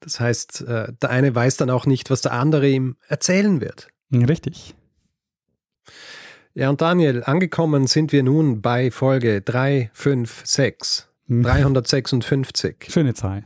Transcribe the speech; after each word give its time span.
Das 0.00 0.20
heißt, 0.20 0.62
äh, 0.62 0.92
der 1.00 1.10
eine 1.10 1.34
weiß 1.34 1.56
dann 1.56 1.70
auch 1.70 1.86
nicht, 1.86 2.10
was 2.10 2.22
der 2.22 2.32
andere 2.32 2.68
ihm 2.68 2.96
erzählen 3.08 3.60
wird. 3.60 3.88
Richtig. 4.12 4.74
Ja, 6.54 6.70
und 6.70 6.80
Daniel, 6.80 7.22
angekommen 7.24 7.86
sind 7.86 8.12
wir 8.12 8.22
nun 8.22 8.62
bei 8.62 8.90
Folge 8.90 9.42
356. 9.42 11.06
356. 11.28 12.88
Schöne 12.88 13.14
Zahl. 13.14 13.44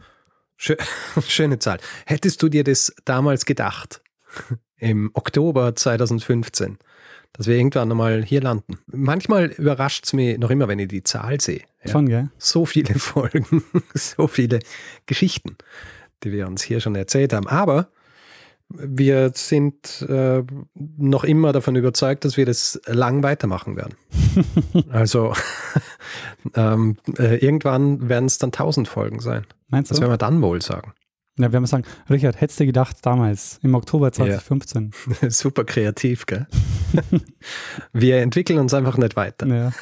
Schöne 1.27 1.59
Zahl. 1.59 1.79
Hättest 2.07 2.43
du 2.43 2.49
dir 2.49 2.65
das 2.65 2.95
damals 3.05 3.45
gedacht, 3.45 4.01
im 4.77 5.11
Oktober 5.15 5.75
2015, 5.75 6.79
dass 7.33 7.47
wir 7.47 7.57
irgendwann 7.57 7.89
nochmal 7.89 8.23
hier 8.23 8.41
landen? 8.41 8.79
Manchmal 8.87 9.47
überrascht 9.47 10.07
es 10.07 10.13
mich 10.13 10.39
noch 10.39 10.51
immer, 10.51 10.69
wenn 10.69 10.79
ich 10.79 10.89
die 10.89 11.03
Zahl 11.03 11.41
sehe. 11.41 11.63
Ja. 11.85 11.91
Schon, 11.91 12.09
gell? 12.09 12.31
So 12.39 12.65
viele 12.65 12.95
Folgen, 12.99 13.65
so 13.95 14.29
viele 14.29 14.61
Geschichten, 15.07 15.57
die 16.25 16.33
wir 16.33 16.47
uns 16.47 16.63
hier 16.63 16.81
schon 16.81 16.95
erzählt 16.95 17.33
haben. 17.33 17.47
Aber 17.47 17.89
wir 18.69 19.33
sind 19.35 20.03
äh, 20.09 20.43
noch 20.75 21.25
immer 21.25 21.53
davon 21.53 21.77
überzeugt, 21.77 22.25
dass 22.25 22.37
wir 22.37 22.47
das 22.47 22.81
lang 22.87 23.23
weitermachen 23.23 23.77
werden. 23.77 23.95
also 24.91 25.35
ähm, 26.55 26.97
äh, 27.19 27.37
irgendwann 27.37 28.09
werden 28.09 28.27
es 28.27 28.39
dann 28.39 28.49
1000 28.49 28.89
Folgen 28.89 29.21
sein. 29.21 29.47
Meinst 29.69 29.91
du? 29.91 29.95
Das 29.95 30.01
werden 30.01 30.13
wir 30.13 30.19
dann 30.19 30.43
wohl 30.43 30.63
sagen. 30.63 30.95
Ja, 31.39 31.49
wir 31.49 31.55
werden 31.55 31.67
sagen, 31.67 31.85
Richard, 32.11 32.41
hättest 32.41 32.61
du 32.61 32.67
gedacht 32.67 32.97
damals, 33.03 33.59
im 33.63 33.75
Oktober 33.75 34.13
2015? 34.13 34.91
Ja. 35.21 35.31
Super 35.31 35.65
kreativ, 35.65 36.27
gell? 36.27 36.47
wir 37.93 38.21
entwickeln 38.21 38.59
uns 38.59 38.75
einfach 38.75 38.99
nicht 38.99 39.17
weiter. 39.17 39.47
Ja. 39.47 39.73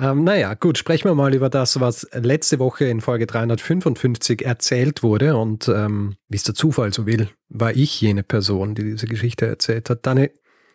Ähm, 0.00 0.24
naja, 0.24 0.54
gut, 0.54 0.78
sprechen 0.78 1.04
wir 1.04 1.14
mal 1.14 1.34
über 1.34 1.50
das, 1.50 1.78
was 1.78 2.08
letzte 2.14 2.58
Woche 2.58 2.86
in 2.86 3.02
Folge 3.02 3.26
355 3.26 4.46
erzählt 4.46 5.02
wurde. 5.02 5.36
Und 5.36 5.68
ähm, 5.68 6.16
wie 6.28 6.36
es 6.36 6.42
der 6.42 6.54
Zufall 6.54 6.92
so 6.94 7.06
will, 7.06 7.28
war 7.50 7.76
ich 7.76 8.00
jene 8.00 8.22
Person, 8.22 8.74
die 8.74 8.84
diese 8.84 9.06
Geschichte 9.06 9.46
erzählt 9.46 9.90
hat. 9.90 10.06
Dani, 10.06 10.30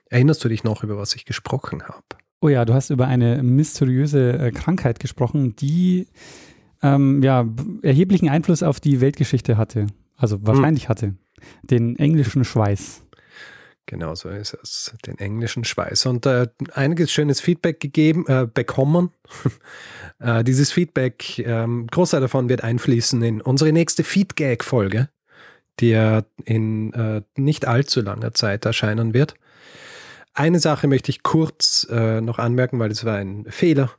erinnerst 0.09 0.43
du 0.43 0.49
dich 0.49 0.63
noch, 0.63 0.83
über 0.83 0.97
was 0.97 1.15
ich 1.15 1.25
gesprochen 1.25 1.83
habe? 1.83 2.03
Oh 2.39 2.49
ja, 2.49 2.65
du 2.65 2.75
hast 2.75 2.91
über 2.91 3.07
eine 3.07 3.41
mysteriöse 3.41 4.33
äh, 4.33 4.51
Krankheit 4.51 4.99
gesprochen, 4.99 5.55
die 5.55 6.07
ähm, 6.83 7.23
ja, 7.23 7.47
erheblichen 7.81 8.29
Einfluss 8.29 8.61
auf 8.61 8.79
die 8.79 9.01
Weltgeschichte 9.01 9.57
hatte. 9.57 9.87
Also 10.15 10.45
wahrscheinlich 10.45 10.83
hm. 10.83 10.89
hatte. 10.89 11.15
Den 11.63 11.95
englischen 11.97 12.43
Schweiß. 12.43 13.04
Genau 13.87 14.15
so 14.15 14.29
ist 14.29 14.57
es, 14.61 14.93
den 15.05 15.19
englischen 15.19 15.63
Schweiß. 15.63 16.07
Und 16.07 16.25
äh, 16.25 16.47
einiges 16.73 17.11
schönes 17.11 17.39
Feedback 17.39 17.79
gegeben, 17.79 18.25
äh, 18.27 18.47
bekommen. 18.51 19.11
äh, 20.19 20.43
dieses 20.43 20.71
Feedback, 20.71 21.39
ähm, 21.39 21.87
Großteil 21.91 22.21
davon 22.21 22.49
wird 22.49 22.63
einfließen 22.63 23.21
in 23.21 23.41
unsere 23.41 23.71
nächste 23.71 24.03
Feedgag-Folge, 24.03 25.09
die 25.79 25.89
ja 25.89 26.23
in 26.45 26.93
äh, 26.93 27.21
nicht 27.35 27.67
allzu 27.67 28.01
langer 28.01 28.33
Zeit 28.33 28.65
erscheinen 28.65 29.13
wird. 29.13 29.35
Eine 30.33 30.59
Sache 30.59 30.87
möchte 30.87 31.11
ich 31.11 31.21
kurz 31.21 31.87
äh, 31.89 32.21
noch 32.21 32.39
anmerken, 32.39 32.79
weil 32.79 32.91
es 32.91 33.05
war 33.05 33.17
ein 33.17 33.45
Fehler. 33.49 33.91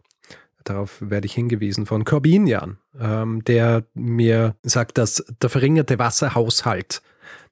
Darauf 0.65 1.01
werde 1.01 1.27
ich 1.27 1.35
hingewiesen 1.35 1.87
von 1.87 2.05
Corbinian, 2.05 2.79
ähm, 3.01 3.45
der 3.45 3.85
mir 3.95 4.57
sagt, 4.63 4.99
dass 4.99 5.25
der 5.41 5.49
verringerte 5.49 6.01
Wasserhaushalt 6.01 7.03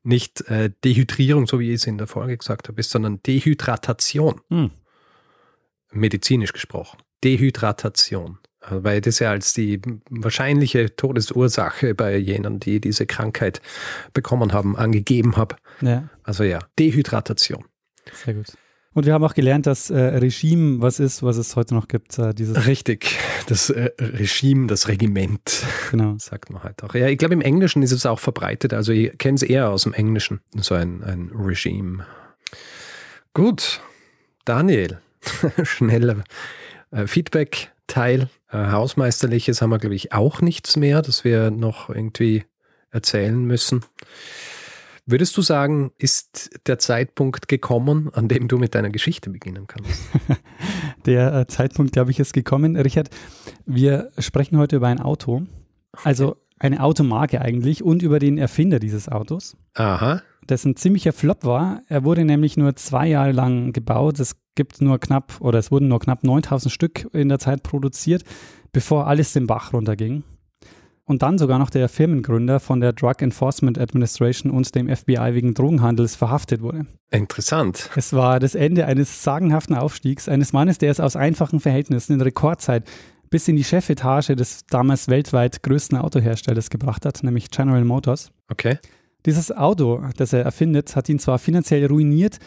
nicht 0.05 0.43
äh, 0.49 0.71
Dehydrierung, 0.85 1.47
so 1.47 1.59
wie 1.59 1.71
ich 1.71 1.77
es 1.77 1.87
in 1.87 1.99
der 1.99 2.07
Folge 2.07 2.37
gesagt 2.37 2.69
habe, 2.69 2.79
ist, 2.81 2.91
sondern 2.91 3.23
Dehydratation. 3.23 4.41
Hm. 4.51 4.71
Medizinisch 5.93 6.53
gesprochen. 6.53 6.99
Dehydratation. 7.23 8.39
Also, 8.61 8.85
weil 8.85 9.01
das 9.01 9.19
ja 9.19 9.31
als 9.31 9.53
die 9.53 9.81
wahrscheinliche 10.11 10.95
Todesursache 10.97 11.95
bei 11.95 12.17
jenen, 12.17 12.61
die 12.61 12.81
diese 12.81 13.07
Krankheit 13.07 13.61
bekommen 14.13 14.53
haben, 14.53 14.77
angegeben 14.77 15.37
habe. 15.37 15.57
Ja. 15.81 16.09
Also 16.23 16.45
ja, 16.45 16.61
Dehydratation. 16.79 17.65
Sehr 18.13 18.35
gut. 18.35 18.47
Und 18.95 19.07
wir 19.07 19.13
haben 19.13 19.25
auch 19.25 19.35
gelernt, 19.35 19.67
dass 19.67 19.91
äh, 19.91 19.99
Regime 19.99 20.81
was 20.81 21.01
ist, 21.01 21.25
was 21.25 21.37
es 21.37 21.57
heute 21.57 21.75
noch 21.75 21.89
gibt. 21.89 22.17
Äh, 22.17 22.33
dieses 22.33 22.67
Richtig, 22.67 23.19
das 23.49 23.69
äh, 23.69 23.91
Regime, 23.99 24.69
das 24.69 24.87
Regiment, 24.87 25.67
genau. 25.91 26.15
sagt 26.19 26.51
man 26.51 26.63
halt 26.63 26.83
auch. 26.85 26.95
Ja, 26.95 27.09
ich 27.09 27.19
glaube, 27.19 27.35
im 27.35 27.41
Englischen 27.41 27.83
ist 27.83 27.91
es 27.91 28.07
auch 28.07 28.21
verbreitet. 28.21 28.73
Also 28.73 28.93
ich 28.93 29.19
kenne 29.19 29.35
es 29.35 29.43
eher 29.43 29.71
aus 29.71 29.83
dem 29.83 29.95
Englischen, 29.95 30.41
so 30.55 30.77
ein, 30.77 31.03
ein 31.03 31.33
Regime. 31.35 32.07
Gut, 33.35 33.81
Daniel, 34.45 35.01
schneller 35.65 36.23
äh, 36.93 37.09
Feedback-Teil. 37.09 38.29
Äh, 38.49 38.57
Hausmeisterliches 38.71 39.61
haben 39.61 39.71
wir, 39.71 39.79
glaube 39.79 39.97
ich, 39.97 40.13
auch 40.13 40.41
nichts 40.41 40.77
mehr, 40.77 41.03
das 41.03 41.25
wir 41.25 41.51
noch 41.51 41.89
irgendwie 41.91 42.45
erzählen 42.91 43.45
müssen. 43.45 43.85
Würdest 45.07 45.37
du 45.37 45.43
sagen, 45.43 45.93
ist 45.99 46.61
der 46.67 46.79
Zeitpunkt 46.79 47.47
gekommen, 47.47 48.09
an 48.15 48.27
dem 48.27 48.49
du 48.49 48.57
mit 48.57 48.75
deiner 48.75 48.89
Geschichte 48.89 49.29
beginnen 49.29 49.67
kannst? 49.67 50.09
der 51.07 51.35
äh, 51.35 51.47
Zeitpunkt, 51.47 51.93
glaube 51.93 52.11
ich, 52.11 52.21
ist 52.21 52.33
gekommen. 52.33 52.75
Richard, 52.77 53.11
wir 53.67 54.11
sprechen 54.19 54.57
heute 54.57 54.77
über 54.77 54.89
ein 54.89 55.01
Auto. 55.01 55.43
Also 56.05 56.37
eine 56.59 56.83
Automarke 56.83 57.43
eigentlich 57.43 57.85
und 57.85 58.03
über 58.03 58.19
den 58.19 58.39
Erfinder 58.39 58.79
dieses 58.79 59.11
Autos. 59.11 59.59
Aha. 59.75 60.23
Das 60.47 60.65
ein 60.65 60.77
ziemlicher 60.77 61.13
Flop 61.13 61.45
war. 61.45 61.83
Er 61.89 62.05
wurde 62.05 62.25
nämlich 62.25 62.57
nur 62.57 62.75
zwei 62.77 63.07
Jahre 63.07 63.33
lang 63.33 63.75
gebaut. 63.75 64.19
Es 64.21 64.37
gibt 64.55 64.81
nur 64.81 64.99
knapp, 64.99 65.39
oder 65.41 65.59
es 65.59 65.71
wurden 65.71 65.89
nur 65.89 66.01
knapp 66.01 66.25
9000 66.25 66.73
Stück 66.73 67.09
in 67.13 67.29
der 67.29 67.39
Zeit 67.39 67.63
produziert, 67.63 68.25
bevor 68.73 69.07
alles 69.07 69.35
den 69.35 69.47
Bach 69.47 69.75
runterging 69.75 70.23
und 71.07 71.23
dann 71.23 71.39
sogar 71.39 71.59
noch 71.59 71.71
der 71.71 71.89
Firmengründer 71.89 72.61
von 72.61 72.81
der 72.81 72.93
Drug 72.93 73.21
Enforcement 73.21 73.79
Administration 73.79 74.51
und 74.51 74.75
dem 74.75 74.95
FBI 74.95 75.35
wegen 75.35 75.55
Drogenhandels 75.55 76.17
verhaftet 76.17 76.63
wurde. 76.63 76.87
Interessant. 77.11 77.91
Es 77.95 78.13
war 78.13 78.41
das 78.41 78.55
Ende 78.55 78.87
eines 78.87 79.23
sagenhaften 79.23 79.77
Aufstiegs 79.77 80.29
eines 80.29 80.53
Mannes, 80.53 80.79
der 80.79 80.91
es 80.91 81.01
aus 81.01 81.17
einfachen 81.17 81.61
Verhältnissen 81.61 82.15
in 82.15 82.21
Rekordzeit 82.21 82.85
bis 83.31 83.49
in 83.49 83.57
die 83.57 83.65
Chefetage 83.65 84.37
des 84.37 84.67
damals 84.67 85.09
weltweit 85.09 85.63
größten 85.63 85.99
Autoherstellers 85.99 86.71
gebracht 86.71 87.05
hat, 87.05 87.23
nämlich 87.23 87.51
General 87.51 87.85
Motors. 87.85 88.31
Okay. 88.49 88.79
Dieses 89.27 89.51
Auto, 89.51 90.05
das 90.17 90.33
er 90.33 90.43
erfindet, 90.43 90.95
hat 90.97 91.09
ihn 91.09 91.19
zwar 91.19 91.39
finanziell 91.39 91.87
ruiniert, 91.87 92.39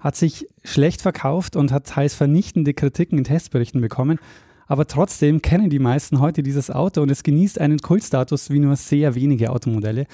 hat 0.00 0.16
sich 0.16 0.48
schlecht 0.64 1.00
verkauft 1.00 1.56
und 1.56 1.70
hat 1.70 1.86
teils 1.86 2.14
vernichtende 2.14 2.74
Kritiken 2.74 3.18
in 3.18 3.24
Testberichten 3.24 3.80
bekommen, 3.80 4.18
aber 4.66 4.86
trotzdem 4.86 5.42
kennen 5.42 5.70
die 5.70 5.78
meisten 5.78 6.20
heute 6.20 6.42
dieses 6.42 6.70
Auto 6.70 7.02
und 7.02 7.10
es 7.10 7.22
genießt 7.22 7.60
einen 7.60 7.78
Kultstatus 7.78 8.50
wie 8.50 8.58
nur 8.58 8.76
sehr 8.76 9.14
wenige 9.14 9.50
Automodelle. 9.50 10.06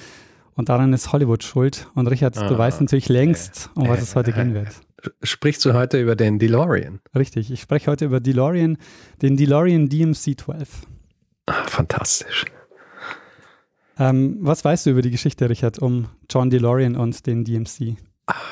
Und 0.55 0.67
daran 0.67 0.91
ist 0.91 1.13
Hollywood 1.13 1.43
schuld. 1.43 1.87
Und 1.95 2.07
Richard, 2.07 2.37
ah, 2.37 2.49
du 2.49 2.57
weißt 2.57 2.81
natürlich 2.81 3.07
längst, 3.07 3.69
um 3.75 3.87
was 3.87 3.99
äh, 3.99 4.03
es 4.03 4.15
heute 4.15 4.33
gehen 4.33 4.53
wird. 4.53 4.67
Sprichst 5.23 5.63
du 5.63 5.73
heute 5.73 6.01
über 6.01 6.17
den 6.17 6.37
DeLorean? 6.37 6.99
Richtig, 7.15 7.49
ich 7.49 7.61
spreche 7.61 7.89
heute 7.89 8.05
über 8.05 8.19
DeLorean, 8.19 8.77
den 9.21 9.37
DeLorean 9.37 9.87
DMC-12. 9.87 10.67
Ah, 11.45 11.63
fantastisch. 11.65 12.45
Ähm, 13.97 14.37
was 14.41 14.65
weißt 14.65 14.85
du 14.85 14.89
über 14.91 15.01
die 15.01 15.11
Geschichte, 15.11 15.49
Richard, 15.49 15.79
um 15.79 16.07
John 16.29 16.49
DeLorean 16.49 16.95
und 16.95 17.25
den 17.25 17.45
DMC? 17.45 17.95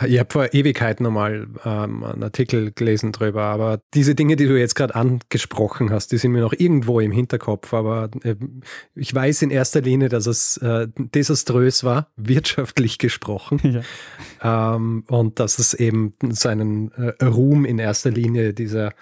Ich 0.06 0.18
habe 0.20 0.32
vor 0.32 0.54
Ewigkeiten 0.54 1.04
nochmal 1.04 1.48
ähm, 1.66 2.04
einen 2.04 2.24
Artikel 2.24 2.72
gelesen 2.72 3.12
drüber, 3.12 3.44
aber 3.44 3.80
diese 3.94 4.16
Dinge, 4.16 4.36
die 4.36 4.48
du 4.48 4.58
jetzt 4.58 4.76
gerade 4.76 4.96
angesprochen 4.96 5.92
hast, 5.92 6.12
die 6.12 6.18
sind 6.18 6.32
mir 6.32 6.42
noch 6.42 6.54
irgendwo 6.54 7.00
im 7.00 7.12
Hinterkopf. 7.12 7.74
Aber 7.74 8.10
äh, 8.24 8.36
ich 8.96 9.14
weiß 9.14 9.42
in 9.44 9.52
erster 9.52 9.82
Linie, 9.82 10.10
dass 10.10 10.26
es 10.26 10.58
äh, 10.58 10.88
desaströs 10.98 11.84
war, 11.84 12.12
wirtschaftlich 12.16 12.98
gesprochen. 12.98 13.84
Ja. 14.42 14.76
Ähm, 14.76 15.04
und 15.08 15.40
dass 15.40 15.60
es 15.60 15.74
eben 15.74 16.14
seinen 16.30 16.92
äh, 16.94 17.24
Ruhm 17.24 17.66
in 17.66 17.80
erster 17.80 18.10
Linie 18.10 18.54
dieser 18.54 18.94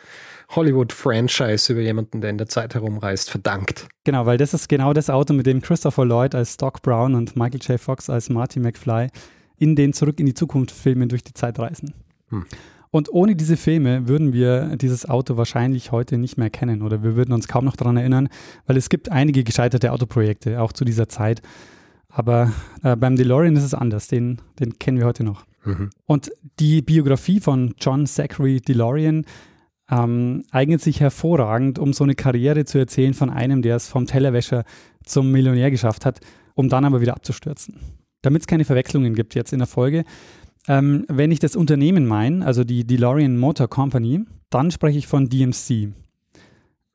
Hollywood-Franchise 0.50 1.74
über 1.74 1.82
jemanden, 1.82 2.22
der 2.22 2.30
in 2.30 2.38
der 2.38 2.48
Zeit 2.48 2.76
herumreist, 2.76 3.30
verdankt. 3.30 3.88
Genau, 4.04 4.26
weil 4.26 4.38
das 4.38 4.54
ist 4.54 4.70
genau 4.70 4.94
das 4.94 5.10
Auto, 5.10 5.34
mit 5.34 5.46
dem 5.46 5.62
Christopher 5.62 6.06
Lloyd 6.06 6.36
als 6.36 6.58
Doc 6.58 6.82
Brown 6.82 7.16
und 7.16 7.36
Michael 7.36 7.62
J. 7.62 7.80
Fox 7.80 8.10
als 8.10 8.30
Marty 8.30 8.60
McFly 8.60 9.10
in 9.58 9.76
den 9.76 9.94
Zurück 9.94 10.20
in 10.20 10.26
die 10.26 10.34
Zukunft 10.34 10.72
Filmen 10.72 11.10
durch 11.10 11.24
die 11.24 11.34
Zeit 11.34 11.60
reisen. 11.60 11.94
Hm. 12.30 12.46
Und 12.92 13.12
ohne 13.12 13.36
diese 13.36 13.58
Filme 13.58 14.08
würden 14.08 14.32
wir 14.32 14.78
dieses 14.78 15.08
Auto 15.08 15.36
wahrscheinlich 15.36 15.92
heute 15.92 16.18
nicht 16.18 16.38
mehr 16.38 16.50
kennen 16.50 16.82
oder 16.82 17.04
wir 17.04 17.18
würden 17.18 17.34
uns 17.34 17.50
kaum 17.50 17.66
noch 17.66 17.76
daran 17.76 17.98
erinnern, 17.98 18.30
weil 18.68 18.78
es 18.78 18.88
gibt 18.88 19.12
einige 19.12 19.44
gescheiterte 19.44 19.92
Autoprojekte, 19.92 20.62
auch 20.62 20.72
zu 20.72 20.86
dieser 20.86 21.10
Zeit. 21.10 21.42
Aber 22.08 22.54
äh, 22.84 22.96
beim 22.96 23.18
DeLorean 23.18 23.58
ist 23.58 23.64
es 23.64 23.74
anders, 23.74 24.08
den, 24.08 24.40
den 24.62 24.80
kennen 24.80 24.98
wir 24.98 25.06
heute 25.06 25.26
noch. 25.26 25.46
Mhm. 25.66 25.90
Und 26.06 26.32
die 26.62 26.82
Biografie 26.82 27.42
von 27.42 27.76
John 27.78 28.06
Zachary 28.06 28.62
DeLorean 28.62 29.26
ähm, 29.92 30.44
eignet 30.52 30.82
sich 30.82 31.02
hervorragend, 31.02 31.78
um 31.78 31.92
so 31.92 32.06
eine 32.06 32.16
Karriere 32.16 32.64
zu 32.64 32.78
erzählen 32.78 33.14
von 33.14 33.30
einem, 33.30 33.62
der 33.62 33.76
es 33.76 33.90
vom 33.90 34.06
Tellerwäscher 34.06 34.64
zum 35.04 35.32
Millionär 35.32 35.70
geschafft 35.70 36.06
hat, 36.06 36.22
um 36.54 36.70
dann 36.70 36.86
aber 36.86 37.02
wieder 37.02 37.14
abzustürzen. 37.14 37.76
Damit 38.26 38.42
es 38.42 38.48
keine 38.48 38.66
Verwechslungen 38.66 39.16
gibt 39.16 39.36
jetzt 39.36 39.54
in 39.54 39.60
der 39.60 39.68
Folge, 39.68 40.04
ähm, 40.68 41.06
wenn 41.08 41.32
ich 41.32 41.40
das 41.40 41.56
Unternehmen 41.56 42.06
meine, 42.08 42.46
also 42.46 42.64
die 42.64 42.86
DeLorean 42.86 43.38
Motor 43.38 43.68
Company, 43.68 44.22
dann 44.50 44.72
spreche 44.72 44.98
ich 44.98 45.08
von 45.08 45.30
DMC. 45.30 45.90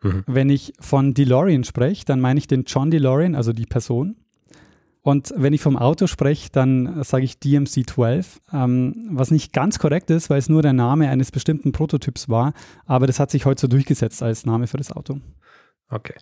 Mhm. 0.02 0.24
Wenn 0.26 0.50
ich 0.50 0.72
von 0.80 1.14
DeLorean 1.14 1.64
spreche, 1.64 2.04
dann 2.04 2.20
meine 2.20 2.38
ich 2.38 2.46
den 2.46 2.64
John 2.64 2.90
DeLorean, 2.90 3.34
also 3.34 3.52
die 3.52 3.66
Person. 3.66 4.16
Und 5.02 5.32
wenn 5.36 5.54
ich 5.54 5.62
vom 5.62 5.76
Auto 5.76 6.06
spreche, 6.06 6.50
dann 6.52 7.02
sage 7.04 7.24
ich 7.24 7.38
DMC 7.38 7.88
12, 7.88 8.40
ähm, 8.52 9.08
was 9.10 9.30
nicht 9.30 9.52
ganz 9.52 9.78
korrekt 9.78 10.10
ist, 10.10 10.28
weil 10.28 10.38
es 10.38 10.48
nur 10.48 10.62
der 10.62 10.74
Name 10.74 11.08
eines 11.08 11.30
bestimmten 11.30 11.72
Prototyps 11.72 12.28
war, 12.28 12.52
aber 12.86 13.06
das 13.06 13.18
hat 13.18 13.30
sich 13.30 13.46
heute 13.46 13.62
so 13.62 13.68
durchgesetzt 13.68 14.22
als 14.22 14.44
Name 14.44 14.66
für 14.66 14.76
das 14.76 14.92
Auto. 14.92 15.20
Okay. 15.88 16.14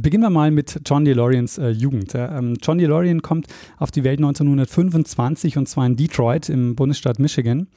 Beginnen 0.00 0.22
wir 0.22 0.30
mal 0.30 0.50
mit 0.50 0.80
John 0.86 1.04
DeLoreans 1.04 1.58
äh, 1.58 1.68
Jugend. 1.68 2.12
Ähm, 2.14 2.56
John 2.62 2.78
DeLorean 2.78 3.22
kommt 3.22 3.46
auf 3.78 3.90
die 3.90 4.04
Welt 4.04 4.18
1925 4.18 5.56
und 5.56 5.68
zwar 5.68 5.86
in 5.86 5.96
Detroit 5.96 6.48
im 6.48 6.74
Bundesstaat 6.76 7.18
Michigan 7.18 7.68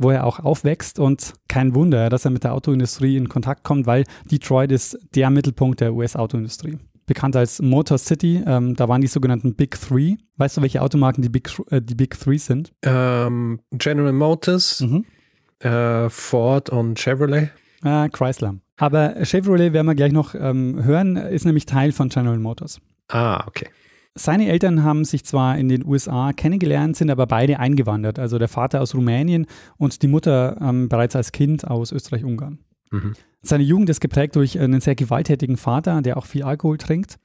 wo 0.00 0.10
er 0.10 0.24
auch 0.24 0.40
aufwächst 0.40 0.98
und 0.98 1.34
kein 1.46 1.74
Wunder, 1.74 2.08
dass 2.08 2.24
er 2.24 2.30
mit 2.30 2.42
der 2.42 2.54
Autoindustrie 2.54 3.18
in 3.18 3.28
Kontakt 3.28 3.64
kommt, 3.64 3.86
weil 3.86 4.04
Detroit 4.30 4.72
ist 4.72 4.98
der 5.14 5.28
Mittelpunkt 5.28 5.80
der 5.80 5.92
US-Autoindustrie. 5.92 6.78
Bekannt 7.04 7.36
als 7.36 7.60
Motor 7.60 7.98
City, 7.98 8.42
ähm, 8.46 8.74
da 8.76 8.88
waren 8.88 9.02
die 9.02 9.08
sogenannten 9.08 9.54
Big 9.54 9.78
Three. 9.78 10.16
Weißt 10.38 10.56
du, 10.56 10.62
welche 10.62 10.80
Automarken 10.80 11.22
die 11.22 11.28
Big, 11.28 11.50
äh, 11.70 11.82
die 11.82 11.94
Big 11.94 12.18
Three 12.18 12.38
sind? 12.38 12.72
Ähm, 12.82 13.60
General 13.72 14.12
Motors, 14.12 14.80
mhm. 14.80 15.04
äh, 15.58 16.08
Ford 16.08 16.70
und 16.70 16.98
Chevrolet. 16.98 17.50
Äh, 17.82 18.08
Chrysler. 18.08 18.56
Aber 18.76 19.14
Chevrolet 19.24 19.72
werden 19.72 19.86
wir 19.86 19.94
gleich 19.94 20.12
noch 20.12 20.34
ähm, 20.34 20.82
hören, 20.84 21.16
ist 21.16 21.44
nämlich 21.44 21.66
Teil 21.66 21.92
von 21.92 22.08
General 22.08 22.38
Motors. 22.38 22.80
Ah, 23.08 23.46
okay. 23.46 23.68
Seine 24.14 24.48
Eltern 24.48 24.82
haben 24.82 25.04
sich 25.04 25.24
zwar 25.24 25.56
in 25.56 25.68
den 25.68 25.84
USA 25.86 26.32
kennengelernt, 26.32 26.96
sind 26.96 27.10
aber 27.10 27.26
beide 27.26 27.58
eingewandert. 27.58 28.18
Also 28.18 28.38
der 28.38 28.48
Vater 28.48 28.80
aus 28.80 28.94
Rumänien 28.94 29.46
und 29.76 30.02
die 30.02 30.08
Mutter 30.08 30.56
ähm, 30.60 30.88
bereits 30.88 31.14
als 31.14 31.32
Kind 31.32 31.66
aus 31.66 31.92
Österreich-Ungarn. 31.92 32.58
Mhm. 32.90 33.14
Seine 33.42 33.62
Jugend 33.62 33.88
ist 33.88 34.00
geprägt 34.00 34.36
durch 34.36 34.58
einen 34.58 34.80
sehr 34.80 34.96
gewalttätigen 34.96 35.56
Vater, 35.56 36.02
der 36.02 36.16
auch 36.16 36.26
viel 36.26 36.42
Alkohol 36.42 36.76
trinkt. 36.76 37.18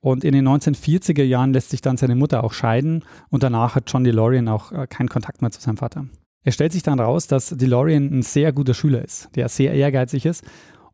Und 0.00 0.24
in 0.24 0.32
den 0.32 0.46
1940er 0.46 1.22
Jahren 1.22 1.52
lässt 1.52 1.70
sich 1.70 1.80
dann 1.80 1.96
seine 1.96 2.14
Mutter 2.14 2.44
auch 2.44 2.52
scheiden 2.52 3.04
und 3.30 3.42
danach 3.42 3.74
hat 3.74 3.90
John 3.90 4.04
DeLorean 4.04 4.48
auch 4.48 4.72
äh, 4.72 4.86
keinen 4.86 5.08
Kontakt 5.08 5.40
mehr 5.40 5.50
zu 5.50 5.60
seinem 5.60 5.78
Vater. 5.78 6.06
Er 6.44 6.52
stellt 6.52 6.72
sich 6.72 6.82
dann 6.82 7.00
raus, 7.00 7.26
dass 7.26 7.48
DeLorean 7.48 8.18
ein 8.18 8.22
sehr 8.22 8.52
guter 8.52 8.74
Schüler 8.74 9.02
ist, 9.02 9.30
der 9.34 9.48
sehr 9.48 9.72
ehrgeizig 9.72 10.26
ist 10.26 10.44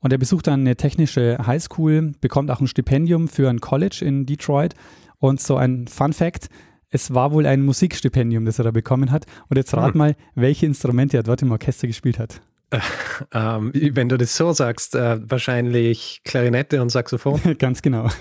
und 0.01 0.13
er 0.13 0.19
besucht 0.19 0.47
dann 0.47 0.61
eine 0.61 0.77
technische 0.77 1.39
Highschool, 1.47 2.13
bekommt 2.21 2.51
auch 2.51 2.61
ein 2.61 2.67
Stipendium 2.67 3.29
für 3.29 3.49
ein 3.49 3.61
College 3.61 4.03
in 4.03 4.27
Detroit. 4.27 4.75
Und 5.19 5.41
so 5.41 5.57
ein 5.57 5.87
Fun 5.87 6.15
Fact, 6.15 6.49
es 6.89 7.13
war 7.15 7.33
wohl 7.33 7.47
ein 7.47 7.63
Musikstipendium, 7.63 8.47
das 8.47 8.59
er 8.59 8.65
da 8.65 8.71
bekommen 8.71 9.11
hat. 9.11 9.27
Und 9.49 9.59
jetzt 9.59 9.75
rat 9.75 9.93
hm. 9.93 9.99
mal, 9.99 10.17
welche 10.35 10.65
Instrumente 10.65 11.19
er 11.19 11.23
dort 11.23 11.43
im 11.43 11.53
Orchester 11.53 11.87
gespielt 11.87 12.19
hat. 12.19 12.41
Äh, 12.71 12.81
ähm, 13.35 13.73
wenn 13.75 14.09
du 14.09 14.17
das 14.17 14.35
so 14.35 14.53
sagst, 14.53 14.95
äh, 14.95 15.19
wahrscheinlich 15.31 16.23
Klarinette 16.25 16.81
und 16.81 16.89
Saxophon. 16.89 17.41
Ganz 17.59 17.83
genau. 17.83 18.09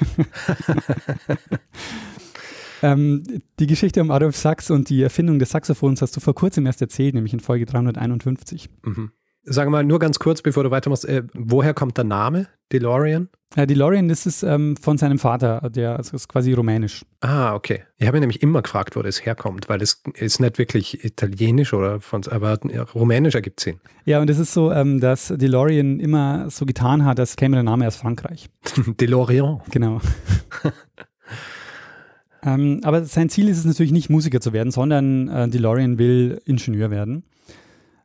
ähm, 2.81 3.23
die 3.59 3.67
Geschichte 3.67 4.01
um 4.01 4.11
Adolf 4.11 4.35
Sachs 4.35 4.71
und 4.71 4.89
die 4.89 5.01
Erfindung 5.01 5.39
des 5.39 5.51
Saxophons 5.51 6.01
hast 6.01 6.15
du 6.15 6.19
vor 6.19 6.35
kurzem 6.35 6.65
erst 6.65 6.81
erzählt, 6.81 7.15
nämlich 7.15 7.33
in 7.33 7.39
Folge 7.39 7.65
351. 7.65 8.69
Mhm. 8.83 9.11
Sag 9.43 9.69
mal 9.69 9.83
nur 9.83 9.99
ganz 9.99 10.19
kurz, 10.19 10.41
bevor 10.41 10.63
du 10.63 10.71
weitermachst, 10.71 11.05
äh, 11.05 11.23
woher 11.33 11.73
kommt 11.73 11.97
der 11.97 12.03
Name 12.03 12.47
DeLorean? 12.71 13.29
Ja, 13.55 13.65
DeLorean, 13.65 14.07
das 14.07 14.25
ist 14.25 14.43
ähm, 14.43 14.77
von 14.77 14.97
seinem 14.97 15.17
Vater, 15.17 15.69
der 15.69 15.95
also 15.95 16.15
ist 16.15 16.27
quasi 16.27 16.53
rumänisch. 16.53 17.03
Ah, 17.21 17.55
okay. 17.55 17.83
Ich 17.97 18.05
habe 18.05 18.17
mich 18.17 18.21
nämlich 18.21 18.41
immer 18.43 18.61
gefragt, 18.61 18.95
wo 18.95 19.01
das 19.01 19.25
herkommt, 19.25 19.69
weil 19.69 19.81
es 19.81 20.03
ist 20.13 20.39
nicht 20.39 20.59
wirklich 20.59 21.03
italienisch 21.03 21.73
oder 21.73 21.99
von, 21.99 22.21
aber 22.27 22.59
rumänisch 22.93 23.33
ergibt 23.33 23.59
Sinn. 23.59 23.79
Ja, 24.05 24.21
und 24.21 24.29
es 24.29 24.37
ist 24.37 24.53
so, 24.53 24.71
ähm, 24.71 24.99
dass 24.99 25.33
DeLorean 25.35 25.99
immer 25.99 26.49
so 26.51 26.65
getan 26.65 27.05
hat, 27.05 27.19
als 27.19 27.35
käme 27.35 27.55
der 27.55 27.63
Name 27.63 27.87
aus 27.87 27.95
Frankreich. 27.95 28.49
DeLorean. 28.99 29.61
Genau. 29.71 29.99
ähm, 32.44 32.80
aber 32.83 33.03
sein 33.06 33.30
Ziel 33.30 33.50
ist 33.50 33.57
es 33.57 33.65
natürlich 33.65 33.91
nicht, 33.91 34.09
Musiker 34.09 34.41
zu 34.41 34.53
werden, 34.53 34.71
sondern 34.71 35.27
äh, 35.27 35.47
DeLorean 35.50 35.97
will 35.97 36.41
Ingenieur 36.45 36.91
werden. 36.91 37.24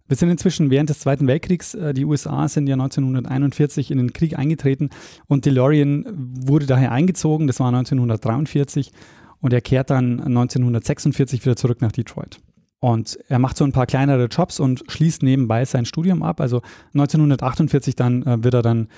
Wir 0.07 0.17
sind 0.17 0.29
inzwischen 0.29 0.71
während 0.71 0.91
des 0.91 1.01
Zweiten 1.01 1.27
Weltkriegs, 1.27 1.75
äh, 1.75 1.95
die 1.95 2.05
USA 2.05 2.47
sind 2.49 2.67
ja 2.67 2.75
1941 2.75 3.91
in 3.91 3.99
den 3.99 4.13
Krieg 4.13 4.39
eingetreten 4.39 4.91
und 5.27 5.47
DeLorean 5.47 6.05
wurde 6.47 6.67
daher 6.67 6.93
eingezogen, 6.93 7.47
das 7.47 7.61
war 7.61 7.69
1943 7.69 8.93
und 9.41 9.53
er 9.53 9.61
kehrt 9.61 9.91
dann 9.91 10.21
1946 10.21 11.45
wieder 11.45 11.57
zurück 11.57 11.81
nach 11.81 11.93
Detroit. 11.93 12.39
Und 12.81 13.19
er 13.29 13.39
macht 13.39 13.57
so 13.57 13.65
ein 13.65 13.73
paar 13.73 13.87
kleinere 13.87 14.27
Jobs 14.27 14.61
und 14.61 14.85
schließt 14.89 15.23
nebenbei 15.23 15.65
sein 15.65 15.87
Studium 15.87 16.23
ab. 16.23 16.39
Also 16.39 16.61
1948 16.93 17.97
dann 17.97 18.23
äh, 18.25 18.45
wird 18.45 18.53
er 18.53 18.63
dann, 18.63 18.89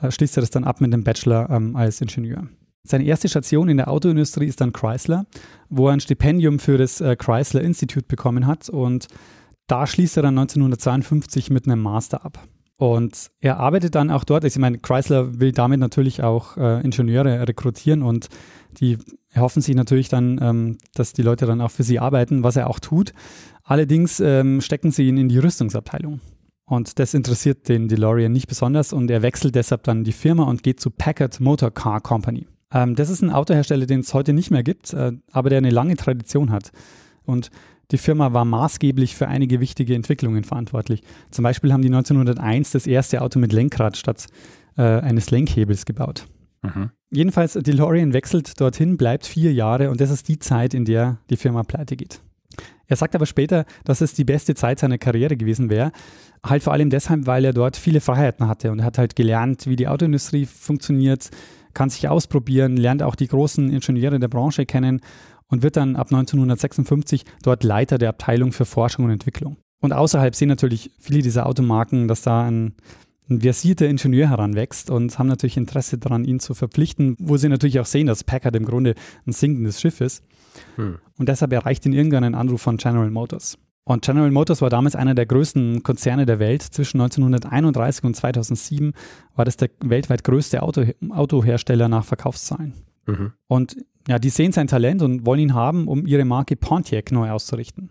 äh, 0.00 0.12
schließt 0.12 0.38
er 0.38 0.42
das 0.42 0.50
dann 0.50 0.62
ab 0.62 0.80
mit 0.80 0.92
dem 0.92 1.02
Bachelor 1.02 1.50
ähm, 1.50 1.74
als 1.74 2.00
Ingenieur. 2.00 2.46
Seine 2.84 3.04
erste 3.04 3.28
Station 3.28 3.68
in 3.68 3.76
der 3.76 3.88
Autoindustrie 3.88 4.46
ist 4.46 4.60
dann 4.60 4.72
Chrysler, 4.72 5.26
wo 5.68 5.88
er 5.88 5.92
ein 5.92 6.00
Stipendium 6.00 6.58
für 6.58 6.78
das 6.78 7.00
äh, 7.00 7.16
Chrysler 7.16 7.62
Institute 7.62 8.06
bekommen 8.08 8.46
hat 8.46 8.68
und 8.68 9.06
da 9.68 9.86
schließt 9.86 10.16
er 10.16 10.24
dann 10.24 10.38
1952 10.38 11.50
mit 11.50 11.66
einem 11.66 11.80
Master 11.80 12.24
ab. 12.24 12.46
Und 12.78 13.30
er 13.40 13.60
arbeitet 13.60 13.94
dann 13.94 14.10
auch 14.10 14.24
dort. 14.24 14.42
Also 14.42 14.56
ich 14.56 14.60
meine, 14.60 14.78
Chrysler 14.78 15.38
will 15.38 15.52
damit 15.52 15.78
natürlich 15.78 16.24
auch 16.24 16.56
äh, 16.56 16.80
Ingenieure 16.80 17.46
rekrutieren 17.46 18.02
und 18.02 18.28
die 18.78 18.98
erhoffen 19.30 19.62
sich 19.62 19.76
natürlich 19.76 20.08
dann, 20.08 20.40
ähm, 20.42 20.78
dass 20.94 21.12
die 21.12 21.22
Leute 21.22 21.46
dann 21.46 21.60
auch 21.60 21.70
für 21.70 21.84
sie 21.84 22.00
arbeiten, 22.00 22.42
was 22.42 22.56
er 22.56 22.68
auch 22.68 22.80
tut. 22.80 23.12
Allerdings 23.62 24.18
ähm, 24.18 24.60
stecken 24.60 24.90
sie 24.90 25.06
ihn 25.06 25.16
in 25.16 25.28
die 25.28 25.38
Rüstungsabteilung. 25.38 26.20
Und 26.64 26.98
das 26.98 27.14
interessiert 27.14 27.68
den 27.68 27.86
DeLorean 27.86 28.32
nicht 28.32 28.48
besonders 28.48 28.92
und 28.92 29.10
er 29.10 29.22
wechselt 29.22 29.54
deshalb 29.54 29.84
dann 29.84 30.04
die 30.04 30.12
Firma 30.12 30.44
und 30.44 30.62
geht 30.62 30.80
zu 30.80 30.90
Packard 30.90 31.38
Motor 31.38 31.70
Car 31.70 32.00
Company. 32.00 32.46
Ähm, 32.72 32.94
das 32.94 33.10
ist 33.10 33.22
ein 33.22 33.30
Autohersteller, 33.30 33.86
den 33.86 34.00
es 34.00 34.14
heute 34.14 34.32
nicht 34.32 34.50
mehr 34.50 34.62
gibt, 34.62 34.92
äh, 34.92 35.12
aber 35.30 35.50
der 35.50 35.58
eine 35.58 35.70
lange 35.70 35.96
Tradition 35.96 36.50
hat. 36.50 36.72
Und 37.24 37.50
die 37.90 37.98
Firma 37.98 38.32
war 38.32 38.44
maßgeblich 38.44 39.14
für 39.14 39.28
einige 39.28 39.60
wichtige 39.60 39.94
Entwicklungen 39.94 40.44
verantwortlich. 40.44 41.02
Zum 41.30 41.42
Beispiel 41.42 41.72
haben 41.72 41.82
die 41.82 41.88
1901 41.88 42.70
das 42.70 42.86
erste 42.86 43.20
Auto 43.20 43.38
mit 43.38 43.52
Lenkrad 43.52 43.96
statt 43.96 44.26
äh, 44.76 44.82
eines 44.82 45.30
Lenkhebels 45.30 45.84
gebaut. 45.84 46.26
Mhm. 46.62 46.90
Jedenfalls, 47.10 47.54
DeLorean 47.54 48.14
wechselt 48.14 48.58
dorthin, 48.60 48.96
bleibt 48.96 49.26
vier 49.26 49.52
Jahre 49.52 49.90
und 49.90 50.00
das 50.00 50.10
ist 50.10 50.28
die 50.28 50.38
Zeit, 50.38 50.72
in 50.72 50.84
der 50.84 51.18
die 51.28 51.36
Firma 51.36 51.62
pleite 51.64 51.96
geht. 51.96 52.22
Er 52.86 52.96
sagt 52.96 53.14
aber 53.14 53.26
später, 53.26 53.64
dass 53.84 54.00
es 54.00 54.14
die 54.14 54.24
beste 54.24 54.54
Zeit 54.54 54.78
seiner 54.78 54.98
Karriere 54.98 55.36
gewesen 55.36 55.70
wäre. 55.70 55.92
Halt 56.44 56.62
vor 56.62 56.72
allem 56.72 56.90
deshalb, 56.90 57.26
weil 57.26 57.44
er 57.44 57.52
dort 57.52 57.76
viele 57.76 58.00
Freiheiten 58.00 58.48
hatte 58.48 58.70
und 58.70 58.80
er 58.80 58.84
hat 58.86 58.98
halt 58.98 59.16
gelernt, 59.16 59.66
wie 59.66 59.76
die 59.76 59.88
Autoindustrie 59.88 60.46
funktioniert, 60.46 61.30
kann 61.74 61.90
sich 61.90 62.08
ausprobieren, 62.08 62.76
lernt 62.76 63.02
auch 63.02 63.14
die 63.14 63.28
großen 63.28 63.70
Ingenieure 63.70 64.18
der 64.18 64.28
Branche 64.28 64.66
kennen 64.66 65.00
und 65.48 65.62
wird 65.62 65.76
dann 65.76 65.96
ab 65.96 66.08
1956 66.10 67.24
dort 67.42 67.64
Leiter 67.64 67.98
der 67.98 68.08
Abteilung 68.08 68.52
für 68.52 68.64
Forschung 68.64 69.04
und 69.04 69.10
Entwicklung. 69.10 69.56
Und 69.80 69.92
außerhalb 69.92 70.34
sehen 70.34 70.48
natürlich 70.48 70.92
viele 70.98 71.22
dieser 71.22 71.46
Automarken, 71.46 72.08
dass 72.08 72.22
da 72.22 72.44
ein, 72.46 72.74
ein 73.28 73.40
versierter 73.40 73.88
Ingenieur 73.88 74.28
heranwächst 74.28 74.90
und 74.90 75.18
haben 75.18 75.26
natürlich 75.26 75.56
Interesse 75.56 75.98
daran, 75.98 76.24
ihn 76.24 76.40
zu 76.40 76.54
verpflichten, 76.54 77.16
wo 77.18 77.36
sie 77.36 77.48
natürlich 77.48 77.80
auch 77.80 77.86
sehen, 77.86 78.06
dass 78.06 78.24
Packard 78.24 78.56
im 78.56 78.64
Grunde 78.64 78.94
ein 79.26 79.32
sinkendes 79.32 79.80
Schiff 79.80 80.00
ist. 80.00 80.24
Hm. 80.76 80.98
Und 81.18 81.28
deshalb 81.28 81.52
erreicht 81.52 81.84
ihn 81.84 81.92
irgendwann 81.92 82.24
ein 82.24 82.34
Anruf 82.34 82.62
von 82.62 82.76
General 82.76 83.10
Motors. 83.10 83.58
Und 83.84 84.04
General 84.04 84.30
Motors 84.30 84.62
war 84.62 84.70
damals 84.70 84.94
einer 84.94 85.14
der 85.14 85.26
größten 85.26 85.82
Konzerne 85.82 86.24
der 86.24 86.38
Welt. 86.38 86.62
Zwischen 86.62 87.00
1931 87.00 88.04
und 88.04 88.14
2007 88.14 88.92
war 89.34 89.44
das 89.44 89.56
der 89.56 89.70
weltweit 89.80 90.22
größte 90.22 90.62
Auto, 90.62 90.84
Autohersteller 91.10 91.88
nach 91.88 92.04
Verkaufszahlen. 92.04 92.74
Mhm. 93.06 93.32
Und 93.48 93.76
ja, 94.08 94.18
die 94.18 94.30
sehen 94.30 94.52
sein 94.52 94.68
Talent 94.68 95.02
und 95.02 95.26
wollen 95.26 95.40
ihn 95.40 95.54
haben, 95.54 95.88
um 95.88 96.06
ihre 96.06 96.24
Marke 96.24 96.56
Pontiac 96.56 97.10
neu 97.10 97.30
auszurichten. 97.30 97.90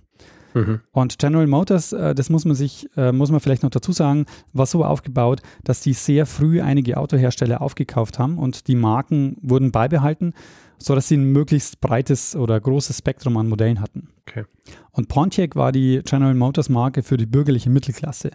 Mhm. 0.53 0.81
Und 0.91 1.19
General 1.19 1.47
Motors, 1.47 1.93
äh, 1.93 2.13
das 2.15 2.29
muss 2.29 2.45
man 2.45 2.55
sich, 2.55 2.87
äh, 2.97 3.11
muss 3.11 3.31
man 3.31 3.39
vielleicht 3.39 3.63
noch 3.63 3.69
dazu 3.69 3.91
sagen, 3.91 4.25
war 4.53 4.65
so 4.65 4.83
aufgebaut, 4.83 5.41
dass 5.63 5.81
die 5.81 5.93
sehr 5.93 6.25
früh 6.25 6.61
einige 6.61 6.97
Autohersteller 6.97 7.61
aufgekauft 7.61 8.19
haben 8.19 8.37
und 8.37 8.67
die 8.67 8.75
Marken 8.75 9.37
wurden 9.41 9.71
beibehalten, 9.71 10.33
sodass 10.83 11.07
sie 11.07 11.17
ein 11.17 11.31
möglichst 11.31 11.81
breites 11.81 12.35
oder 12.35 12.59
großes 12.59 12.97
Spektrum 12.97 13.37
an 13.37 13.47
Modellen 13.47 13.79
hatten. 13.79 14.09
Okay. 14.27 14.45
Und 14.91 15.07
Pontiac 15.07 15.55
war 15.55 15.71
die 15.71 16.01
General 16.03 16.33
Motors 16.33 16.69
Marke 16.69 17.03
für 17.03 17.17
die 17.17 17.25
bürgerliche 17.25 17.69
Mittelklasse. 17.69 18.31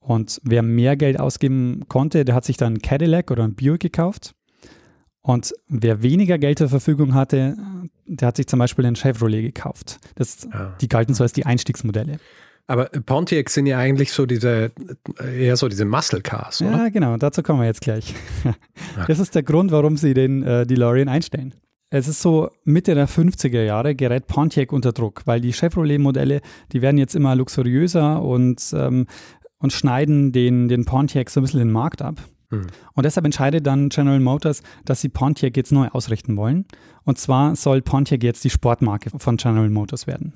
Und 0.00 0.40
wer 0.42 0.62
mehr 0.62 0.96
Geld 0.96 1.20
ausgeben 1.20 1.84
konnte, 1.88 2.24
der 2.24 2.34
hat 2.34 2.44
sich 2.44 2.56
dann 2.56 2.74
ein 2.74 2.82
Cadillac 2.82 3.30
oder 3.30 3.44
ein 3.44 3.54
Buick 3.54 3.80
gekauft. 3.80 4.34
Und 5.22 5.54
wer 5.68 6.02
weniger 6.02 6.36
Geld 6.38 6.58
zur 6.58 6.68
Verfügung 6.68 7.14
hatte, 7.14 7.56
der 8.06 8.28
hat 8.28 8.36
sich 8.36 8.48
zum 8.48 8.58
Beispiel 8.58 8.84
ein 8.84 8.96
Chevrolet 8.96 9.42
gekauft. 9.42 9.98
Das, 10.16 10.48
Ah. 10.50 10.74
Die 10.80 10.88
galten 10.88 11.14
so 11.14 11.22
als 11.22 11.32
die 11.32 11.46
Einstiegsmodelle. 11.46 12.16
Aber 12.66 12.86
Pontiac 12.86 13.50
sind 13.50 13.66
ja 13.66 13.78
eigentlich 13.78 14.12
so 14.12 14.26
diese, 14.26 14.72
eher 15.36 15.56
so 15.56 15.68
diese 15.68 15.84
Muscle 15.84 16.20
Cars, 16.20 16.62
oder? 16.62 16.70
Ja, 16.70 16.88
genau, 16.88 17.16
dazu 17.16 17.42
kommen 17.42 17.60
wir 17.60 17.66
jetzt 17.66 17.80
gleich. 17.80 18.14
Das 19.06 19.18
ist 19.18 19.34
der 19.34 19.42
Grund, 19.42 19.72
warum 19.72 19.96
sie 19.96 20.12
den 20.12 20.42
äh, 20.42 20.66
DeLorean 20.66 21.08
einstellen. 21.08 21.54
Es 21.94 22.08
ist 22.08 22.22
so, 22.22 22.48
Mitte 22.64 22.94
der 22.94 23.06
50er 23.06 23.64
Jahre 23.64 23.94
gerät 23.94 24.26
Pontiac 24.26 24.72
unter 24.72 24.92
Druck, 24.92 25.26
weil 25.26 25.42
die 25.42 25.52
Chevrolet-Modelle, 25.52 26.40
die 26.72 26.80
werden 26.80 26.96
jetzt 26.96 27.14
immer 27.14 27.36
luxuriöser 27.36 28.22
und, 28.22 28.72
ähm, 28.74 29.06
und 29.58 29.74
schneiden 29.74 30.32
den, 30.32 30.68
den 30.68 30.86
Pontiac 30.86 31.28
so 31.28 31.40
ein 31.40 31.42
bisschen 31.42 31.58
den 31.58 31.70
Markt 31.70 32.00
ab. 32.00 32.16
Hm. 32.48 32.62
Und 32.94 33.04
deshalb 33.04 33.26
entscheidet 33.26 33.66
dann 33.66 33.90
General 33.90 34.20
Motors, 34.20 34.62
dass 34.86 35.02
sie 35.02 35.10
Pontiac 35.10 35.54
jetzt 35.54 35.70
neu 35.70 35.88
ausrichten 35.88 36.38
wollen. 36.38 36.64
Und 37.04 37.18
zwar 37.18 37.56
soll 37.56 37.82
Pontiac 37.82 38.22
jetzt 38.22 38.42
die 38.42 38.50
Sportmarke 38.50 39.10
von 39.18 39.36
General 39.36 39.68
Motors 39.68 40.06
werden. 40.06 40.32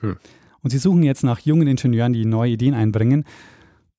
Hm. 0.00 0.18
Und 0.60 0.68
sie 0.68 0.78
suchen 0.78 1.02
jetzt 1.02 1.24
nach 1.24 1.38
jungen 1.38 1.66
Ingenieuren, 1.66 2.12
die 2.12 2.26
neue 2.26 2.52
Ideen 2.52 2.74
einbringen. 2.74 3.24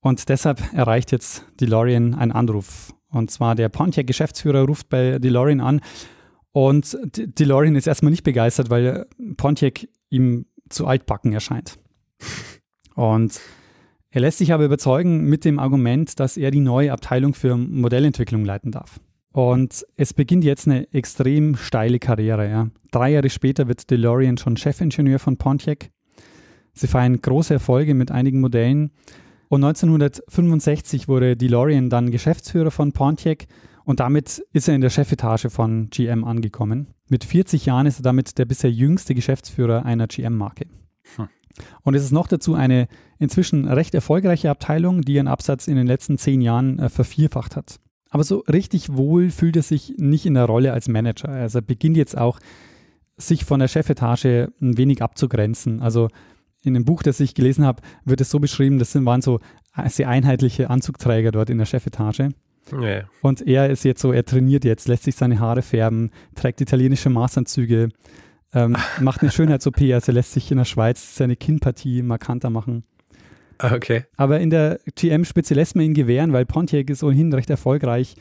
Und 0.02 0.30
deshalb 0.30 0.62
erreicht 0.72 1.12
jetzt 1.12 1.48
DeLorean 1.60 2.14
einen 2.14 2.32
Anruf. 2.32 2.94
Und 3.10 3.32
zwar 3.32 3.56
der 3.56 3.70
Pontiac-Geschäftsführer 3.70 4.68
ruft 4.68 4.88
bei 4.90 5.18
DeLorean 5.18 5.62
an. 5.62 5.82
Und 6.54 6.98
DeLorean 7.16 7.76
ist 7.76 7.88
erstmal 7.88 8.12
nicht 8.12 8.24
begeistert, 8.24 8.70
weil 8.70 9.08
Pontiac 9.38 9.88
ihm 10.10 10.46
zu 10.70 10.86
altbacken 10.86 11.34
erscheint. 11.34 11.80
Und 12.96 13.40
er 14.10 14.22
lässt 14.22 14.40
sich 14.40 14.52
aber 14.52 14.66
überzeugen 14.66 15.30
mit 15.30 15.46
dem 15.46 15.60
Argument, 15.60 16.20
dass 16.20 16.36
er 16.36 16.52
die 16.52 16.60
neue 16.60 16.92
Abteilung 16.92 17.34
für 17.34 17.56
Modellentwicklung 17.56 18.44
leiten 18.44 18.72
darf. 18.72 19.00
Und 19.32 19.86
es 19.96 20.14
beginnt 20.14 20.44
jetzt 20.44 20.68
eine 20.68 20.92
extrem 20.94 21.56
steile 21.56 22.00
Karriere. 22.00 22.50
Ja. 22.50 22.68
Drei 22.92 23.12
Jahre 23.12 23.30
später 23.30 23.70
wird 23.70 23.90
DeLorean 23.90 24.38
schon 24.38 24.58
Chefingenieur 24.58 25.20
von 25.20 25.38
Pontiac. 25.38 25.90
Sie 26.74 26.88
feiern 26.88 27.22
große 27.22 27.54
Erfolge 27.54 27.94
mit 27.94 28.12
einigen 28.12 28.42
Modellen. 28.42 28.92
Und 29.48 29.64
1965 29.64 31.08
wurde 31.08 31.38
DeLorean 31.38 31.90
dann 31.90 32.12
Geschäftsführer 32.12 32.72
von 32.72 32.92
Pontiac 32.92 33.48
und 33.86 34.00
damit 34.00 34.44
ist 34.54 34.68
er 34.68 34.76
in 34.76 34.82
der 34.82 34.90
Chefetage 34.90 35.50
von 35.50 35.90
GM 35.90 36.24
angekommen. 36.24 36.88
Mit 37.10 37.24
40 37.24 37.66
Jahren 37.66 37.88
ist 37.88 38.00
er 38.00 38.04
damit 38.04 38.38
der 38.38 38.46
bisher 38.46 38.72
jüngste 38.72 39.16
Geschäftsführer 39.16 39.86
einer 39.86 40.08
GM-Marke. 40.08 40.66
Hm. 41.16 41.28
Und 41.84 41.96
es 41.96 42.04
ist 42.04 42.12
noch 42.12 42.28
dazu 42.28 42.56
eine 42.56 42.88
inzwischen 43.20 43.68
recht 43.68 43.94
erfolgreiche 43.94 44.50
Abteilung, 44.50 45.02
die 45.02 45.14
ihren 45.14 45.28
Absatz 45.28 45.68
in 45.68 45.76
den 45.76 45.88
letzten 45.88 46.18
zehn 46.18 46.42
Jahren 46.42 46.80
äh, 46.80 46.90
vervierfacht 46.90 47.56
hat. 47.56 47.80
Aber 48.10 48.24
so 48.24 48.44
richtig 48.52 48.96
wohl 48.96 49.30
fühlt 49.30 49.56
er 49.56 49.64
sich 49.64 49.96
nicht 49.98 50.26
in 50.26 50.34
der 50.34 50.46
Rolle 50.46 50.74
als 50.74 50.88
Manager. 50.88 51.30
Also 51.30 51.60
er 51.60 51.64
beginnt 51.64 51.98
jetzt 51.98 52.18
auch, 52.18 52.40
sich 53.18 53.46
von 53.46 53.60
der 53.60 53.68
Chefetage 53.68 54.52
ein 54.62 54.78
wenig 54.78 55.02
abzugrenzen. 55.02 55.82
Also 55.82 56.10
in 56.64 56.74
dem 56.74 56.86
Buch, 56.86 57.04
das 57.04 57.20
ich 57.20 57.36
gelesen 57.36 57.66
habe, 57.66 57.82
wird 58.04 58.22
es 58.22 58.30
so 58.30 58.40
beschrieben, 58.40 58.80
das 58.80 58.92
sind, 58.92 59.06
waren 59.06 59.22
so 59.22 59.40
sehr 59.88 60.10
einheitliche 60.10 60.70
Anzugträger 60.70 61.32
dort 61.32 61.50
in 61.50 61.58
der 61.58 61.66
Chefetage. 61.66 62.30
Ja. 62.72 63.04
Und 63.22 63.46
er 63.48 63.70
ist 63.70 63.84
jetzt 63.84 64.02
so, 64.02 64.12
er 64.12 64.26
trainiert 64.26 64.66
jetzt, 64.66 64.88
lässt 64.88 65.04
sich 65.04 65.16
seine 65.16 65.40
Haare 65.40 65.62
färben, 65.62 66.12
trägt 66.36 66.62
italienische 66.62 67.10
Maßanzüge, 67.10 67.90
ähm, 68.54 68.78
macht 69.00 69.22
eine 69.22 69.32
Schönheits-OP, 69.32 69.82
also 69.94 70.12
lässt 70.12 70.34
sich 70.34 70.52
in 70.52 70.58
der 70.58 70.66
Schweiz 70.66 71.16
seine 71.16 71.36
Kinnpartie 71.36 72.02
markanter 72.02 72.50
machen. 72.50 72.84
Okay. 73.60 74.06
Aber 74.18 74.40
in 74.40 74.50
der 74.50 74.80
GM-Spitze 74.96 75.54
lässt 75.54 75.76
man 75.76 75.86
ihn 75.86 75.94
gewähren, 75.94 76.34
weil 76.34 76.46
Pontiac 76.46 76.90
ist 76.90 77.04
ohnehin 77.04 77.32
recht 77.34 77.50
erfolgreich. 77.50 78.16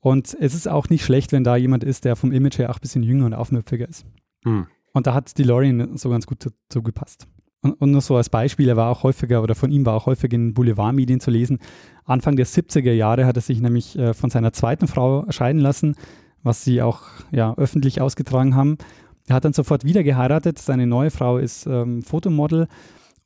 Und 0.00 0.36
es 0.38 0.54
ist 0.54 0.68
auch 0.68 0.88
nicht 0.90 1.04
schlecht, 1.04 1.32
wenn 1.32 1.44
da 1.44 1.56
jemand 1.56 1.84
ist, 1.84 2.04
der 2.04 2.16
vom 2.16 2.32
Image 2.32 2.58
her 2.58 2.70
auch 2.70 2.78
ein 2.78 2.80
bisschen 2.80 3.02
jünger 3.02 3.24
und 3.26 3.34
aufmüpfiger 3.34 3.88
ist. 3.88 4.04
Hm. 4.44 4.66
Und 4.92 5.06
da 5.06 5.14
hat 5.14 5.38
DeLorean 5.38 5.96
so 5.96 6.10
ganz 6.10 6.26
gut 6.26 6.46
dazu 6.68 6.82
gepasst. 6.82 7.26
Und, 7.62 7.80
und 7.80 7.92
nur 7.92 8.00
so 8.00 8.16
als 8.16 8.28
Beispiel, 8.28 8.68
er 8.68 8.76
war 8.76 8.90
auch 8.90 9.04
häufiger, 9.04 9.42
oder 9.42 9.54
von 9.54 9.70
ihm 9.70 9.86
war 9.86 9.94
auch 9.94 10.06
häufig 10.06 10.32
in 10.32 10.52
Boulevardmedien 10.52 11.20
zu 11.20 11.30
lesen. 11.30 11.60
Anfang 12.04 12.36
der 12.36 12.46
70er 12.46 12.92
Jahre 12.92 13.24
hat 13.24 13.36
er 13.36 13.42
sich 13.42 13.60
nämlich 13.60 13.96
äh, 13.96 14.14
von 14.14 14.30
seiner 14.30 14.52
zweiten 14.52 14.88
Frau 14.88 15.24
scheiden 15.30 15.60
lassen, 15.60 15.94
was 16.42 16.64
sie 16.64 16.82
auch 16.82 17.02
ja, 17.30 17.54
öffentlich 17.54 18.00
ausgetragen 18.00 18.56
haben. 18.56 18.78
Er 19.28 19.36
hat 19.36 19.44
dann 19.44 19.52
sofort 19.52 19.84
wieder 19.84 20.02
geheiratet. 20.02 20.58
Seine 20.58 20.88
neue 20.88 21.12
Frau 21.12 21.38
ist 21.38 21.66
ähm, 21.66 22.02
Fotomodel 22.02 22.66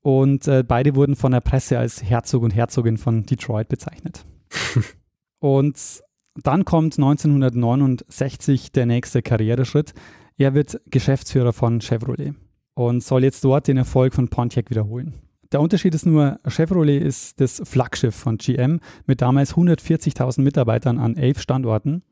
und 0.03 0.47
äh, 0.47 0.63
beide 0.63 0.95
wurden 0.95 1.17
von 1.17 1.33
der 1.33 1.41
Presse 1.41 1.79
als 1.79 2.03
Herzog 2.03 2.43
und 2.43 2.55
Herzogin 2.55 2.99
von 2.99 3.25
Detroit 3.25 3.69
bezeichnet. 3.69 4.27
und 5.39 6.03
dann 6.43 6.67
kommt 6.67 6.99
1969 6.99 8.73
der 8.73 8.85
nächste 8.85 9.23
Karriereschritt. 9.23 9.95
Er 10.37 10.53
wird 10.53 10.79
Geschäftsführer 10.91 11.55
von 11.55 11.81
Chevrolet 11.81 12.35
und 12.77 13.03
soll 13.03 13.25
jetzt 13.25 13.43
dort 13.43 13.67
den 13.67 13.79
Erfolg 13.79 14.15
von 14.15 14.29
Pontiac 14.29 14.71
wiederholen. 14.71 15.15
Der 15.51 15.61
Unterschied 15.61 15.95
ist 15.95 16.05
nur, 16.05 16.39
Chevrolet 16.47 17.03
ist 17.03 17.41
das 17.41 17.63
Flaggschiff 17.65 18.15
von 18.15 18.37
GM 18.37 18.81
mit 19.07 19.23
damals 19.23 19.55
140.000 19.55 20.43
Mitarbeitern 20.43 20.99
an 20.99 21.17
elf 21.17 21.41
Standorten. 21.41 22.03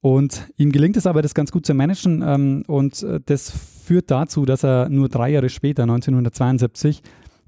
Und 0.00 0.48
ihm 0.56 0.72
gelingt 0.72 0.96
es 0.96 1.06
aber, 1.06 1.22
das 1.22 1.34
ganz 1.34 1.52
gut 1.52 1.64
zu 1.64 1.74
managen. 1.74 2.22
Ähm, 2.26 2.64
und 2.66 3.02
äh, 3.02 3.20
das 3.24 3.50
führt 3.50 4.10
dazu, 4.10 4.46
dass 4.46 4.64
er 4.64 4.88
nur 4.88 5.08
drei 5.08 5.30
Jahre 5.30 5.50
später, 5.50 5.82
1972, 5.82 7.02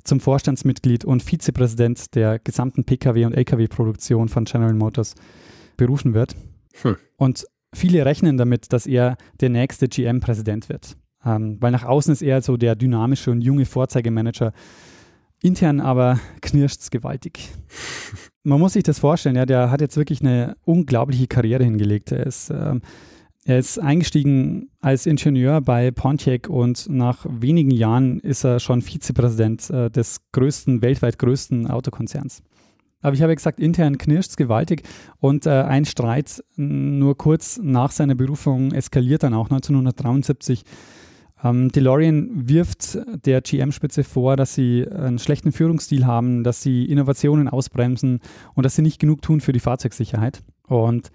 zum 0.04 0.20
Vorstandsmitglied 0.20 1.04
und 1.04 1.22
Vizepräsident 1.22 2.14
der 2.14 2.38
gesamten 2.38 2.84
Pkw- 2.84 3.24
und 3.24 3.32
Lkw-Produktion 3.32 4.28
von 4.28 4.44
General 4.44 4.74
Motors 4.74 5.14
berufen 5.76 6.14
wird. 6.14 6.36
Hm. 6.82 6.96
Und 7.16 7.46
viele 7.74 8.04
rechnen 8.04 8.36
damit, 8.36 8.72
dass 8.72 8.86
er 8.86 9.16
der 9.40 9.48
nächste 9.48 9.88
GM-Präsident 9.88 10.68
wird. 10.68 10.96
Ähm, 11.24 11.56
weil 11.60 11.70
nach 11.70 11.84
außen 11.84 12.12
ist 12.12 12.22
er 12.22 12.42
so 12.42 12.56
der 12.56 12.74
dynamische 12.74 13.30
und 13.30 13.40
junge 13.42 13.64
Vorzeigemanager. 13.64 14.52
Intern 15.42 15.80
aber 15.80 16.18
knirscht 16.40 16.80
es 16.80 16.90
gewaltig. 16.90 17.50
Man 18.44 18.58
muss 18.58 18.72
sich 18.72 18.82
das 18.82 18.98
vorstellen, 18.98 19.36
ja, 19.36 19.46
der 19.46 19.70
hat 19.70 19.80
jetzt 19.80 19.96
wirklich 19.96 20.20
eine 20.20 20.56
unglaubliche 20.64 21.26
Karriere 21.26 21.64
hingelegt. 21.64 22.12
Er 22.12 22.26
ist, 22.26 22.50
ähm, 22.50 22.82
er 23.44 23.58
ist 23.58 23.78
eingestiegen 23.78 24.70
als 24.80 25.06
Ingenieur 25.06 25.60
bei 25.60 25.90
Pontiac 25.90 26.48
und 26.48 26.88
nach 26.88 27.26
wenigen 27.28 27.70
Jahren 27.70 28.20
ist 28.20 28.44
er 28.44 28.60
schon 28.60 28.82
Vizepräsident 28.82 29.68
äh, 29.70 29.90
des 29.90 30.20
größten, 30.32 30.82
weltweit 30.82 31.18
größten 31.18 31.68
Autokonzerns. 31.68 32.42
Aber 33.00 33.14
ich 33.14 33.22
habe 33.22 33.32
ja 33.32 33.34
gesagt, 33.34 33.58
intern 33.58 33.98
knirscht 33.98 34.30
es 34.30 34.36
gewaltig 34.36 34.82
und 35.18 35.46
äh, 35.46 35.50
ein 35.50 35.84
Streit 35.84 36.42
nur 36.56 37.16
kurz 37.16 37.58
nach 37.60 37.90
seiner 37.90 38.14
Berufung 38.14 38.70
eskaliert 38.72 39.24
dann 39.24 39.34
auch 39.34 39.50
1973. 39.50 40.62
Ähm, 41.44 41.70
DeLorean 41.70 42.48
wirft 42.48 42.98
der 43.26 43.40
GM-Spitze 43.40 44.04
vor, 44.04 44.36
dass 44.36 44.54
sie 44.54 44.86
einen 44.88 45.18
schlechten 45.18 45.52
Führungsstil 45.52 46.06
haben, 46.06 46.44
dass 46.44 46.62
sie 46.62 46.84
Innovationen 46.84 47.48
ausbremsen 47.48 48.20
und 48.54 48.64
dass 48.64 48.76
sie 48.76 48.82
nicht 48.82 49.00
genug 49.00 49.22
tun 49.22 49.40
für 49.40 49.52
die 49.52 49.60
Fahrzeugsicherheit. 49.60 50.42
Und 50.68 51.10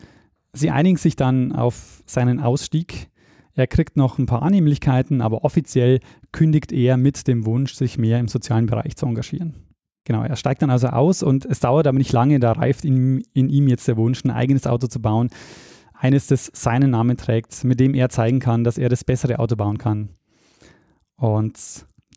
sie 0.54 0.70
einigen 0.70 0.98
sich 0.98 1.16
dann 1.16 1.54
auf 1.54 2.04
seinen 2.06 2.40
Ausstieg. 2.40 3.10
Er 3.54 3.68
kriegt 3.68 3.98
noch 3.98 4.20
ein 4.20 4.26
paar 4.26 4.44
Annehmlichkeiten, 4.44 5.22
aber 5.22 5.44
offiziell 5.44 6.00
kündigt 6.32 6.72
er 6.72 6.98
mit 6.98 7.28
dem 7.28 7.46
Wunsch, 7.46 7.74
sich 7.74 7.98
mehr 7.98 8.20
im 8.20 8.28
sozialen 8.28 8.68
Bereich 8.68 8.96
zu 8.96 9.06
engagieren. 9.06 9.56
Genau, 10.04 10.24
er 10.24 10.36
steigt 10.36 10.62
dann 10.62 10.70
also 10.70 10.88
aus 10.88 11.22
und 11.24 11.44
es 11.46 11.60
dauert 11.60 11.86
aber 11.88 11.98
nicht 11.98 12.14
lange, 12.14 12.40
da 12.40 12.54
reift 12.54 12.86
in, 12.86 13.24
in 13.34 13.50
ihm 13.50 13.68
jetzt 13.68 13.88
der 13.88 13.98
Wunsch, 13.98 14.24
ein 14.24 14.32
eigenes 14.32 14.66
Auto 14.66 14.88
zu 14.88 15.02
bauen, 15.02 15.30
eines, 16.00 16.28
das 16.28 16.52
seinen 16.54 16.92
Namen 16.92 17.18
trägt, 17.18 17.64
mit 17.64 17.80
dem 17.80 17.94
er 17.94 18.10
zeigen 18.10 18.40
kann, 18.40 18.64
dass 18.64 18.78
er 18.78 18.90
das 18.90 19.04
bessere 19.04 19.40
Auto 19.40 19.56
bauen 19.56 19.78
kann. 19.78 20.10
Und 21.16 21.58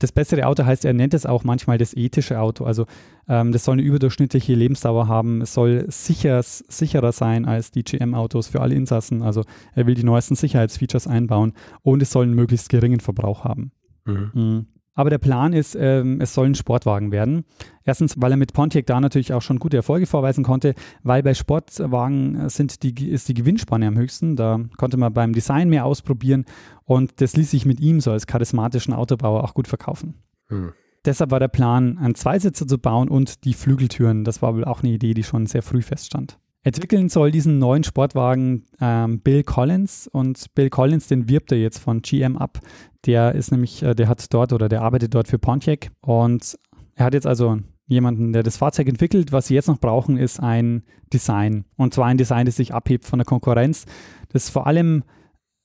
das 0.01 0.13
bessere 0.13 0.47
Auto 0.47 0.65
heißt, 0.65 0.85
er 0.85 0.95
nennt 0.95 1.15
es 1.15 1.27
auch 1.27 1.45
manchmal 1.45 1.79
das 1.79 1.95
ethische 1.95 2.41
Auto. 2.41 2.65
Also 2.65 2.87
ähm, 3.29 3.53
das 3.53 3.65
soll 3.65 3.75
eine 3.75 3.83
überdurchschnittliche 3.83 4.55
Lebensdauer 4.55 5.09
haben. 5.09 5.43
Es 5.43 5.55
soll 5.55 5.85
sicher, 5.89 6.43
sicherer 6.43 7.13
sein 7.13 7.45
als 7.45 7.71
die 7.71 7.85
GM-Autos 7.85 8.49
für 8.49 8.61
alle 8.63 8.75
Insassen. 8.75 9.23
Also 9.23 9.45
er 9.75 9.87
will 9.87 9.95
die 9.95 10.05
neuesten 10.05 10.37
Sicherheitsfeatures 10.37 11.07
einbauen 11.07 11.53
und 11.83 12.03
es 12.03 12.11
soll 12.11 12.25
einen 12.25 12.35
möglichst 12.35 12.71
geringen 12.71 13.01
Verbrauch 13.01 13.45
haben. 13.45 13.73
Mhm. 14.07 14.31
Mhm. 14.33 14.67
Aber 15.01 15.09
der 15.09 15.17
Plan 15.17 15.55
ist, 15.55 15.75
ähm, 15.81 16.21
es 16.21 16.35
soll 16.35 16.49
ein 16.49 16.55
Sportwagen 16.55 17.11
werden. 17.11 17.47
Erstens, 17.87 18.17
weil 18.19 18.33
er 18.33 18.37
mit 18.37 18.53
Pontiac 18.53 18.85
da 18.85 19.01
natürlich 19.01 19.33
auch 19.33 19.41
schon 19.41 19.59
gute 19.59 19.79
Erfolge 19.79 20.05
vorweisen 20.05 20.45
konnte, 20.45 20.75
weil 21.03 21.23
bei 21.23 21.33
Sportwagen 21.33 22.51
sind 22.51 22.83
die, 22.83 23.09
ist 23.09 23.27
die 23.27 23.33
Gewinnspanne 23.33 23.87
am 23.87 23.97
höchsten. 23.97 24.37
Da 24.37 24.61
konnte 24.77 24.99
man 24.99 25.15
beim 25.15 25.33
Design 25.33 25.71
mehr 25.71 25.87
ausprobieren 25.87 26.45
und 26.85 27.23
das 27.23 27.35
ließ 27.35 27.51
sich 27.51 27.65
mit 27.65 27.81
ihm 27.81 28.03
so 28.03 28.11
als 28.11 28.27
charismatischen 28.27 28.93
Autobauer 28.93 29.43
auch 29.43 29.55
gut 29.55 29.69
verkaufen. 29.69 30.17
Hm. 30.49 30.75
Deshalb 31.07 31.31
war 31.31 31.41
der 31.41 31.49
Plan, 31.49 31.97
einen 31.97 32.15
Zweisitzer 32.15 32.67
zu 32.67 32.77
bauen 32.77 33.09
und 33.09 33.47
die 33.47 33.55
Flügeltüren. 33.55 34.25
Das 34.25 34.43
war 34.43 34.55
wohl 34.55 34.67
auch 34.67 34.83
eine 34.83 34.93
Idee, 34.93 35.15
die 35.15 35.25
schon 35.25 35.47
sehr 35.47 35.63
früh 35.63 35.81
feststand. 35.81 36.39
Entwickeln 36.63 37.09
soll 37.09 37.31
diesen 37.31 37.59
neuen 37.59 37.85
Sportwagen 37.85 38.67
ähm, 38.83 39.21
Bill 39.21 39.43
Collins 39.45 40.09
und 40.09 40.55
Bill 40.55 40.69
Collins, 40.69 41.09
den 41.09 41.27
wirbt 41.27 41.53
er 41.53 41.59
jetzt 41.59 41.79
von 41.79 42.03
GM 42.03 42.37
ab. 42.37 42.59
Der 43.07 43.35
ist 43.35 43.51
nämlich, 43.51 43.83
äh, 43.83 43.95
der 43.95 44.09
hat 44.09 44.33
dort 44.33 44.53
oder 44.53 44.69
der 44.69 44.83
arbeitet 44.83 45.15
dort 45.15 45.29
für 45.29 45.39
Pontiac 45.39 45.91
und 46.01 46.59
er 46.95 47.07
hat 47.07 47.15
jetzt 47.15 47.27
also 47.27 47.59
jemanden, 47.87 48.33
der 48.33 48.43
das 48.43 48.57
Fahrzeug 48.57 48.89
entwickelt. 48.89 49.33
Was 49.33 49.47
sie 49.47 49.55
jetzt 49.55 49.69
noch 49.69 49.81
brauchen, 49.81 50.17
ist 50.17 50.41
ein 50.41 50.85
Design 51.13 51.65
und 51.77 51.95
zwar 51.95 52.07
ein 52.07 52.19
Design, 52.19 52.47
das 52.47 52.57
sich 52.57 52.75
abhebt 52.75 53.05
von 53.05 53.19
der 53.19 53.27
Konkurrenz, 53.27 53.87
das 54.29 54.51
vor 54.51 54.67
allem 54.67 55.03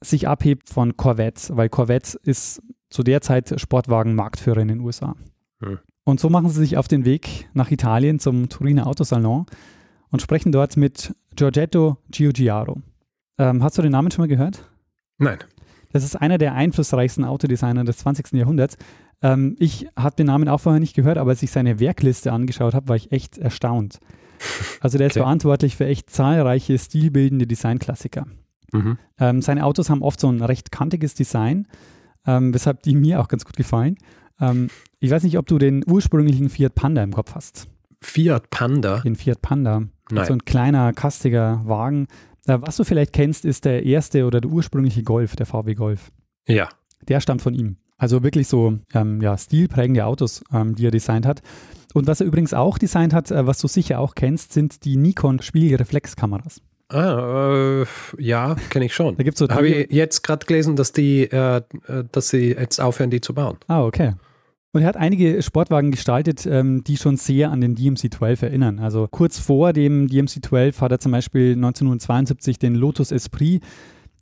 sich 0.01 0.27
abhebt 0.27 0.69
von 0.69 0.97
Corvette, 0.97 1.55
weil 1.55 1.69
Corvette 1.69 2.17
ist 2.23 2.61
zu 2.89 3.03
der 3.03 3.21
Zeit 3.21 3.59
Sportwagen-Marktführer 3.59 4.61
in 4.61 4.67
den 4.69 4.79
USA. 4.79 5.15
Hm. 5.61 5.79
Und 6.03 6.19
so 6.19 6.29
machen 6.29 6.49
sie 6.49 6.59
sich 6.59 6.77
auf 6.77 6.87
den 6.87 7.03
Weg 7.03 7.49
nach 7.53 7.71
Italien 7.71 8.19
zum 8.19 8.47
Turiner 8.47 8.87
Autosalon 8.87 9.45
und 10.11 10.21
sprechen 10.21 10.51
dort 10.51 10.77
mit 10.77 11.15
Giorgetto 11.35 11.97
Giugiaro. 12.09 12.81
Ähm, 13.37 13.63
hast 13.63 13.77
du 13.77 13.81
den 13.81 13.91
Namen 13.91 14.11
schon 14.11 14.23
mal 14.23 14.27
gehört? 14.27 14.69
Nein. 15.17 15.39
Das 15.95 16.03
ist 16.03 16.17
einer 16.17 16.37
der 16.37 16.53
einflussreichsten 16.55 17.23
Autodesigner 17.23 17.85
des 17.85 17.99
20. 17.99 18.33
Jahrhunderts. 18.33 18.75
Ähm, 19.21 19.55
ich 19.59 19.87
habe 19.95 20.13
den 20.17 20.25
Namen 20.25 20.49
auch 20.49 20.59
vorher 20.59 20.81
nicht 20.81 20.93
gehört, 20.93 21.17
aber 21.17 21.29
als 21.29 21.41
ich 21.41 21.51
seine 21.51 21.79
Werkliste 21.79 22.33
angeschaut 22.33 22.73
habe, 22.73 22.89
war 22.89 22.97
ich 22.97 23.13
echt 23.13 23.37
erstaunt. 23.37 24.01
Also 24.81 24.97
der 24.97 25.07
ist 25.07 25.13
okay. 25.13 25.21
verantwortlich 25.21 25.77
für 25.77 25.85
echt 25.85 26.09
zahlreiche 26.09 26.77
stilbildende 26.77 27.47
Designklassiker. 27.47 28.27
Mhm. 28.73 28.97
Ähm, 29.17 29.41
seine 29.41 29.63
Autos 29.63 29.89
haben 29.89 30.01
oft 30.01 30.19
so 30.19 30.29
ein 30.29 30.41
recht 30.41 30.69
kantiges 30.69 31.13
Design, 31.13 31.65
ähm, 32.27 32.53
weshalb 32.53 32.83
die 32.83 32.93
mir 32.93 33.21
auch 33.21 33.29
ganz 33.29 33.45
gut 33.45 33.55
gefallen. 33.55 33.95
Ähm, 34.41 34.67
ich 34.99 35.11
weiß 35.11 35.23
nicht, 35.23 35.37
ob 35.37 35.47
du 35.47 35.57
den 35.57 35.81
ursprünglichen 35.87 36.49
Fiat 36.49 36.75
Panda 36.75 37.03
im 37.03 37.13
Kopf 37.13 37.35
hast. 37.35 37.69
Fiat 38.01 38.49
Panda? 38.49 38.99
Den 38.99 39.15
Fiat 39.15 39.41
Panda. 39.41 39.83
Nein. 40.11 40.25
So 40.25 40.33
ein 40.33 40.43
kleiner, 40.43 40.91
kastiger 40.91 41.61
Wagen. 41.63 42.07
Was 42.45 42.77
du 42.77 42.83
vielleicht 42.83 43.13
kennst, 43.13 43.45
ist 43.45 43.65
der 43.65 43.83
erste 43.85 44.25
oder 44.25 44.39
der 44.41 44.51
ursprüngliche 44.51 45.03
Golf, 45.03 45.35
der 45.35 45.45
VW 45.45 45.73
Golf. 45.73 46.11
Ja. 46.47 46.69
Der 47.07 47.19
stammt 47.19 47.41
von 47.41 47.53
ihm. 47.53 47.77
Also 47.97 48.23
wirklich 48.23 48.47
so 48.47 48.77
ähm, 48.93 49.21
ja, 49.21 49.37
stilprägende 49.37 50.05
Autos, 50.05 50.43
ähm, 50.53 50.75
die 50.75 50.85
er 50.85 50.91
designt 50.91 51.25
hat. 51.25 51.41
Und 51.93 52.07
was 52.07 52.19
er 52.19 52.27
übrigens 52.27 52.53
auch 52.53 52.77
designt 52.77 53.13
hat, 53.13 53.31
äh, 53.31 53.47
was 53.47 53.59
du 53.59 53.67
sicher 53.67 53.99
auch 53.99 54.15
kennst, 54.15 54.53
sind 54.53 54.83
die 54.83 54.97
Nikon 54.97 55.41
Spiegelreflexkameras. 55.41 56.61
Ah, 56.89 57.81
äh, 57.81 57.85
ja, 58.21 58.55
kenne 58.69 58.85
ich 58.85 58.93
schon. 58.93 59.15
Da 59.17 59.23
gibt's 59.23 59.39
so 59.39 59.47
Habe 59.49 59.67
ich 59.67 59.91
jetzt 59.91 60.21
gerade 60.21 60.45
gelesen, 60.45 60.75
dass 60.75 60.91
die, 60.91 61.23
äh, 61.23 61.57
äh, 61.87 62.03
dass 62.11 62.29
sie 62.29 62.51
jetzt 62.51 62.79
aufhören, 62.79 63.09
die 63.09 63.21
zu 63.21 63.33
bauen. 63.33 63.57
Ah, 63.67 63.83
okay. 63.83 64.13
Und 64.75 64.81
er 64.81 64.89
hat 64.89 64.97
einige 64.97 65.41
Sportwagen 65.41 65.89
gestaltet, 65.89 66.45
ähm, 66.45 66.83
die 66.83 66.97
schon 66.97 67.15
sehr 67.15 67.49
an 67.49 67.61
den 67.61 67.77
DMC-12 67.77 68.43
erinnern. 68.43 68.79
Also 68.79 69.07
kurz 69.09 69.39
vor 69.39 69.71
dem 69.71 70.07
DMC-12 70.07 70.81
hat 70.81 70.91
er 70.91 70.99
zum 70.99 71.13
Beispiel 71.13 71.53
1972 71.53 72.59
den 72.59 72.75
Lotus 72.75 73.13
Esprit 73.13 73.63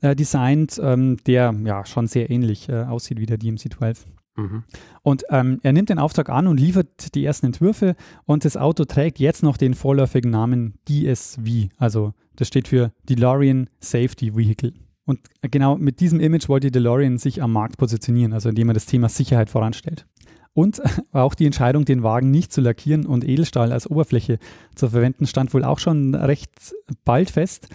äh, 0.01 0.15
designt, 0.15 0.79
ähm, 0.79 1.17
der 1.25 1.55
ja 1.65 1.83
schon 1.87 2.05
sehr 2.05 2.29
ähnlich 2.29 2.69
äh, 2.69 2.83
aussieht 2.83 3.19
wie 3.19 3.25
der 3.25 3.39
DMC-12. 3.39 4.01
Mhm. 4.35 4.63
Und 5.01 5.23
ähm, 5.31 5.59
er 5.63 5.73
nimmt 5.73 5.89
den 5.89 5.97
Auftrag 5.97 6.29
an 6.29 6.45
und 6.45 6.59
liefert 6.59 7.15
die 7.15 7.25
ersten 7.25 7.47
Entwürfe 7.47 7.95
und 8.25 8.45
das 8.45 8.55
Auto 8.55 8.85
trägt 8.85 9.17
jetzt 9.17 9.41
noch 9.41 9.57
den 9.57 9.73
vorläufigen 9.73 10.29
Namen 10.29 10.75
DSV. 10.87 11.71
Also 11.77 12.13
das 12.35 12.47
steht 12.47 12.67
für 12.67 12.91
DeLorean 13.09 13.71
Safety 13.79 14.35
Vehicle. 14.35 14.73
Und 15.05 15.19
genau 15.41 15.77
mit 15.77 15.99
diesem 15.99 16.19
Image 16.19 16.47
wollte 16.47 16.69
DeLorean 16.69 17.17
sich 17.17 17.41
am 17.41 17.51
Markt 17.53 17.77
positionieren, 17.77 18.33
also 18.33 18.49
indem 18.49 18.69
er 18.69 18.75
das 18.75 18.85
Thema 18.85 19.09
Sicherheit 19.09 19.49
voranstellt. 19.49 20.05
Und 20.53 20.81
auch 21.11 21.33
die 21.33 21.45
Entscheidung, 21.45 21.85
den 21.85 22.03
Wagen 22.03 22.31
nicht 22.31 22.53
zu 22.53 22.61
lackieren 22.61 23.05
und 23.05 23.27
Edelstahl 23.27 23.71
als 23.71 23.89
Oberfläche 23.89 24.39
zu 24.75 24.89
verwenden, 24.89 25.27
stand 25.27 25.53
wohl 25.53 25.63
auch 25.63 25.79
schon 25.79 26.15
recht 26.15 26.75
bald 27.03 27.31
fest. 27.31 27.69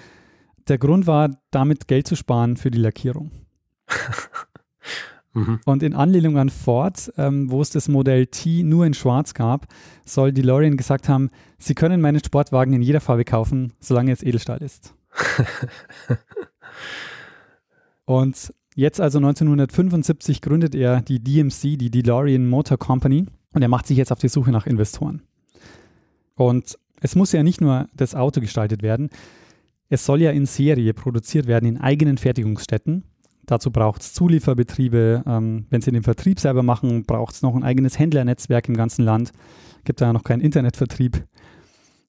Der 0.69 0.79
Grund 0.79 1.07
war, 1.07 1.31
damit 1.51 1.89
Geld 1.89 2.07
zu 2.07 2.15
sparen 2.15 2.57
für 2.57 2.71
die 2.71 2.79
Lackierung. 2.79 3.31
mhm. 5.33 5.61
Und 5.65 5.83
in 5.83 5.95
Anlehnung 5.95 6.37
an 6.37 6.51
Ford, 6.51 7.13
ähm, 7.17 7.51
wo 7.51 7.63
es 7.63 7.71
das 7.71 7.89
Modell 7.89 8.27
T 8.27 8.63
nur 8.63 8.85
in 8.87 8.95
Schwarz 8.95 9.35
gab, 9.35 9.67
soll 10.05 10.33
DeLorean 10.33 10.77
gesagt 10.77 11.09
haben, 11.09 11.31
Sie 11.59 11.75
können 11.75 12.01
meinen 12.01 12.23
Sportwagen 12.23 12.75
in 12.75 12.83
jeder 12.83 13.01
Farbe 13.01 13.25
kaufen, 13.25 13.73
solange 13.81 14.13
es 14.13 14.23
Edelstahl 14.23 14.63
ist. 14.63 14.95
Und 18.05 18.55
Jetzt 18.79 19.01
also 19.01 19.19
1975 19.19 20.41
gründet 20.41 20.73
er 20.77 21.01
die 21.01 21.19
DMC, 21.19 21.77
die 21.77 21.91
DeLorean 21.91 22.47
Motor 22.47 22.79
Company, 22.79 23.27
und 23.53 23.63
er 23.63 23.67
macht 23.67 23.89
sich 23.89 23.97
jetzt 23.97 24.13
auf 24.13 24.21
die 24.21 24.29
Suche 24.29 24.53
nach 24.53 24.69
Investoren. 24.69 25.23
Und 26.37 26.79
es 27.01 27.17
muss 27.17 27.33
ja 27.33 27.43
nicht 27.43 27.61
nur 27.61 27.89
das 27.93 28.15
Auto 28.15 28.41
gestaltet 28.41 28.85
werden, 28.85 29.11
es 29.89 30.07
soll 30.07 30.23
ja 30.23 30.31
in 30.31 30.47
Serie 30.47 30.95
produziert 30.95 31.49
werden 31.49 31.69
in 31.69 31.81
eigenen 31.81 32.19
Fertigungsstätten. 32.19 33.03
Dazu 33.47 33.73
braucht 33.73 34.03
es 34.03 34.15
Zulieferbetriebe. 34.15 35.25
Ähm, 35.27 35.67
wenn 35.71 35.81
sie 35.81 35.91
den 35.91 36.05
Vertrieb 36.05 36.39
selber 36.39 36.63
machen, 36.63 37.03
braucht 37.03 37.35
es 37.35 37.43
noch 37.43 37.57
ein 37.57 37.65
eigenes 37.65 37.99
Händlernetzwerk 37.99 38.69
im 38.69 38.77
ganzen 38.77 39.05
Land. 39.05 39.33
Gibt 39.83 40.01
da 40.01 40.13
noch 40.13 40.23
keinen 40.23 40.41
Internetvertrieb. 40.41 41.25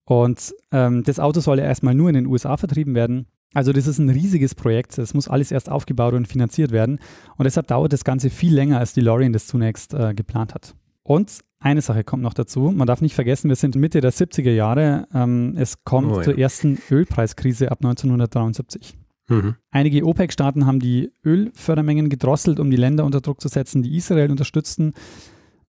Und 0.05 0.53
ähm, 0.71 1.03
das 1.03 1.19
Auto 1.19 1.39
soll 1.39 1.57
ja 1.57 1.65
erstmal 1.65 1.95
nur 1.95 2.09
in 2.09 2.15
den 2.15 2.27
USA 2.27 2.57
vertrieben 2.57 2.93
werden. 2.93 3.25
Also 3.53 3.73
das 3.73 3.87
ist 3.87 3.97
ein 3.97 4.09
riesiges 4.09 4.53
Projekt. 4.53 4.97
Es 4.97 5.13
muss 5.13 5.27
alles 5.27 5.51
erst 5.51 5.69
aufgebaut 5.69 6.13
und 6.13 6.27
finanziert 6.27 6.71
werden. 6.71 6.99
Und 7.37 7.45
deshalb 7.45 7.67
dauert 7.67 7.93
das 7.93 8.03
Ganze 8.03 8.29
viel 8.29 8.53
länger, 8.53 8.79
als 8.79 8.93
die 8.93 9.01
Lorien 9.01 9.33
das 9.33 9.47
zunächst 9.47 9.93
äh, 9.93 10.13
geplant 10.13 10.53
hat. 10.53 10.75
Und 11.03 11.39
eine 11.59 11.81
Sache 11.81 12.03
kommt 12.03 12.23
noch 12.23 12.33
dazu. 12.33 12.71
Man 12.71 12.87
darf 12.87 13.01
nicht 13.01 13.15
vergessen, 13.15 13.49
wir 13.49 13.55
sind 13.55 13.75
Mitte 13.75 14.01
der 14.01 14.13
70er 14.13 14.51
Jahre. 14.51 15.07
Ähm, 15.13 15.55
es 15.57 15.83
kommt 15.83 16.11
oh, 16.11 16.17
ja. 16.17 16.23
zur 16.23 16.37
ersten 16.37 16.77
Ölpreiskrise 16.89 17.71
ab 17.71 17.79
1973. 17.79 18.97
Mhm. 19.27 19.55
Einige 19.71 20.05
OPEC-Staaten 20.05 20.65
haben 20.65 20.79
die 20.79 21.11
Ölfördermengen 21.25 22.09
gedrosselt, 22.09 22.59
um 22.59 22.69
die 22.71 22.77
Länder 22.77 23.05
unter 23.05 23.21
Druck 23.21 23.41
zu 23.41 23.47
setzen, 23.47 23.83
die 23.83 23.95
Israel 23.95 24.31
unterstützten. 24.31 24.93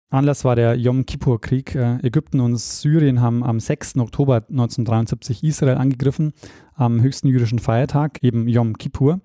Anlass 0.09 0.45
war 0.45 0.55
der 0.55 0.75
Yom 0.75 1.05
Kippur-Krieg. 1.05 1.75
Äh, 1.75 1.97
Ägypten 2.05 2.39
und 2.39 2.57
Syrien 2.57 3.19
haben 3.21 3.43
am 3.43 3.59
6. 3.59 3.97
Oktober 3.97 4.37
1973 4.49 5.43
Israel 5.43 5.77
angegriffen, 5.77 6.33
am 6.75 7.01
höchsten 7.01 7.27
jüdischen 7.27 7.59
Feiertag, 7.59 8.23
eben 8.23 8.47
Yom 8.47 8.77
Kippur. 8.77 9.19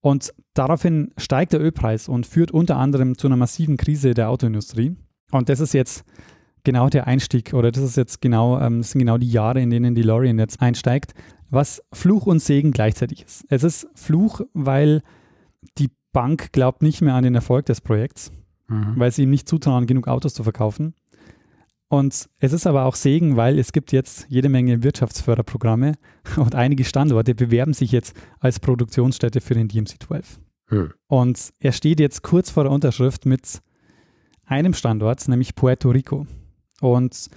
Und 0.00 0.34
daraufhin 0.54 1.12
steigt 1.16 1.54
der 1.54 1.60
Ölpreis 1.60 2.08
und 2.08 2.26
führt 2.26 2.50
unter 2.50 2.76
anderem 2.76 3.16
zu 3.16 3.26
einer 3.26 3.36
massiven 3.36 3.78
Krise 3.78 4.12
der 4.12 4.28
Autoindustrie. 4.28 4.94
Und 5.32 5.48
das 5.48 5.60
ist 5.60 5.72
jetzt 5.72 6.04
genau 6.62 6.90
der 6.90 7.06
Einstieg 7.06 7.54
oder 7.54 7.72
das 7.72 7.82
ist 7.82 7.96
jetzt 7.96 8.20
genau, 8.20 8.60
ähm, 8.60 8.82
das 8.82 8.90
sind 8.90 8.98
genau 8.98 9.16
die 9.16 9.30
Jahre, 9.30 9.62
in 9.62 9.70
denen 9.70 9.94
die 9.94 10.02
Lorien 10.02 10.38
jetzt 10.38 10.60
einsteigt, 10.60 11.14
was 11.48 11.82
Fluch 11.92 12.26
und 12.26 12.40
Segen 12.40 12.72
gleichzeitig 12.72 13.24
ist. 13.24 13.46
Es 13.48 13.64
ist 13.64 13.88
Fluch, 13.94 14.42
weil 14.52 15.02
die 15.78 15.90
Bank 16.12 16.52
glaubt 16.52 16.82
nicht 16.82 17.00
mehr 17.00 17.14
an 17.14 17.24
den 17.24 17.34
Erfolg 17.34 17.66
des 17.66 17.80
Projekts 17.80 18.30
mhm. 18.68 18.94
weil 18.96 19.10
sie 19.10 19.22
ihm 19.22 19.30
nicht 19.30 19.48
zutrauen, 19.48 19.86
genug 19.86 20.08
Autos 20.08 20.34
zu 20.34 20.42
verkaufen. 20.42 20.94
Und 21.88 22.28
es 22.40 22.52
ist 22.52 22.66
aber 22.66 22.84
auch 22.84 22.96
Segen, 22.96 23.36
weil 23.36 23.58
es 23.58 23.72
gibt 23.72 23.92
jetzt 23.92 24.26
jede 24.28 24.48
Menge 24.48 24.82
Wirtschaftsförderprogramme 24.82 25.92
und 26.36 26.54
einige 26.54 26.84
Standorte 26.84 27.34
bewerben 27.34 27.74
sich 27.74 27.92
jetzt 27.92 28.16
als 28.40 28.58
Produktionsstätte 28.58 29.40
für 29.40 29.54
den 29.54 29.68
DMC-12. 29.68 30.24
Hm. 30.68 30.92
Und 31.06 31.52
er 31.60 31.72
steht 31.72 32.00
jetzt 32.00 32.22
kurz 32.22 32.50
vor 32.50 32.64
der 32.64 32.72
Unterschrift 32.72 33.24
mit 33.24 33.62
einem 34.44 34.74
Standort, 34.74 35.26
nämlich 35.28 35.54
Puerto 35.54 35.90
Rico. 35.90 36.26
Und 36.80 37.28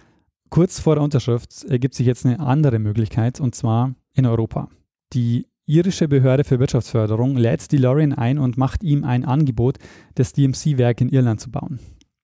kurz 0.49 0.79
vor 0.79 0.95
der 0.95 1.03
Unterschrift 1.03 1.63
ergibt 1.65 1.93
sich 1.93 2.07
jetzt 2.07 2.25
eine 2.25 2.39
andere 2.39 2.79
Möglichkeit, 2.79 3.39
und 3.39 3.53
zwar 3.53 3.93
in 4.13 4.25
Europa. 4.25 4.69
Die 5.13 5.45
irische 5.69 6.07
Behörde 6.07 6.43
für 6.43 6.59
Wirtschaftsförderung 6.59 7.37
lädt 7.37 7.71
DeLorean 7.71 8.13
ein 8.13 8.39
und 8.39 8.57
macht 8.57 8.83
ihm 8.83 9.03
ein 9.03 9.23
Angebot, 9.23 9.77
das 10.15 10.33
DMC-Werk 10.33 10.99
in 11.01 11.09
Irland 11.09 11.39
zu 11.39 11.51
bauen. 11.51 11.79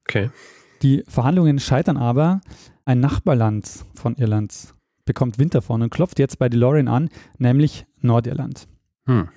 Okay. 0.07 0.31
Die 0.81 1.03
Verhandlungen 1.07 1.59
scheitern 1.59 1.97
aber. 1.97 2.41
Ein 2.85 2.99
Nachbarland 2.99 3.67
von 3.93 4.15
Irland 4.15 4.73
bekommt 5.05 5.39
Wind 5.39 5.53
davon 5.53 5.81
und 5.81 5.91
klopft 5.91 6.19
jetzt 6.19 6.39
bei 6.39 6.49
DeLorean 6.49 6.87
an, 6.87 7.09
nämlich 7.37 7.85
Nordirland. 8.01 8.67
Hm. 9.05 9.29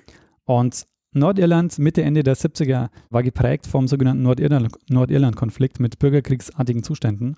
Und 0.43 0.85
Nordirland 1.11 1.77
Mitte, 1.79 2.03
Ende 2.03 2.23
der 2.23 2.35
70er 2.35 2.89
war 3.09 3.23
geprägt 3.23 3.67
vom 3.67 3.87
sogenannten 3.87 4.23
Nordirland-Konflikt 4.89 5.79
mit 5.79 5.99
bürgerkriegsartigen 5.99 6.83
Zuständen 6.83 7.35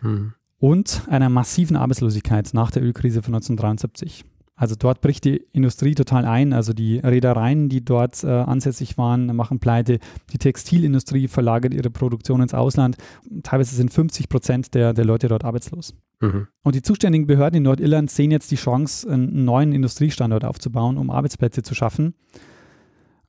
hm. 0.00 0.32
und 0.58 1.02
einer 1.08 1.28
massiven 1.28 1.76
Arbeitslosigkeit 1.76 2.50
nach 2.52 2.70
der 2.70 2.82
Ölkrise 2.82 3.22
von 3.22 3.34
1973. 3.34 4.24
Also 4.60 4.74
dort 4.78 5.00
bricht 5.00 5.24
die 5.24 5.42
Industrie 5.52 5.94
total 5.94 6.26
ein. 6.26 6.52
Also 6.52 6.74
die 6.74 6.98
Reedereien, 6.98 7.70
die 7.70 7.82
dort 7.82 8.22
äh, 8.22 8.28
ansässig 8.28 8.98
waren, 8.98 9.34
machen 9.34 9.58
pleite. 9.58 10.00
Die 10.34 10.38
Textilindustrie 10.38 11.28
verlagert 11.28 11.72
ihre 11.72 11.88
Produktion 11.88 12.42
ins 12.42 12.52
Ausland. 12.52 12.98
Teilweise 13.42 13.74
sind 13.74 13.90
50 13.90 14.28
Prozent 14.28 14.74
der, 14.74 14.92
der 14.92 15.06
Leute 15.06 15.28
dort 15.28 15.46
arbeitslos. 15.46 15.94
Mhm. 16.20 16.48
Und 16.62 16.74
die 16.74 16.82
zuständigen 16.82 17.26
Behörden 17.26 17.56
in 17.56 17.62
Nordirland 17.62 18.10
sehen 18.10 18.30
jetzt 18.30 18.50
die 18.50 18.56
Chance, 18.56 19.10
einen 19.10 19.46
neuen 19.46 19.72
Industriestandort 19.72 20.44
aufzubauen, 20.44 20.98
um 20.98 21.08
Arbeitsplätze 21.08 21.62
zu 21.62 21.74
schaffen. 21.74 22.12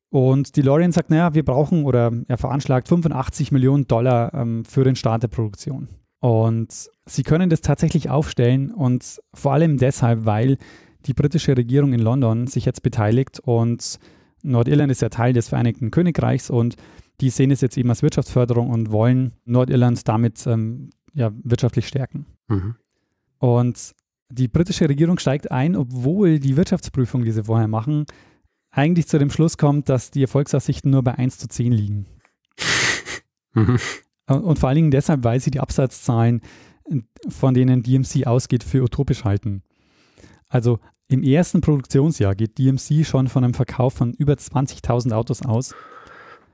Und 0.10 0.58
DeLorean 0.58 0.92
sagt, 0.92 1.12
naja, 1.12 1.34
wir 1.34 1.46
brauchen 1.46 1.86
oder 1.86 2.12
er 2.28 2.38
veranschlagt 2.38 2.90
85 2.90 3.54
Millionen 3.54 3.88
Dollar 3.88 4.34
ähm, 4.34 4.66
für 4.66 4.84
den 4.84 4.98
Start 4.98 5.24
der 5.24 5.30
Produktion. 5.30 5.88
Und 6.20 6.90
sie 7.06 7.24
können 7.24 7.50
das 7.50 7.62
tatsächlich 7.62 8.10
aufstellen 8.10 8.70
und 8.70 9.22
vor 9.34 9.54
allem 9.54 9.78
deshalb, 9.78 10.26
weil 10.26 10.58
die 11.06 11.14
britische 11.14 11.56
Regierung 11.58 11.94
in 11.94 12.00
London 12.00 12.48
sich 12.48 12.66
jetzt 12.66 12.84
beteiligt 12.84 13.40
und 13.40 14.00
Nordirland 14.44 14.92
ist 14.92 15.02
ja 15.02 15.10
Teil 15.10 15.34
des 15.34 15.50
Vereinigten 15.50 15.92
Königreichs 15.92 16.50
und 16.50 16.76
die 17.20 17.30
sehen 17.30 17.52
es 17.52 17.62
jetzt 17.62 17.78
eben 17.78 17.90
als 17.90 18.02
Wirtschaftsförderung 18.02 18.70
und 18.70 18.92
wollen 18.92 19.34
Nordirland 19.46 20.08
damit 20.08 20.46
ähm, 20.48 20.90
ja, 21.14 21.32
wirtschaftlich 21.44 21.88
stärken. 21.88 22.26
Mhm. 22.48 22.76
Und 23.38 23.94
die 24.30 24.48
britische 24.48 24.88
Regierung 24.88 25.20
steigt 25.20 25.52
ein, 25.52 25.76
obwohl 25.76 26.40
die 26.40 26.58
Wirtschaftsprüfung, 26.58 27.24
die 27.24 27.32
sie 27.32 27.44
vorher 27.44 27.68
machen, 27.68 28.06
eigentlich 28.72 29.08
zu 29.08 29.20
dem 29.20 29.30
Schluss 29.30 29.58
kommt, 29.58 29.90
dass 29.90 30.12
die 30.12 30.22
Erfolgsaussichten 30.22 30.90
nur 30.90 31.04
bei 31.04 31.16
1 31.16 31.38
zu 31.38 31.48
10 31.48 31.72
liegen. 31.72 32.06
Mhm. 33.54 33.80
Und 34.28 34.60
vor 34.60 34.70
allen 34.70 34.78
Dingen 34.78 34.92
deshalb, 34.92 35.26
weil 35.26 35.42
sie 35.42 35.52
die 35.52 35.60
Absatzzahlen, 35.60 36.40
von 37.28 37.54
denen 37.54 37.84
DMC 37.84 38.26
ausgeht, 38.26 38.64
für 38.64 38.82
utopisch 38.82 39.26
halten. 39.26 39.62
Also 40.52 40.80
im 41.08 41.24
ersten 41.24 41.62
Produktionsjahr 41.62 42.36
geht 42.36 42.58
DMC 42.58 43.06
schon 43.06 43.28
von 43.28 43.44
einem 43.44 43.54
Verkauf 43.54 43.94
von 43.94 44.14
über 44.14 44.34
20.000 44.34 45.14
Autos 45.14 45.42
aus. 45.44 45.74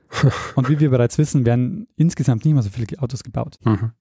Und 0.56 0.70
wie 0.70 0.80
wir 0.80 0.90
bereits 0.90 1.18
wissen, 1.18 1.46
werden 1.46 1.88
insgesamt 1.96 2.46
nicht 2.46 2.54
mehr 2.54 2.64
so 2.64 2.70
viele 2.70 3.00
Autos 3.02 3.24
gebaut. 3.24 3.58
Mhm. 3.66 3.92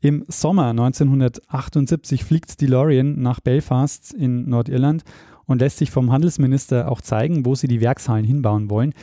Im 0.00 0.24
Sommer 0.26 0.70
1978 0.70 2.24
fliegt 2.24 2.60
DeLorean 2.60 3.20
nach 3.20 3.38
Belfast 3.38 4.12
in 4.12 4.48
Nordirland 4.48 5.04
und 5.46 5.60
lässt 5.60 5.78
sich 5.78 5.90
vom 5.90 6.10
Handelsminister 6.10 6.90
auch 6.90 7.00
zeigen, 7.00 7.46
wo 7.46 7.54
sie 7.54 7.68
die 7.68 7.80
Werkshallen 7.80 8.24
hinbauen 8.24 8.68
wollen. 8.68 8.94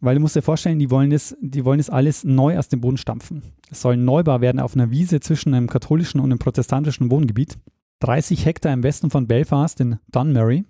Weil 0.00 0.14
du 0.14 0.20
musst 0.20 0.34
dir 0.34 0.42
vorstellen, 0.42 0.78
die 0.78 0.90
wollen 0.90 1.10
das, 1.10 1.36
die 1.40 1.64
wollen 1.64 1.78
das 1.78 1.90
alles 1.90 2.24
neu 2.24 2.58
aus 2.58 2.68
dem 2.68 2.80
Boden 2.80 2.96
stampfen. 2.96 3.42
Es 3.70 3.82
soll 3.82 3.94
ein 3.94 4.04
Neubau 4.04 4.40
werden 4.40 4.60
auf 4.60 4.74
einer 4.74 4.90
Wiese 4.90 5.20
zwischen 5.20 5.54
einem 5.54 5.68
katholischen 5.68 6.20
und 6.20 6.26
einem 6.26 6.38
protestantischen 6.38 7.10
Wohngebiet. 7.10 7.58
30 8.00 8.44
Hektar 8.44 8.72
im 8.72 8.82
Westen 8.82 9.10
von 9.10 9.26
Belfast 9.26 9.80
in 9.80 9.98
Dunmurry. 10.10 10.64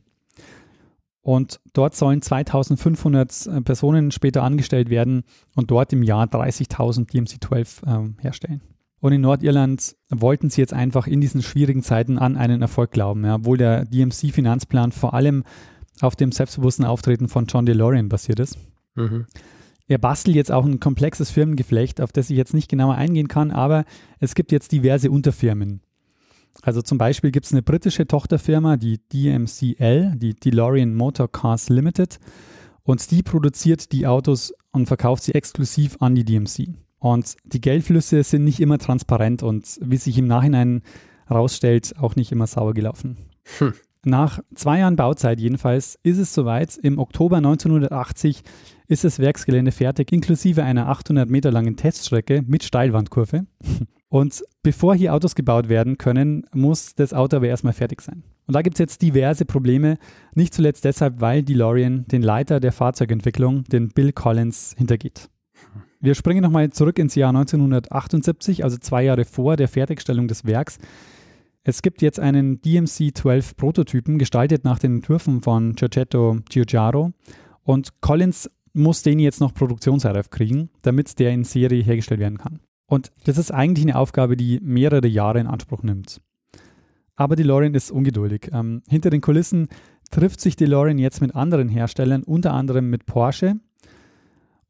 Und 1.21 1.61
dort 1.75 1.95
sollen 1.95 2.23
2500 2.23 3.47
äh, 3.47 3.61
Personen 3.61 4.11
später 4.13 4.43
angestellt 4.43 4.89
werden 4.89 5.25
und 5.55 5.71
dort 5.71 5.93
im 5.93 6.03
Jahr 6.03 6.25
30.000 6.27 7.11
DMC-12 7.11 7.87
äh, 7.87 8.23
herstellen. 8.23 8.63
Und 9.01 9.13
in 9.13 9.21
Nordirland 9.21 9.97
wollten 10.09 10.51
sie 10.51 10.61
jetzt 10.61 10.73
einfach 10.73 11.07
in 11.07 11.21
diesen 11.21 11.43
schwierigen 11.43 11.83
Zeiten 11.83 12.19
an 12.19 12.37
einen 12.37 12.63
Erfolg 12.63 12.91
glauben, 12.91 13.25
ja, 13.25 13.37
obwohl 13.37 13.59
der 13.59 13.85
DMC-Finanzplan 13.85 14.93
vor 14.93 15.15
allem 15.15 15.45
auf 16.01 16.17
dem 16.17 16.33
selbstbewussten 16.33 16.85
Auftreten 16.85 17.29
von 17.29 17.47
John 17.47 17.67
DeLorean 17.67 18.09
basiert 18.09 18.41
ist. 18.41 18.59
Mhm. 18.95 19.27
Er 19.87 19.99
bastelt 19.99 20.37
jetzt 20.37 20.53
auch 20.53 20.65
ein 20.65 20.81
komplexes 20.81 21.31
Firmengeflecht, 21.31 22.01
auf 22.01 22.13
das 22.13 22.31
ich 22.31 22.37
jetzt 22.37 22.55
nicht 22.55 22.69
genauer 22.69 22.97
eingehen 22.97 23.29
kann, 23.29 23.51
aber 23.51 23.85
es 24.19 24.35
gibt 24.35 24.53
jetzt 24.53 24.73
diverse 24.73 25.11
Unterfirmen. 25.11 25.81
Also 26.63 26.83
zum 26.83 26.99
Beispiel 26.99 27.31
gibt 27.31 27.47
es 27.47 27.53
eine 27.53 27.63
britische 27.63 28.07
Tochterfirma, 28.07 28.77
die 28.77 28.99
DMCL, 29.13 30.17
die 30.17 30.35
DeLorean 30.35 30.95
Motor 30.95 31.31
Cars 31.31 31.69
Limited, 31.69 32.19
und 32.83 33.11
die 33.11 33.23
produziert 33.23 33.93
die 33.93 34.07
Autos 34.07 34.53
und 34.73 34.87
verkauft 34.87 35.23
sie 35.23 35.35
exklusiv 35.35 35.97
an 36.01 36.15
die 36.15 36.25
DMC. 36.25 36.75
Und 36.99 37.37
die 37.45 37.61
Geldflüsse 37.61 38.23
sind 38.23 38.45
nicht 38.45 38.61
immer 38.61 38.79
transparent 38.79 39.43
und 39.43 39.79
wie 39.83 39.99
sich 39.99 40.19
im 40.19 40.27
Nachhinein 40.27 40.83
herausstellt, 41.27 41.95
auch 41.99 42.17
nicht 42.17 42.33
immer 42.33 42.47
sauber 42.47 42.75
gelaufen. 42.75 43.19
Hm. 43.59 43.75
Nach 44.05 44.41
zwei 44.55 44.79
Jahren 44.79 44.97
Bauzeit 44.97 45.39
jedenfalls 45.39 45.99
ist 46.03 46.19
es 46.19 46.33
soweit. 46.33 46.77
Im 46.79 46.99
Oktober 46.99 47.37
1980 47.37 48.43
ist 48.89 49.05
das 49.05 49.19
Werksgelände 49.19 49.71
fertig, 49.71 50.13
inklusive 50.13 50.65
einer 50.65 50.89
800 50.89 51.29
Meter 51.29 51.53
langen 51.53 51.77
Teststrecke 51.77 52.43
mit 52.47 52.65
Steilwandkurve. 52.65 53.47
Und 54.09 54.43
bevor 54.63 54.95
hier 54.95 55.15
Autos 55.15 55.35
gebaut 55.35 55.69
werden 55.69 55.99
können, 55.99 56.47
muss 56.55 56.95
das 56.95 57.13
Auto 57.13 57.37
aber 57.37 57.49
erstmal 57.49 57.75
fertig 57.75 58.01
sein. 58.01 58.23
Und 58.47 58.55
da 58.55 58.63
gibt 58.63 58.77
es 58.77 58.79
jetzt 58.79 59.03
diverse 59.03 59.45
Probleme, 59.45 59.99
nicht 60.35 60.55
zuletzt 60.55 60.87
deshalb, 60.87 61.21
weil 61.21 61.43
DeLorean 61.43 62.07
den 62.07 62.23
Leiter 62.23 62.61
der 62.61 62.73
Fahrzeugentwicklung, 62.73 63.65
den 63.65 63.91
Bill 63.91 64.13
Collins, 64.13 64.75
hintergeht. 64.79 65.29
Wir 66.01 66.15
springen 66.15 66.43
nochmal 66.43 66.71
zurück 66.71 66.99
ins 66.99 67.15
Jahr 67.15 67.31
1978, 67.31 68.65
also 68.65 68.79
zwei 68.79 69.03
Jahre 69.03 69.27
vor 69.27 69.57
der 69.57 69.69
Fertigstellung 69.69 70.29
des 70.29 70.47
Werks. 70.47 70.79
Es 71.63 71.83
gibt 71.83 72.01
jetzt 72.01 72.19
einen 72.21 72.63
DMC-12 72.63 73.57
Prototypen, 73.57 74.19
gestaltet 74.19 74.65
nach 74.65 74.79
den 74.79 74.97
Entwürfen 74.97 75.43
von 75.43 75.75
Giorgetto 75.75 76.39
Giugiaro. 76.49 77.13
Und 77.65 78.01
Collins 78.01 78.49
muss 78.73 79.03
den 79.03 79.19
jetzt 79.19 79.41
noch 79.41 79.55
produktionsreif 79.55 80.31
kriegen, 80.31 80.71
damit 80.83 81.19
der 81.19 81.31
in 81.33 81.45
Serie 81.45 81.83
hergestellt 81.83 82.21
werden 82.21 82.39
kann. 82.39 82.61
Und 82.87 83.13
das 83.25 83.39
ist 83.39 83.51
eigentlich 83.53 83.85
eine 83.85 83.97
Aufgabe, 83.97 84.37
die 84.37 84.61
mehrere 84.63 85.07
Jahre 85.07 85.41
in 85.41 85.47
Anspruch 85.47 85.83
nimmt. 85.83 86.21
Aber 87.17 87.37
DeLorean 87.37 87.75
ist 87.75 87.91
ungeduldig. 87.91 88.51
Ähm, 88.53 88.83
hinter 88.89 89.11
den 89.11 89.21
Kulissen 89.21 89.69
trifft 90.11 90.41
sich 90.41 90.57
DeLorean 90.57 90.99
jetzt 90.99 91.21
mit 91.21 91.35
anderen 91.35 91.69
Herstellern, 91.69 92.23
unter 92.23 92.55
anderem 92.55 92.89
mit 92.89 93.07
Porsche. 93.07 93.57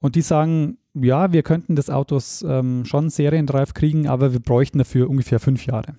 Und 0.01 0.15
die 0.15 0.23
sagen, 0.23 0.79
ja, 0.95 1.33
wir 1.33 1.43
könnten 1.43 1.77
das 1.77 1.91
Autos 1.91 2.45
ähm, 2.47 2.85
schon 2.85 3.11
serienreif 3.11 3.75
kriegen, 3.75 4.09
aber 4.09 4.33
wir 4.33 4.41
bräuchten 4.41 4.79
dafür 4.79 5.11
ungefähr 5.11 5.41
fünf 5.41 5.67
Jahre. 5.67 5.95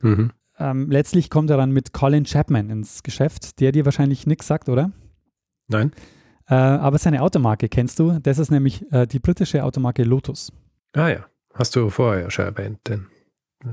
Mhm. 0.00 0.30
Ähm, 0.58 0.90
letztlich 0.90 1.28
kommt 1.28 1.50
er 1.50 1.56
dann 1.56 1.72
mit 1.72 1.92
Colin 1.92 2.24
Chapman 2.24 2.70
ins 2.70 3.02
Geschäft, 3.02 3.60
der 3.60 3.72
dir 3.72 3.84
wahrscheinlich 3.84 4.26
nichts 4.26 4.46
sagt, 4.46 4.68
oder? 4.68 4.92
Nein. 5.68 5.92
Äh, 6.48 6.54
aber 6.54 6.98
seine 6.98 7.22
Automarke 7.22 7.68
kennst 7.68 7.98
du. 7.98 8.18
Das 8.20 8.38
ist 8.38 8.50
nämlich 8.50 8.90
äh, 8.92 9.06
die 9.06 9.18
britische 9.18 9.64
Automarke 9.64 10.04
Lotus. 10.04 10.52
Ah 10.94 11.08
ja, 11.08 11.26
hast 11.54 11.74
du 11.76 11.90
vorher 11.90 12.24
ja 12.24 12.30
schon 12.30 12.44
erwähnt, 12.44 12.78
denn 12.88 13.06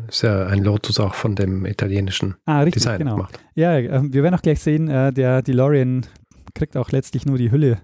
ist 0.07 0.23
ja 0.23 0.47
ein 0.47 0.63
Lotus 0.63 0.99
auch 0.99 1.13
von 1.13 1.35
dem 1.35 1.65
italienischen 1.65 2.35
ah, 2.45 2.61
richtig, 2.61 2.83
Design 2.83 2.99
genau. 2.99 3.15
gemacht. 3.15 3.39
Ja, 3.55 3.77
äh, 3.77 4.01
wir 4.03 4.23
werden 4.23 4.35
auch 4.35 4.41
gleich 4.41 4.59
sehen, 4.59 4.87
äh, 4.87 5.13
der 5.13 5.41
DeLorean 5.41 6.05
kriegt 6.55 6.77
auch 6.77 6.91
letztlich 6.91 7.25
nur 7.25 7.37
die 7.37 7.51
Hülle 7.51 7.79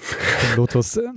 vom 0.00 0.56
Lotus. 0.56 0.98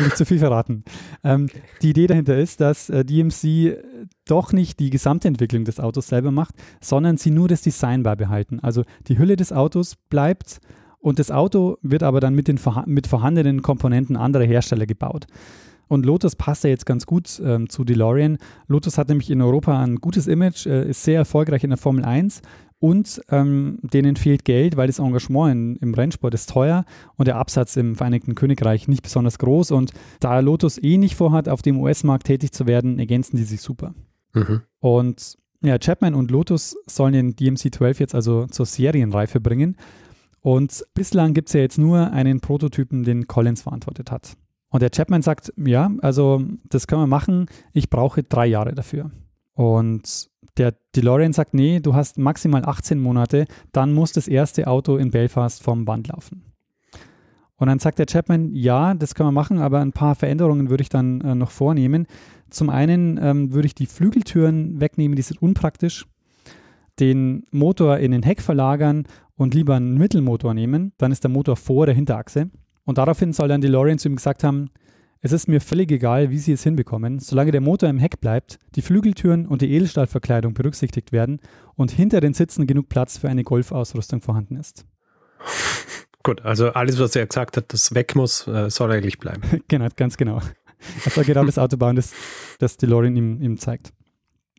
Nicht 0.00 0.16
zu 0.16 0.26
viel 0.26 0.38
verraten. 0.38 0.84
Ähm, 1.24 1.48
die 1.82 1.90
Idee 1.90 2.06
dahinter 2.06 2.36
ist, 2.36 2.60
dass 2.60 2.90
äh, 2.90 3.04
DMC 3.04 3.78
doch 4.26 4.52
nicht 4.52 4.78
die 4.80 4.90
Gesamtentwicklung 4.90 5.64
des 5.64 5.80
Autos 5.80 6.08
selber 6.08 6.30
macht, 6.30 6.54
sondern 6.80 7.16
sie 7.16 7.30
nur 7.30 7.48
das 7.48 7.62
Design 7.62 8.02
beibehalten. 8.02 8.60
Also 8.60 8.84
die 9.08 9.18
Hülle 9.18 9.36
des 9.36 9.52
Autos 9.52 9.96
bleibt 10.10 10.60
und 11.00 11.18
das 11.18 11.30
Auto 11.30 11.78
wird 11.82 12.02
aber 12.02 12.20
dann 12.20 12.34
mit 12.34 12.48
den 12.48 12.58
mit 12.86 13.06
vorhandenen 13.06 13.62
Komponenten 13.62 14.16
anderer 14.16 14.44
Hersteller 14.44 14.86
gebaut. 14.86 15.26
Und 15.88 16.04
Lotus 16.04 16.36
passt 16.36 16.64
ja 16.64 16.70
jetzt 16.70 16.86
ganz 16.86 17.06
gut 17.06 17.40
ähm, 17.42 17.68
zu 17.68 17.82
DeLorean. 17.82 18.38
Lotus 18.66 18.98
hat 18.98 19.08
nämlich 19.08 19.30
in 19.30 19.40
Europa 19.40 19.82
ein 19.82 19.96
gutes 19.96 20.26
Image, 20.26 20.66
äh, 20.66 20.90
ist 20.90 21.02
sehr 21.02 21.16
erfolgreich 21.16 21.64
in 21.64 21.70
der 21.70 21.78
Formel 21.78 22.04
1 22.04 22.42
und 22.78 23.20
ähm, 23.30 23.78
denen 23.82 24.16
fehlt 24.16 24.44
Geld, 24.44 24.76
weil 24.76 24.86
das 24.86 24.98
Engagement 25.00 25.52
in, 25.52 25.76
im 25.76 25.94
Rennsport 25.94 26.34
ist 26.34 26.50
teuer 26.50 26.84
und 27.16 27.26
der 27.26 27.36
Absatz 27.36 27.76
im 27.76 27.96
Vereinigten 27.96 28.34
Königreich 28.34 28.86
nicht 28.86 29.02
besonders 29.02 29.38
groß. 29.38 29.72
Und 29.72 29.92
da 30.20 30.38
Lotus 30.40 30.78
eh 30.78 30.98
nicht 30.98 31.16
vorhat, 31.16 31.48
auf 31.48 31.62
dem 31.62 31.80
US-Markt 31.80 32.26
tätig 32.26 32.52
zu 32.52 32.66
werden, 32.66 32.98
ergänzen 32.98 33.36
die 33.36 33.44
sich 33.44 33.62
super. 33.62 33.94
Mhm. 34.34 34.62
Und 34.78 35.38
ja, 35.60 35.78
Chapman 35.78 36.14
und 36.14 36.30
Lotus 36.30 36.76
sollen 36.86 37.14
den 37.14 37.34
DMC-12 37.34 37.98
jetzt 37.98 38.14
also 38.14 38.46
zur 38.46 38.66
Serienreife 38.66 39.40
bringen. 39.40 39.76
Und 40.48 40.82
bislang 40.94 41.34
gibt 41.34 41.50
es 41.50 41.52
ja 41.52 41.60
jetzt 41.60 41.76
nur 41.76 42.10
einen 42.10 42.40
Prototypen, 42.40 43.04
den 43.04 43.26
Collins 43.26 43.60
verantwortet 43.60 44.10
hat. 44.10 44.38
Und 44.70 44.80
der 44.80 44.88
Chapman 44.88 45.20
sagt, 45.20 45.52
ja, 45.58 45.90
also 46.00 46.42
das 46.70 46.86
können 46.86 47.02
wir 47.02 47.06
machen, 47.06 47.50
ich 47.74 47.90
brauche 47.90 48.22
drei 48.22 48.46
Jahre 48.46 48.74
dafür. 48.74 49.10
Und 49.52 50.30
der 50.56 50.74
DeLorean 50.96 51.34
sagt, 51.34 51.52
nee, 51.52 51.80
du 51.80 51.92
hast 51.92 52.16
maximal 52.16 52.64
18 52.64 52.98
Monate, 52.98 53.44
dann 53.72 53.92
muss 53.92 54.12
das 54.12 54.26
erste 54.26 54.68
Auto 54.68 54.96
in 54.96 55.10
Belfast 55.10 55.62
vom 55.62 55.84
Band 55.84 56.08
laufen. 56.08 56.44
Und 57.56 57.66
dann 57.66 57.78
sagt 57.78 57.98
der 57.98 58.06
Chapman, 58.06 58.54
ja, 58.54 58.94
das 58.94 59.14
können 59.14 59.28
wir 59.28 59.32
machen, 59.32 59.58
aber 59.58 59.80
ein 59.80 59.92
paar 59.92 60.14
Veränderungen 60.14 60.70
würde 60.70 60.80
ich 60.80 60.88
dann 60.88 61.20
äh, 61.20 61.34
noch 61.34 61.50
vornehmen. 61.50 62.06
Zum 62.48 62.70
einen 62.70 63.20
ähm, 63.22 63.52
würde 63.52 63.66
ich 63.66 63.74
die 63.74 63.84
Flügeltüren 63.84 64.80
wegnehmen, 64.80 65.14
die 65.14 65.20
sind 65.20 65.42
unpraktisch. 65.42 66.06
Den 67.00 67.44
Motor 67.50 67.98
in 67.98 68.12
den 68.12 68.22
Heck 68.22 68.40
verlagern 68.40 69.04
und 69.38 69.54
lieber 69.54 69.76
einen 69.76 69.96
Mittelmotor 69.96 70.52
nehmen. 70.52 70.92
Dann 70.98 71.12
ist 71.12 71.24
der 71.24 71.30
Motor 71.30 71.56
vor 71.56 71.86
der 71.86 71.94
Hinterachse. 71.94 72.50
Und 72.84 72.98
daraufhin 72.98 73.32
soll 73.32 73.48
dann 73.48 73.62
DeLorean 73.62 73.98
zu 73.98 74.08
ihm 74.08 74.16
gesagt 74.16 74.44
haben, 74.44 74.68
es 75.20 75.32
ist 75.32 75.48
mir 75.48 75.60
völlig 75.60 75.90
egal, 75.90 76.30
wie 76.30 76.38
sie 76.38 76.52
es 76.52 76.62
hinbekommen, 76.62 77.18
solange 77.18 77.50
der 77.50 77.60
Motor 77.60 77.88
im 77.88 77.98
Heck 77.98 78.20
bleibt, 78.20 78.58
die 78.74 78.82
Flügeltüren 78.82 79.46
und 79.46 79.62
die 79.62 79.72
Edelstahlverkleidung 79.72 80.54
berücksichtigt 80.54 81.10
werden 81.10 81.40
und 81.74 81.90
hinter 81.90 82.20
den 82.20 82.34
Sitzen 82.34 82.66
genug 82.66 82.88
Platz 82.88 83.18
für 83.18 83.28
eine 83.28 83.42
Golfausrüstung 83.42 84.20
vorhanden 84.20 84.56
ist. 84.56 84.84
Gut, 86.22 86.42
also 86.42 86.72
alles, 86.72 86.98
was 86.98 87.16
er 87.16 87.26
gesagt 87.26 87.56
hat, 87.56 87.72
das 87.72 87.94
weg 87.94 88.14
muss, 88.14 88.46
äh, 88.46 88.70
soll 88.70 88.92
eigentlich 88.92 89.18
bleiben. 89.18 89.42
genau, 89.68 89.88
ganz 89.96 90.16
genau. 90.16 90.40
Er 91.04 91.10
soll 91.10 91.24
genau 91.24 91.44
das 91.44 91.58
Auto 91.58 91.76
bauen, 91.76 91.96
das, 91.96 92.12
das 92.58 92.76
DeLorean 92.76 93.16
ihm, 93.16 93.40
ihm 93.40 93.58
zeigt. 93.58 93.92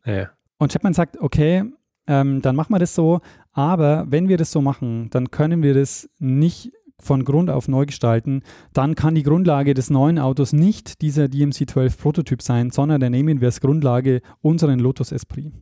Ja. 0.04 0.30
Und 0.58 0.72
Chapman 0.72 0.92
sagt, 0.92 1.18
okay, 1.20 1.64
ähm, 2.06 2.42
dann 2.42 2.56
machen 2.56 2.72
wir 2.72 2.78
das 2.78 2.94
so, 2.94 3.20
aber 3.52 4.06
wenn 4.08 4.28
wir 4.28 4.36
das 4.36 4.52
so 4.52 4.60
machen, 4.60 5.08
dann 5.10 5.30
können 5.30 5.62
wir 5.62 5.74
das 5.74 6.08
nicht 6.18 6.72
von 6.98 7.24
Grund 7.24 7.50
auf 7.50 7.68
neu 7.68 7.86
gestalten, 7.86 8.42
dann 8.72 8.94
kann 8.94 9.14
die 9.14 9.22
Grundlage 9.22 9.74
des 9.74 9.90
neuen 9.90 10.18
Autos 10.18 10.52
nicht 10.52 11.00
dieser 11.00 11.24
DMC-12 11.24 11.98
Prototyp 11.98 12.42
sein, 12.42 12.70
sondern 12.70 13.00
dann 13.00 13.12
nehmen 13.12 13.40
wir 13.40 13.48
als 13.48 13.60
Grundlage 13.60 14.20
unseren 14.42 14.78
Lotus 14.78 15.12
Esprit. 15.12 15.52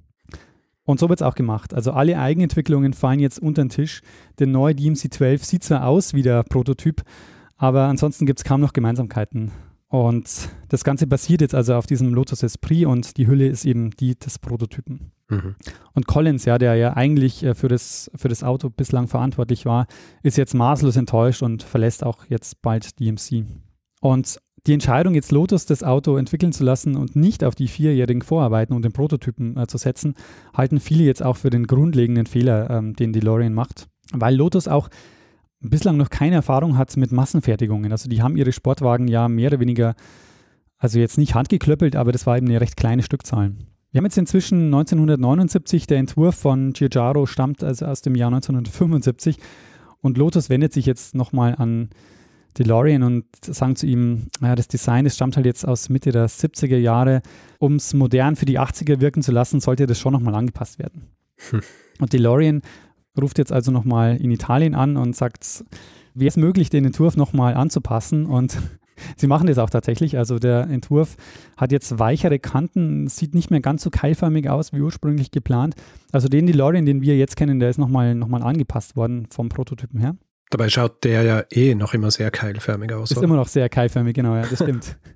Und 0.84 0.98
so 0.98 1.08
wird 1.08 1.20
es 1.20 1.26
auch 1.26 1.34
gemacht. 1.34 1.74
Also 1.74 1.92
alle 1.92 2.18
Eigenentwicklungen 2.18 2.94
fallen 2.94 3.20
jetzt 3.20 3.38
unter 3.38 3.62
den 3.62 3.68
Tisch. 3.68 4.00
Der 4.38 4.46
neue 4.46 4.74
DMC-12 4.74 5.44
sieht 5.44 5.64
zwar 5.64 5.86
aus 5.86 6.14
wie 6.14 6.22
der 6.22 6.42
Prototyp, 6.44 7.02
aber 7.56 7.84
ansonsten 7.84 8.24
gibt 8.24 8.40
es 8.40 8.44
kaum 8.44 8.60
noch 8.60 8.72
Gemeinsamkeiten. 8.72 9.52
Und 9.88 10.48
das 10.68 10.84
Ganze 10.84 11.06
basiert 11.06 11.40
jetzt 11.40 11.54
also 11.54 11.74
auf 11.74 11.86
diesem 11.86 12.14
Lotus 12.14 12.42
Esprit 12.42 12.86
und 12.86 13.16
die 13.16 13.26
Hülle 13.26 13.48
ist 13.48 13.64
eben 13.64 13.90
die 13.90 14.18
des 14.18 14.38
Prototypen. 14.38 15.12
Mhm. 15.28 15.56
Und 15.94 16.06
Collins, 16.06 16.44
ja, 16.44 16.58
der 16.58 16.74
ja 16.76 16.96
eigentlich 16.96 17.44
äh, 17.44 17.54
für 17.54 17.68
das, 17.68 18.10
für 18.14 18.28
das 18.28 18.42
Auto 18.42 18.70
bislang 18.70 19.08
verantwortlich 19.08 19.66
war, 19.66 19.86
ist 20.22 20.36
jetzt 20.36 20.54
maßlos 20.54 20.96
enttäuscht 20.96 21.42
und 21.42 21.62
verlässt 21.62 22.04
auch 22.04 22.24
jetzt 22.28 22.62
bald 22.62 22.98
DMC. 22.98 23.44
Und 24.00 24.38
die 24.66 24.72
Entscheidung, 24.74 25.14
jetzt 25.14 25.32
Lotus 25.32 25.66
das 25.66 25.82
Auto 25.82 26.16
entwickeln 26.16 26.52
zu 26.52 26.64
lassen 26.64 26.96
und 26.96 27.16
nicht 27.16 27.44
auf 27.44 27.54
die 27.54 27.68
vierjährigen 27.68 28.22
Vorarbeiten 28.22 28.74
und 28.74 28.84
den 28.84 28.92
Prototypen 28.92 29.56
äh, 29.56 29.66
zu 29.66 29.78
setzen, 29.78 30.14
halten 30.54 30.80
viele 30.80 31.04
jetzt 31.04 31.22
auch 31.22 31.36
für 31.36 31.50
den 31.50 31.66
grundlegenden 31.66 32.26
Fehler, 32.26 32.70
ähm, 32.70 32.94
den 32.94 33.12
DeLorean 33.12 33.54
macht. 33.54 33.88
Weil 34.12 34.34
Lotus 34.34 34.68
auch 34.68 34.88
bislang 35.60 35.96
noch 35.96 36.10
keine 36.10 36.36
Erfahrung 36.36 36.78
hat 36.78 36.96
mit 36.96 37.12
Massenfertigungen. 37.12 37.92
Also 37.92 38.08
die 38.08 38.22
haben 38.22 38.36
ihre 38.36 38.52
Sportwagen 38.52 39.08
ja 39.08 39.28
mehr 39.28 39.48
oder 39.48 39.60
weniger, 39.60 39.94
also 40.78 40.98
jetzt 40.98 41.18
nicht 41.18 41.34
handgeklöppelt, 41.34 41.96
aber 41.96 42.12
das 42.12 42.26
war 42.26 42.36
eben 42.36 42.48
eine 42.48 42.60
recht 42.60 42.76
kleine 42.76 43.02
Stückzahl. 43.02 43.52
Wir 43.90 43.98
haben 43.98 44.04
jetzt 44.04 44.18
inzwischen 44.18 44.66
1979, 44.66 45.86
der 45.86 45.98
Entwurf 45.98 46.34
von 46.36 46.74
Giugiaro 46.74 47.24
stammt 47.24 47.64
also 47.64 47.86
aus 47.86 48.02
dem 48.02 48.14
Jahr 48.14 48.28
1975 48.28 49.38
und 50.02 50.18
Lotus 50.18 50.50
wendet 50.50 50.74
sich 50.74 50.84
jetzt 50.84 51.14
nochmal 51.14 51.54
an 51.56 51.88
DeLorean 52.58 53.02
und 53.02 53.24
sagen 53.40 53.76
zu 53.76 53.86
ihm, 53.86 54.26
ja, 54.42 54.54
das 54.54 54.68
Design, 54.68 55.04
das 55.04 55.14
stammt 55.14 55.36
halt 55.36 55.46
jetzt 55.46 55.66
aus 55.66 55.88
Mitte 55.88 56.12
der 56.12 56.28
70er 56.28 56.76
Jahre. 56.76 57.22
Um 57.58 57.76
es 57.76 57.94
modern 57.94 58.36
für 58.36 58.46
die 58.46 58.58
80er 58.58 59.00
wirken 59.00 59.22
zu 59.22 59.32
lassen, 59.32 59.60
sollte 59.60 59.86
das 59.86 59.98
schon 59.98 60.12
nochmal 60.12 60.34
angepasst 60.34 60.78
werden. 60.78 61.08
Hm. 61.50 61.60
Und 62.00 62.12
DeLorean 62.12 62.62
ruft 63.20 63.38
jetzt 63.38 63.52
also 63.52 63.70
nochmal 63.70 64.16
in 64.16 64.30
Italien 64.30 64.74
an 64.74 64.96
und 64.96 65.16
sagt, 65.16 65.64
wäre 66.14 66.28
es 66.28 66.36
möglich, 66.36 66.68
den 66.68 66.84
Entwurf 66.84 67.16
nochmal 67.16 67.54
anzupassen 67.54 68.26
und 68.26 68.58
sie 69.16 69.26
machen 69.26 69.46
das 69.46 69.58
auch 69.58 69.70
tatsächlich. 69.70 70.16
Also 70.18 70.38
der 70.38 70.68
Entwurf 70.68 71.16
hat 71.56 71.72
jetzt 71.72 71.98
weichere 71.98 72.38
Kanten, 72.38 73.08
sieht 73.08 73.34
nicht 73.34 73.50
mehr 73.50 73.60
ganz 73.60 73.82
so 73.82 73.90
keilförmig 73.90 74.48
aus 74.48 74.72
wie 74.72 74.80
ursprünglich 74.80 75.30
geplant. 75.30 75.74
Also 76.12 76.28
den 76.28 76.46
DeLorean, 76.46 76.86
den 76.86 77.02
wir 77.02 77.16
jetzt 77.16 77.36
kennen, 77.36 77.60
der 77.60 77.70
ist 77.70 77.78
nochmal 77.78 78.14
noch 78.14 78.28
mal 78.28 78.42
angepasst 78.42 78.96
worden 78.96 79.26
vom 79.30 79.48
Prototypen 79.48 80.00
her. 80.00 80.16
Dabei 80.50 80.68
schaut 80.70 81.04
der 81.04 81.22
ja 81.22 81.42
eh 81.50 81.74
noch 81.74 81.94
immer 81.94 82.10
sehr 82.10 82.30
keilförmig 82.30 82.92
aus. 82.92 83.10
Ist 83.10 83.18
oder? 83.18 83.24
immer 83.26 83.36
noch 83.36 83.48
sehr 83.48 83.68
keilförmig, 83.68 84.14
genau, 84.14 84.34
ja, 84.34 84.42
das 84.42 84.62
stimmt. 84.62 84.96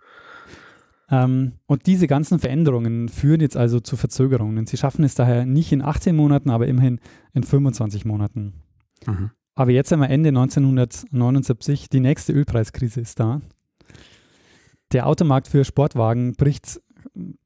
Ähm, 1.13 1.53
und 1.67 1.87
diese 1.87 2.07
ganzen 2.07 2.39
Veränderungen 2.39 3.11
führen 3.11 3.43
jetzt 3.43 3.57
also 3.57 3.81
zu 3.81 3.97
Verzögerungen. 3.97 4.67
Sie 4.67 4.79
schaffen 4.79 5.05
es 5.05 5.15
daher 5.15 5.45
nicht 5.45 5.71
in 5.71 5.83
18 5.83 6.17
Monaten, 6.17 6.49
aber 6.49 6.67
immerhin 6.67 7.01
in 7.35 7.43
25 7.43 8.07
Monaten. 8.07 8.55
Mhm. 9.07 9.31
Aber 9.55 9.71
jetzt 9.71 9.91
sind 9.91 10.01
wir 10.01 10.09
Ende 10.09 10.31
1979, 10.31 11.91
die 11.91 12.01
nächste 12.01 12.33
Ölpreiskrise 12.33 13.03
ist 13.03 13.21
da. 13.21 13.43
Der 14.93 15.07
Automarkt 15.07 15.49
für 15.49 15.65
Sportwagen 15.65 16.35
bricht 16.35 16.81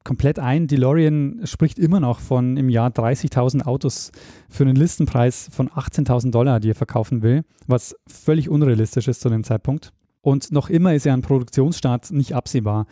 komplett 0.03 0.39
ein. 0.39 0.67
DeLorean 0.67 1.41
spricht 1.45 1.79
immer 1.79 1.99
noch 1.99 2.19
von 2.19 2.57
im 2.57 2.69
Jahr 2.69 2.89
30.000 2.89 3.65
Autos 3.65 4.11
für 4.49 4.63
einen 4.63 4.75
Listenpreis 4.75 5.49
von 5.51 5.69
18.000 5.69 6.31
Dollar, 6.31 6.59
die 6.59 6.71
er 6.71 6.75
verkaufen 6.75 7.21
will, 7.21 7.43
was 7.65 7.95
völlig 8.07 8.49
unrealistisch 8.49 9.07
ist 9.07 9.21
zu 9.21 9.29
dem 9.29 9.43
Zeitpunkt. 9.43 9.93
Und 10.21 10.51
noch 10.51 10.69
immer 10.69 10.93
ist 10.93 11.05
ja 11.05 11.13
ein 11.13 11.21
Produktionsstart 11.21 12.11
nicht 12.11 12.33
absehbar 12.33 12.85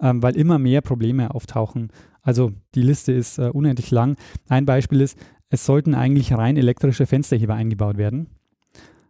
ähm, 0.00 0.22
weil 0.22 0.36
immer 0.36 0.58
mehr 0.58 0.80
Probleme 0.80 1.34
auftauchen. 1.34 1.88
Also 2.22 2.52
die 2.74 2.82
Liste 2.82 3.12
ist 3.12 3.38
äh, 3.38 3.50
unendlich 3.52 3.90
lang. 3.90 4.16
Ein 4.48 4.66
Beispiel 4.66 5.00
ist, 5.00 5.18
es 5.48 5.66
sollten 5.66 5.94
eigentlich 5.94 6.32
rein 6.32 6.56
elektrische 6.56 7.06
Fensterheber 7.06 7.54
eingebaut 7.54 7.96
werden, 7.96 8.28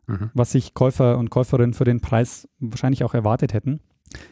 mhm. 0.06 0.30
was 0.34 0.52
sich 0.52 0.74
Käufer 0.74 1.18
und 1.18 1.30
Käuferinnen 1.30 1.74
für 1.74 1.84
den 1.84 2.00
Preis 2.00 2.48
wahrscheinlich 2.58 3.04
auch 3.04 3.14
erwartet 3.14 3.52
hätten. 3.52 3.80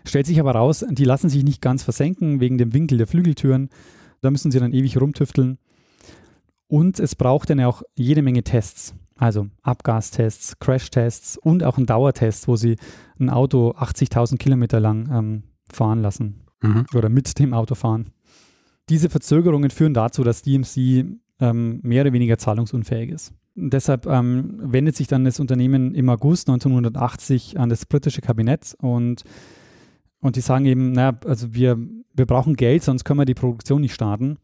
Stellt 0.05 0.27
sich 0.27 0.41
aber 0.41 0.53
raus, 0.53 0.85
die 0.89 1.05
lassen 1.05 1.29
sich 1.29 1.45
nicht 1.45 1.63
ganz 1.63 1.83
versenken 1.83 2.41
wegen 2.41 2.59
dem 2.59 2.73
Winkel 2.73 2.99
der 2.99 3.07
Flügeltüren. 3.07 3.69
Da 4.21 4.31
müssen 4.31 4.51
sie 4.51 4.59
dann 4.59 4.73
ewig 4.73 5.01
rumtüfteln. 5.01 5.59
Und 6.67 7.01
es 7.01 7.15
braucht 7.15 7.51
dann 7.51 7.61
auch 7.61 7.83
jede 7.95 8.23
Menge 8.23 8.43
Tests. 8.43 8.95
Also 9.17 9.49
Abgastests, 9.63 10.59
Crashtests 10.61 11.37
und 11.37 11.65
auch 11.65 11.77
einen 11.77 11.87
Dauertest, 11.87 12.47
wo 12.47 12.57
sie 12.57 12.77
ein 13.19 13.31
Auto 13.31 13.71
80.000 13.73 14.37
Kilometer 14.37 14.79
lang 14.79 15.09
ähm, 15.13 15.43
fahren 15.73 16.01
lassen 16.01 16.45
mhm. 16.63 16.87
oder 16.95 17.09
mit 17.09 17.39
dem 17.39 17.53
Auto 17.53 17.75
fahren. 17.75 18.11
Diese 18.89 19.11
Verzögerungen 19.11 19.71
führen 19.71 19.93
dazu, 19.93 20.23
dass 20.23 20.43
DMC 20.43 21.05
ähm, 21.41 21.81
mehr 21.83 22.03
oder 22.03 22.13
weniger 22.13 22.39
zahlungsunfähig 22.39 23.11
ist. 23.11 23.33
Und 23.57 23.73
deshalb 23.73 24.07
ähm, 24.07 24.61
wendet 24.63 24.95
sich 24.95 25.09
dann 25.09 25.25
das 25.25 25.41
Unternehmen 25.41 25.95
im 25.95 26.09
August 26.09 26.49
1980 26.49 27.59
an 27.59 27.69
das 27.69 27.87
britische 27.87 28.21
Kabinett 28.21 28.77
und, 28.81 29.25
und 30.21 30.37
die 30.37 30.41
sagen 30.41 30.67
eben, 30.67 30.93
naja, 30.93 31.19
also 31.25 31.55
wir, 31.55 31.79
wir 32.15 32.27
brauchen 32.27 32.55
Geld, 32.55 32.83
sonst 32.83 33.05
können 33.05 33.21
wir 33.21 33.25
die 33.25 33.35
Produktion 33.35 33.81
nicht 33.81 33.95
starten. 33.95 34.39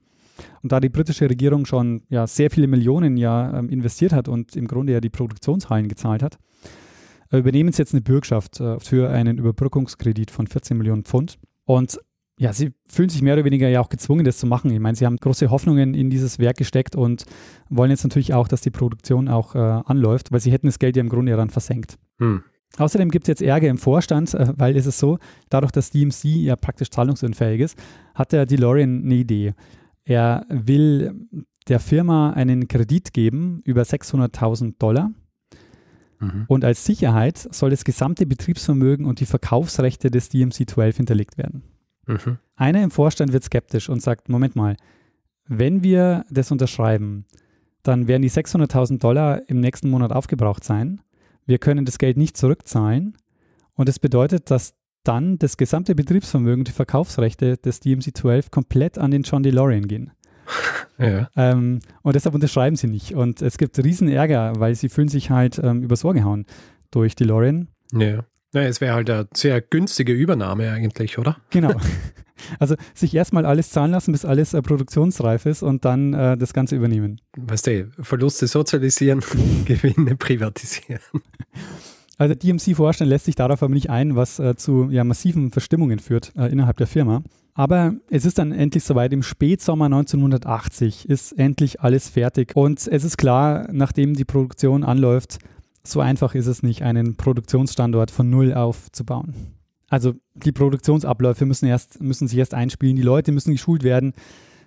Und 0.62 0.72
da 0.72 0.80
die 0.80 0.88
britische 0.88 1.28
Regierung 1.28 1.64
schon 1.64 2.02
ja, 2.08 2.26
sehr 2.26 2.50
viele 2.50 2.66
Millionen 2.66 3.16
ja 3.16 3.58
ähm, 3.58 3.68
investiert 3.68 4.12
hat 4.12 4.28
und 4.28 4.56
im 4.56 4.66
Grunde 4.66 4.92
ja 4.92 5.00
die 5.00 5.10
Produktionshallen 5.10 5.88
gezahlt 5.88 6.22
hat, 6.22 6.38
äh, 7.30 7.38
übernehmen 7.38 7.72
sie 7.72 7.82
jetzt 7.82 7.94
eine 7.94 8.00
Bürgschaft 8.00 8.60
äh, 8.60 8.80
für 8.80 9.10
einen 9.10 9.38
Überbrückungskredit 9.38 10.30
von 10.30 10.46
14 10.46 10.76
Millionen 10.76 11.04
Pfund. 11.04 11.38
Und 11.66 12.00
ja, 12.36 12.52
sie 12.52 12.72
fühlen 12.88 13.08
sich 13.08 13.22
mehr 13.22 13.34
oder 13.34 13.44
weniger 13.44 13.68
ja 13.68 13.80
auch 13.80 13.88
gezwungen, 13.88 14.24
das 14.24 14.38
zu 14.38 14.46
machen. 14.46 14.72
Ich 14.72 14.80
meine, 14.80 14.96
sie 14.96 15.06
haben 15.06 15.16
große 15.16 15.50
Hoffnungen 15.50 15.94
in 15.94 16.10
dieses 16.10 16.40
Werk 16.40 16.56
gesteckt 16.56 16.96
und 16.96 17.24
wollen 17.68 17.90
jetzt 17.90 18.02
natürlich 18.02 18.34
auch, 18.34 18.48
dass 18.48 18.60
die 18.60 18.70
Produktion 18.70 19.28
auch 19.28 19.54
äh, 19.54 19.58
anläuft, 19.58 20.32
weil 20.32 20.40
sie 20.40 20.50
hätten 20.50 20.66
das 20.66 20.80
Geld 20.80 20.96
ja 20.96 21.00
im 21.00 21.08
Grunde 21.08 21.30
ja 21.30 21.36
dann 21.36 21.50
versenkt. 21.50 21.96
Hm. 22.18 22.42
Außerdem 22.78 23.10
gibt 23.10 23.24
es 23.24 23.28
jetzt 23.28 23.42
Ärger 23.42 23.68
im 23.68 23.78
Vorstand, 23.78 24.34
äh, 24.34 24.52
weil 24.56 24.76
es 24.76 24.86
ist 24.86 24.98
so, 24.98 25.18
dadurch, 25.48 25.72
dass 25.72 25.90
DMC 25.90 26.24
ja 26.24 26.56
praktisch 26.56 26.90
zahlungsunfähig 26.90 27.60
ist, 27.60 27.78
hat 28.14 28.32
der 28.32 28.46
DeLorean 28.46 29.04
eine 29.04 29.14
Idee. 29.14 29.54
Er 30.04 30.46
will 30.48 31.26
der 31.68 31.80
Firma 31.80 32.30
einen 32.32 32.68
Kredit 32.68 33.12
geben 33.12 33.62
über 33.64 33.82
600.000 33.82 34.74
Dollar 34.78 35.10
Mhm. 36.24 36.44
Und 36.48 36.64
als 36.64 36.84
Sicherheit 36.84 37.38
soll 37.38 37.70
das 37.70 37.84
gesamte 37.84 38.26
Betriebsvermögen 38.26 39.06
und 39.06 39.20
die 39.20 39.26
Verkaufsrechte 39.26 40.10
des 40.10 40.30
DMC-12 40.30 40.96
hinterlegt 40.96 41.38
werden. 41.38 41.62
Mhm. 42.06 42.38
Einer 42.56 42.82
im 42.82 42.90
Vorstand 42.90 43.32
wird 43.32 43.44
skeptisch 43.44 43.88
und 43.88 44.02
sagt, 44.02 44.28
Moment 44.28 44.56
mal, 44.56 44.76
wenn 45.46 45.82
wir 45.82 46.24
das 46.30 46.50
unterschreiben, 46.50 47.26
dann 47.82 48.08
werden 48.08 48.22
die 48.22 48.30
600.000 48.30 48.98
Dollar 48.98 49.42
im 49.48 49.60
nächsten 49.60 49.90
Monat 49.90 50.12
aufgebraucht 50.12 50.64
sein. 50.64 51.00
Wir 51.46 51.58
können 51.58 51.84
das 51.84 51.98
Geld 51.98 52.16
nicht 52.16 52.36
zurückzahlen. 52.36 53.16
Und 53.74 53.88
das 53.88 53.98
bedeutet, 53.98 54.50
dass 54.50 54.74
dann 55.02 55.38
das 55.38 55.56
gesamte 55.56 55.94
Betriebsvermögen, 55.94 56.64
die 56.64 56.72
Verkaufsrechte 56.72 57.56
des 57.58 57.82
DMC-12 57.82 58.50
komplett 58.50 58.98
an 58.98 59.10
den 59.10 59.22
John 59.22 59.42
DeLorean 59.42 59.86
gehen. 59.86 60.12
Ja. 60.98 61.28
Ähm, 61.36 61.80
und 62.02 62.14
deshalb 62.14 62.34
unterschreiben 62.34 62.76
sie 62.76 62.86
nicht. 62.86 63.14
Und 63.14 63.42
es 63.42 63.58
gibt 63.58 63.78
riesen 63.78 64.08
Ärger, 64.08 64.54
weil 64.56 64.74
sie 64.74 64.88
fühlen 64.88 65.08
sich 65.08 65.30
halt 65.30 65.58
ähm, 65.62 65.82
übers 65.82 66.04
Ohr 66.04 66.14
gehauen 66.14 66.46
durch 66.90 67.16
DeLorean. 67.16 67.68
Ja. 67.92 68.24
ja 68.54 68.62
es 68.62 68.80
wäre 68.80 68.94
halt 68.94 69.10
eine 69.10 69.28
sehr 69.34 69.60
günstige 69.60 70.12
Übernahme 70.12 70.70
eigentlich, 70.70 71.18
oder? 71.18 71.36
Genau. 71.50 71.74
Also 72.58 72.74
sich 72.94 73.14
erstmal 73.14 73.46
alles 73.46 73.70
zahlen 73.70 73.92
lassen, 73.92 74.12
bis 74.12 74.24
alles 74.24 74.54
äh, 74.54 74.62
produktionsreif 74.62 75.46
ist 75.46 75.62
und 75.62 75.84
dann 75.84 76.14
äh, 76.14 76.36
das 76.36 76.52
Ganze 76.52 76.76
übernehmen. 76.76 77.20
Weißt 77.36 77.66
du, 77.66 77.90
Verluste 78.00 78.46
sozialisieren, 78.46 79.22
Gewinne 79.64 80.16
privatisieren. 80.16 81.00
Also 82.16 82.34
DMC-Vorstand 82.34 83.08
lässt 83.08 83.24
sich 83.24 83.34
darauf 83.34 83.62
aber 83.62 83.74
nicht 83.74 83.90
ein, 83.90 84.14
was 84.14 84.38
äh, 84.38 84.54
zu 84.56 84.88
ja, 84.90 85.04
massiven 85.04 85.50
Verstimmungen 85.50 85.98
führt 85.98 86.32
äh, 86.36 86.50
innerhalb 86.50 86.76
der 86.76 86.86
Firma. 86.86 87.22
Aber 87.54 87.94
es 88.10 88.24
ist 88.24 88.38
dann 88.38 88.52
endlich 88.52 88.82
soweit. 88.84 89.12
Im 89.12 89.22
Spätsommer 89.22 89.86
1980 89.86 91.08
ist 91.08 91.32
endlich 91.32 91.80
alles 91.80 92.08
fertig. 92.08 92.52
Und 92.54 92.86
es 92.88 93.04
ist 93.04 93.16
klar, 93.16 93.68
nachdem 93.70 94.14
die 94.14 94.24
Produktion 94.24 94.82
anläuft, 94.82 95.38
so 95.84 96.00
einfach 96.00 96.34
ist 96.34 96.46
es 96.46 96.62
nicht, 96.62 96.82
einen 96.82 97.16
Produktionsstandort 97.16 98.10
von 98.10 98.28
Null 98.28 98.54
aufzubauen. 98.54 99.53
Also 99.94 100.14
die 100.34 100.50
Produktionsabläufe 100.50 101.46
müssen, 101.46 101.66
erst, 101.66 102.02
müssen 102.02 102.26
sich 102.26 102.36
erst 102.36 102.52
einspielen, 102.52 102.96
die 102.96 103.02
Leute 103.02 103.30
müssen 103.30 103.52
geschult 103.52 103.84
werden. 103.84 104.12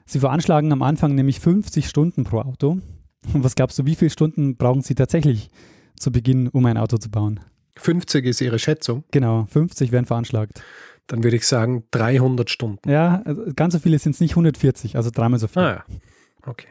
Sie 0.06 0.22
veranschlagen 0.22 0.72
am 0.72 0.82
Anfang 0.82 1.16
nämlich 1.16 1.42
50 1.42 1.90
Stunden 1.90 2.24
pro 2.24 2.40
Auto. 2.40 2.80
Und 3.34 3.44
was 3.44 3.56
glaubst 3.56 3.78
du, 3.78 3.86
wie 3.86 3.96
viele 3.96 4.10
Stunden 4.10 4.56
brauchen 4.56 4.84
sie 4.84 4.96
tatsächlich 4.96 5.50
zu 6.00 6.14
Beginn, 6.14 6.48
um 6.48 6.66
ein 6.66 6.78
Auto 6.78 6.96
zu 6.96 7.12
bauen? 7.12 7.42
50 7.76 8.26
ist 8.26 8.40
ihre 8.40 8.58
Schätzung. 8.58 9.04
Genau, 9.12 9.48
50 9.50 9.92
werden 9.92 10.06
veranschlagt. 10.06 10.64
Dann 11.08 11.26
würde 11.26 11.36
ich 11.36 11.46
sagen 11.46 11.84
300 11.92 12.50
Stunden. 12.50 12.90
Ja, 12.90 13.22
also 13.26 13.44
ganz 13.54 13.74
so 13.74 13.80
viele 13.80 14.00
sind 14.00 14.16
es 14.16 14.22
nicht 14.22 14.32
140, 14.32 14.96
also 14.96 15.10
dreimal 15.14 15.40
so 15.40 15.50
viel. 15.50 15.62
Ah 15.62 15.84
ja, 15.90 15.96
okay. 16.46 16.68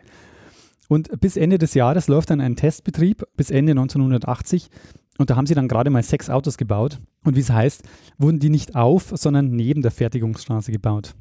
Und 0.88 1.20
bis 1.20 1.36
Ende 1.36 1.58
des 1.58 1.74
Jahres 1.74 2.08
läuft 2.08 2.30
dann 2.30 2.40
ein 2.40 2.56
Testbetrieb, 2.56 3.22
bis 3.36 3.50
Ende 3.50 3.72
1980. 3.72 4.70
Und 5.18 5.30
da 5.30 5.36
haben 5.36 5.46
sie 5.46 5.54
dann 5.54 5.68
gerade 5.68 5.90
mal 5.90 6.02
sechs 6.02 6.28
Autos 6.28 6.58
gebaut. 6.58 7.00
Und 7.24 7.36
wie 7.36 7.40
es 7.40 7.50
heißt, 7.50 7.82
wurden 8.18 8.38
die 8.38 8.50
nicht 8.50 8.74
auf, 8.74 9.12
sondern 9.14 9.50
neben 9.50 9.82
der 9.82 9.90
Fertigungsstraße 9.90 10.72
gebaut. 10.72 11.14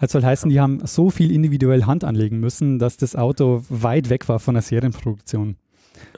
Das 0.00 0.12
soll 0.12 0.24
heißen, 0.24 0.48
die 0.48 0.60
haben 0.60 0.84
so 0.86 1.10
viel 1.10 1.30
individuell 1.30 1.84
Hand 1.84 2.04
anlegen 2.04 2.40
müssen, 2.40 2.78
dass 2.78 2.96
das 2.96 3.16
Auto 3.16 3.62
weit 3.68 4.08
weg 4.08 4.28
war 4.28 4.40
von 4.40 4.54
der 4.54 4.62
Serienproduktion. 4.62 5.56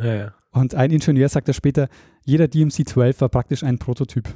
Ja, 0.01 0.15
ja. 0.15 0.35
Und 0.53 0.75
ein 0.75 0.91
Ingenieur 0.91 1.29
sagte 1.29 1.53
später, 1.53 1.89
jeder 2.25 2.45
DMC-12 2.45 3.21
war 3.21 3.29
praktisch 3.29 3.65
ein 3.65 3.79
Prototyp. 3.79 4.29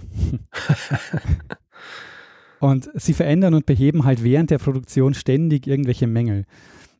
und 2.61 2.91
sie 2.95 3.13
verändern 3.13 3.55
und 3.55 3.67
beheben 3.67 4.05
halt 4.05 4.25
während 4.25 4.51
der 4.51 4.59
Produktion 4.59 5.15
ständig 5.15 5.67
irgendwelche 5.67 6.07
Mängel. 6.07 6.45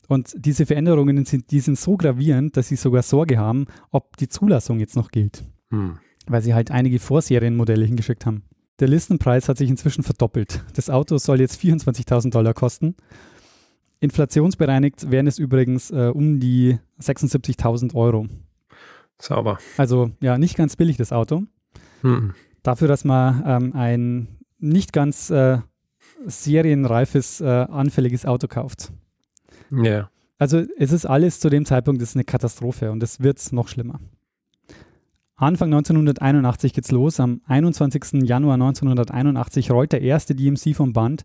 Und 0.09 0.35
diese 0.37 0.67
Veränderungen 0.67 1.25
sind, 1.25 1.51
die 1.51 1.61
sind 1.61 1.79
so 1.79 1.97
gravierend, 1.97 2.57
dass 2.57 2.69
sie 2.69 2.77
sogar 2.77 3.03
Sorge 3.03 3.39
haben, 3.39 3.67
ob 3.91 4.17
die 4.17 4.29
Zulassung 4.29 4.81
jetzt 4.81 4.97
noch 4.97 5.11
gilt. 5.11 5.45
Hm. 5.71 5.99
Weil 6.27 6.43
sie 6.43 6.55
halt 6.55 6.71
einige 6.71 6.99
Vorserienmodelle 6.99 7.85
hingeschickt 7.85 8.27
haben. 8.27 8.43
Der 8.79 8.89
Listenpreis 8.89 9.49
hat 9.49 9.59
sich 9.59 9.71
inzwischen 9.71 10.03
verdoppelt. 10.03 10.63
Das 10.75 10.91
Auto 10.91 11.17
soll 11.19 11.41
jetzt 11.41 11.61
24.000 11.61 12.31
Dollar 12.31 12.53
kosten. 12.53 12.95
Inflationsbereinigt 14.01 15.11
wären 15.11 15.27
es 15.27 15.39
übrigens 15.39 15.91
äh, 15.91 16.13
um 16.13 16.39
die 16.39 16.79
76.000 17.01 17.95
Euro. 17.95 18.27
Sauber. 19.19 19.59
Also 19.79 20.11
ja, 20.21 20.37
nicht 20.37 20.57
ganz 20.57 20.77
billig 20.77 20.99
das 20.99 21.13
Auto. 21.13 21.45
Hm. 22.03 22.35
Dafür, 22.63 22.89
dass 22.89 23.05
man 23.05 23.43
ähm, 23.47 23.73
ein 23.75 24.29
nicht 24.59 24.93
ganz 24.93 25.31
äh, 25.31 25.59
serienreifes, 26.27 27.41
äh, 27.41 27.47
anfälliges 27.47 28.27
Auto 28.27 28.49
kauft. 28.49 28.93
Ja. 29.71 30.11
Also 30.39 30.65
es 30.79 30.93
ist 30.93 31.07
alles 31.07 31.41
zu 31.41 31.49
dem 31.49 31.65
Zeitpunkt 31.65 32.03
ist 32.03 32.15
eine 32.15 32.25
Katastrophe 32.25 32.91
und 32.91 33.03
es 33.03 33.21
wird 33.21 33.53
noch 33.53 33.69
schlimmer. 33.69 34.01
Anfang 35.37 35.73
1981 35.73 36.73
geht's 36.73 36.91
los. 36.91 37.21
Am 37.21 37.43
21. 37.47 38.23
Januar 38.23 38.55
1981 38.55 39.71
rollt 39.71 39.93
der 39.93 40.01
erste 40.01 40.35
DMC 40.35 40.75
vom 40.75 40.93
Band 40.93 41.25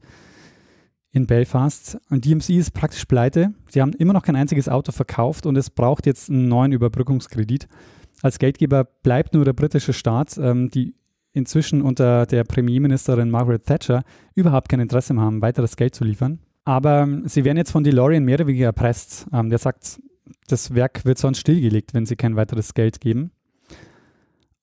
in 1.11 1.27
Belfast. 1.27 1.97
Und 2.09 2.25
DMC 2.25 2.49
ist 2.51 2.73
praktisch 2.73 3.05
pleite. 3.05 3.53
Sie 3.69 3.81
haben 3.81 3.93
immer 3.93 4.13
noch 4.13 4.23
kein 4.23 4.35
einziges 4.35 4.67
Auto 4.67 4.91
verkauft 4.91 5.45
und 5.45 5.57
es 5.57 5.69
braucht 5.69 6.05
jetzt 6.05 6.29
einen 6.29 6.49
neuen 6.49 6.73
Überbrückungskredit. 6.73 7.67
Als 8.21 8.37
Geldgeber 8.37 8.83
bleibt 8.83 9.33
nur 9.33 9.45
der 9.45 9.53
britische 9.53 9.93
Staat, 9.93 10.37
ähm, 10.37 10.69
die 10.69 10.93
inzwischen 11.33 11.81
unter 11.81 12.25
der 12.25 12.43
Premierministerin 12.43 13.29
Margaret 13.29 13.65
Thatcher 13.65 14.03
überhaupt 14.35 14.67
kein 14.67 14.81
Interesse 14.81 15.13
mehr 15.13 15.23
haben, 15.23 15.41
weiteres 15.41 15.77
Geld 15.77 15.95
zu 15.95 16.03
liefern. 16.03 16.39
Aber 16.63 17.01
ähm, 17.01 17.27
sie 17.27 17.43
werden 17.43 17.57
jetzt 17.57 17.71
von 17.71 17.83
DeLorean 17.83 18.23
mehr 18.23 18.35
oder 18.35 18.47
weniger 18.47 18.65
erpresst. 18.65 19.27
Ähm, 19.33 19.49
der 19.49 19.57
sagt, 19.57 20.01
das 20.47 20.73
Werk 20.75 21.05
wird 21.05 21.17
sonst 21.17 21.39
stillgelegt, 21.39 21.93
wenn 21.93 22.05
sie 22.05 22.15
kein 22.15 22.35
weiteres 22.35 22.73
Geld 22.73 23.01
geben. 23.01 23.31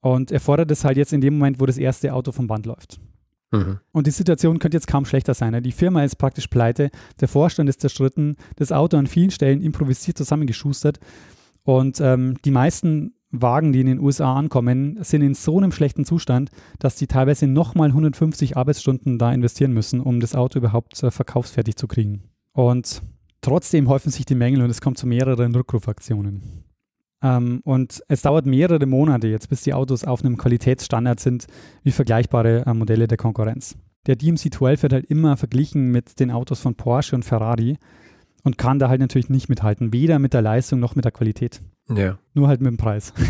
Und 0.01 0.31
er 0.31 0.41
fordert 0.41 0.71
es 0.71 0.85
halt 0.85 0.97
jetzt 0.97 1.13
in 1.13 1.21
dem 1.21 1.39
Moment, 1.39 1.61
wo 1.61 1.67
das 1.67 1.79
erste 1.79 2.13
Auto 2.15 2.31
vom 2.33 2.47
Band 2.47 2.67
läuft. 2.67 3.01
Mhm. 3.51 3.81
Und 3.93 4.07
die 4.07 4.13
Situation 4.13 4.59
könnte 4.59 4.77
jetzt 4.77 4.87
kaum 4.87 5.05
schlechter 5.05 5.35
sein. 5.35 5.53
ne? 5.53 5.63
Die 5.63 5.73
Firma 5.73 6.05
ist 6.05 6.17
praktisch 6.17 6.47
pleite, 6.47 6.91
der 7.21 7.29
Vorstand 7.29 7.69
ist 7.69 7.81
zerstritten, 7.81 8.37
das 8.57 8.73
Auto 8.73 8.97
an 8.97 9.07
vielen 9.07 9.31
Stellen 9.31 9.63
improvisiert 9.63 10.19
zusammengeschustert. 10.19 11.01
Und 11.65 12.01
ähm, 12.01 12.37
die 12.45 12.51
meisten 12.51 13.15
Wagen, 13.31 13.73
die 13.73 13.81
in 13.81 13.87
den 13.87 14.01
USA 14.01 14.35
ankommen, 14.35 14.99
sind 15.03 15.23
in 15.23 15.35
so 15.35 15.59
einem 15.59 15.73
schlechten 15.73 16.05
Zustand, 16.05 16.51
dass 16.79 16.97
die 16.97 17.07
teilweise 17.07 17.47
nochmal 17.47 17.89
150 17.89 18.57
Arbeitsstunden 18.57 19.19
da 19.19 19.33
investieren 19.33 19.73
müssen, 19.73 20.01
um 20.01 20.21
das 20.21 20.35
Auto 20.35 20.59
überhaupt 20.59 21.03
äh, 21.03 21.11
verkaufsfertig 21.11 21.77
zu 21.77 21.87
kriegen. 21.87 22.23
Und 22.53 23.03
trotzdem 23.41 23.89
häufen 23.89 24.11
sich 24.11 24.25
die 24.25 24.35
Mängel 24.35 24.63
und 24.63 24.71
es 24.71 24.81
kommt 24.81 24.99
zu 24.99 25.07
mehreren 25.07 25.55
Rückrufaktionen. 25.55 26.65
Ähm, 27.23 27.61
und 27.65 28.03
es 28.09 28.23
dauert 28.23 28.47
mehrere 28.47 28.87
Monate 28.87 29.29
jetzt, 29.29 29.49
bis 29.49 29.63
die 29.63 29.75
Autos 29.75 30.05
auf 30.05 30.25
einem 30.25 30.37
Qualitätsstandard 30.37 31.21
sind 31.21 31.47
wie 31.83 31.91
vergleichbare 31.91 32.65
äh, 32.67 32.75
Modelle 32.75 33.09
der 33.09 33.19
Konkurrenz. 33.19 33.77
Der 34.07 34.17
DMC-12 34.17 34.83
wird 34.83 34.93
halt 34.93 35.05
immer 35.07 35.37
verglichen 35.37 35.91
mit 35.91 36.19
den 36.21 36.31
Autos 36.31 36.61
von 36.61 36.77
Porsche 36.77 37.15
und 37.15 37.25
Ferrari 37.25 37.77
und 38.43 38.57
kann 38.57 38.79
da 38.79 38.89
halt 38.89 39.01
natürlich 39.01 39.29
nicht 39.29 39.49
mithalten, 39.49 39.93
weder 39.93 40.19
mit 40.19 40.33
der 40.33 40.43
Leistung 40.43 40.81
noch 40.81 40.95
mit 40.95 41.05
der 41.05 41.13
Qualität. 41.13 41.61
Ja. 41.89 42.19
Nur 42.35 42.49
halt 42.49 42.61
mit 42.61 42.71
dem 42.71 42.77
Preis. 42.77 43.13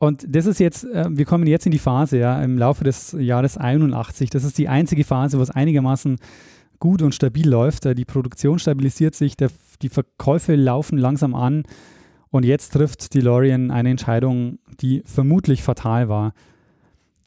Und 0.00 0.26
das 0.28 0.46
ist 0.46 0.60
jetzt, 0.60 0.84
äh, 0.84 1.06
wir 1.10 1.24
kommen 1.24 1.46
jetzt 1.46 1.66
in 1.66 1.72
die 1.72 1.78
Phase, 1.78 2.18
ja, 2.18 2.42
im 2.42 2.58
Laufe 2.58 2.84
des 2.84 3.16
Jahres 3.18 3.56
81. 3.56 4.28
Das 4.30 4.44
ist 4.44 4.58
die 4.58 4.68
einzige 4.68 5.04
Phase, 5.04 5.38
wo 5.38 5.42
es 5.42 5.50
einigermaßen 5.50 6.18
gut 6.78 7.00
und 7.00 7.14
stabil 7.14 7.48
läuft. 7.48 7.86
Äh, 7.86 7.94
Die 7.94 8.04
Produktion 8.04 8.58
stabilisiert 8.58 9.14
sich, 9.14 9.36
der, 9.36 9.50
die 9.82 9.88
Verkäufe 9.88 10.56
laufen 10.56 10.98
langsam 10.98 11.34
an. 11.34 11.62
Und 12.30 12.44
jetzt 12.44 12.72
trifft 12.72 13.14
DeLorean 13.14 13.70
eine 13.70 13.90
Entscheidung, 13.90 14.58
die 14.80 15.02
vermutlich 15.06 15.62
fatal 15.62 16.08
war 16.08 16.34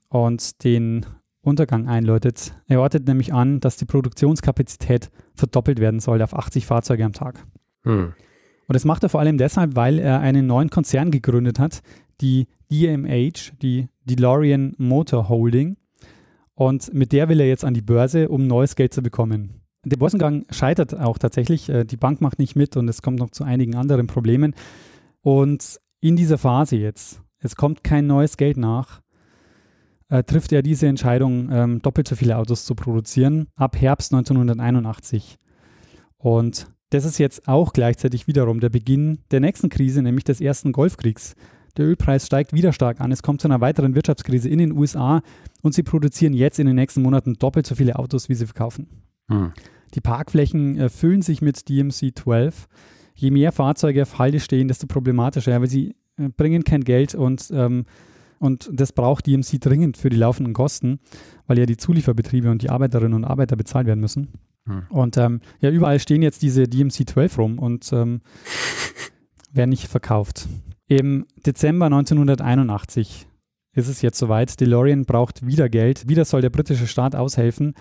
und 0.09 0.63
den 0.65 1.05
Untergang 1.41 1.87
einläutet. 1.87 2.53
Er 2.67 2.81
ordnet 2.81 3.07
nämlich 3.07 3.33
an, 3.33 3.61
dass 3.61 3.77
die 3.77 3.85
Produktionskapazität 3.85 5.09
verdoppelt 5.33 5.79
werden 5.79 6.01
soll 6.01 6.21
auf 6.21 6.33
80 6.35 6.65
Fahrzeuge 6.65 7.05
am 7.05 7.13
Tag. 7.13 7.45
Hm. 7.83 8.13
Und 8.67 8.75
das 8.75 8.85
macht 8.85 9.03
er 9.03 9.09
vor 9.09 9.21
allem 9.21 9.37
deshalb, 9.37 9.75
weil 9.75 9.99
er 9.99 10.19
einen 10.19 10.45
neuen 10.45 10.69
Konzern 10.69 11.11
gegründet 11.11 11.57
hat, 11.59 11.81
die 12.21 12.47
DMH, 12.71 13.53
die 13.61 13.87
DeLorean 14.03 14.75
Motor 14.77 15.29
Holding. 15.29 15.77
Und 16.53 16.93
mit 16.93 17.11
der 17.13 17.29
will 17.29 17.39
er 17.39 17.47
jetzt 17.47 17.63
an 17.63 17.73
die 17.73 17.81
Börse, 17.81 18.29
um 18.29 18.47
neues 18.47 18.75
Geld 18.75 18.93
zu 18.93 19.01
bekommen. 19.01 19.61
Der 19.85 19.97
Börsengang 19.97 20.45
scheitert 20.49 20.99
auch 20.99 21.17
tatsächlich. 21.17 21.69
Äh, 21.69 21.85
Die 21.85 21.97
Bank 21.97 22.19
macht 22.19 22.39
nicht 22.39 22.55
mit 22.55 22.75
und 22.75 22.89
es 22.89 23.01
kommt 23.01 23.19
noch 23.19 23.29
zu 23.29 23.43
einigen 23.43 23.75
anderen 23.75 24.07
Problemen. 24.07 24.53
Und 25.21 25.79
in 26.01 26.15
dieser 26.15 26.37
Phase 26.37 26.75
jetzt, 26.77 27.21
es 27.39 27.55
kommt 27.55 27.83
kein 27.83 28.07
neues 28.07 28.37
Geld 28.37 28.57
nach, 28.57 29.01
äh, 30.09 30.23
trifft 30.23 30.51
er 30.51 30.61
diese 30.61 30.87
Entscheidung, 30.87 31.49
ähm, 31.51 31.81
doppelt 31.81 32.07
so 32.07 32.15
viele 32.15 32.37
Autos 32.37 32.65
zu 32.65 32.75
produzieren, 32.75 33.47
ab 33.55 33.79
Herbst 33.79 34.11
1981. 34.11 35.37
Und 36.17 36.67
das 36.89 37.05
ist 37.05 37.17
jetzt 37.17 37.47
auch 37.47 37.73
gleichzeitig 37.73 38.27
wiederum 38.27 38.59
der 38.59 38.69
Beginn 38.69 39.19
der 39.31 39.39
nächsten 39.39 39.69
Krise, 39.69 40.01
nämlich 40.01 40.23
des 40.23 40.41
ersten 40.41 40.71
Golfkriegs. 40.71 41.35
Der 41.75 41.85
Ölpreis 41.85 42.25
steigt 42.25 42.53
wieder 42.53 42.73
stark 42.73 43.01
an. 43.01 43.11
Es 43.11 43.21
kommt 43.21 43.41
zu 43.41 43.47
einer 43.47 43.61
weiteren 43.61 43.93
Wirtschaftskrise 43.93 44.49
in 44.49 44.57
den 44.57 44.71
USA 44.71 45.21
und 45.61 45.73
sie 45.73 45.83
produzieren 45.83 46.33
jetzt 46.33 46.59
in 46.59 46.65
den 46.65 46.75
nächsten 46.75 47.01
Monaten 47.01 47.35
doppelt 47.35 47.67
so 47.67 47.75
viele 47.75 47.97
Autos, 47.97 48.29
wie 48.29 48.35
sie 48.35 48.45
verkaufen. 48.45 48.87
Hm. 49.29 49.51
Die 49.93 50.01
Parkflächen 50.01 50.77
äh, 50.77 50.89
füllen 50.89 51.21
sich 51.21 51.41
mit 51.41 51.69
DMC 51.69 52.13
12. 52.15 52.67
Je 53.15 53.31
mehr 53.31 53.51
Fahrzeuge 53.51 54.03
auf 54.03 54.17
Halde 54.17 54.39
stehen, 54.39 54.67
desto 54.67 54.87
problematischer, 54.87 55.59
weil 55.59 55.69
sie 55.69 55.95
äh, 56.17 56.29
bringen 56.29 56.63
kein 56.63 56.83
Geld 56.83 57.15
und, 57.15 57.49
ähm, 57.53 57.85
und 58.39 58.69
das 58.71 58.91
braucht 58.91 59.27
DMC 59.27 59.59
dringend 59.59 59.97
für 59.97 60.09
die 60.09 60.17
laufenden 60.17 60.53
Kosten, 60.53 60.99
weil 61.45 61.59
ja 61.59 61.65
die 61.65 61.77
Zulieferbetriebe 61.77 62.49
und 62.49 62.61
die 62.61 62.69
Arbeiterinnen 62.69 63.13
und 63.13 63.25
Arbeiter 63.25 63.55
bezahlt 63.55 63.87
werden 63.87 63.99
müssen. 63.99 64.29
Hm. 64.67 64.83
Und 64.89 65.17
ähm, 65.17 65.41
ja, 65.59 65.69
überall 65.69 65.99
stehen 65.99 66.21
jetzt 66.21 66.41
diese 66.41 66.67
DMC 66.67 67.09
12 67.09 67.37
rum 67.37 67.59
und 67.59 67.91
ähm, 67.93 68.21
werden 69.51 69.69
nicht 69.69 69.87
verkauft. 69.87 70.47
Im 70.87 71.25
Dezember 71.45 71.87
1981 71.87 73.27
ist 73.73 73.87
es 73.87 74.01
jetzt 74.01 74.17
soweit. 74.17 74.59
DeLorean 74.59 75.05
braucht 75.05 75.45
wieder 75.45 75.69
Geld. 75.69 76.07
Wieder 76.07 76.25
soll 76.25 76.41
der 76.41 76.49
britische 76.49 76.87
Staat 76.87 77.15
aushelfen. 77.15 77.73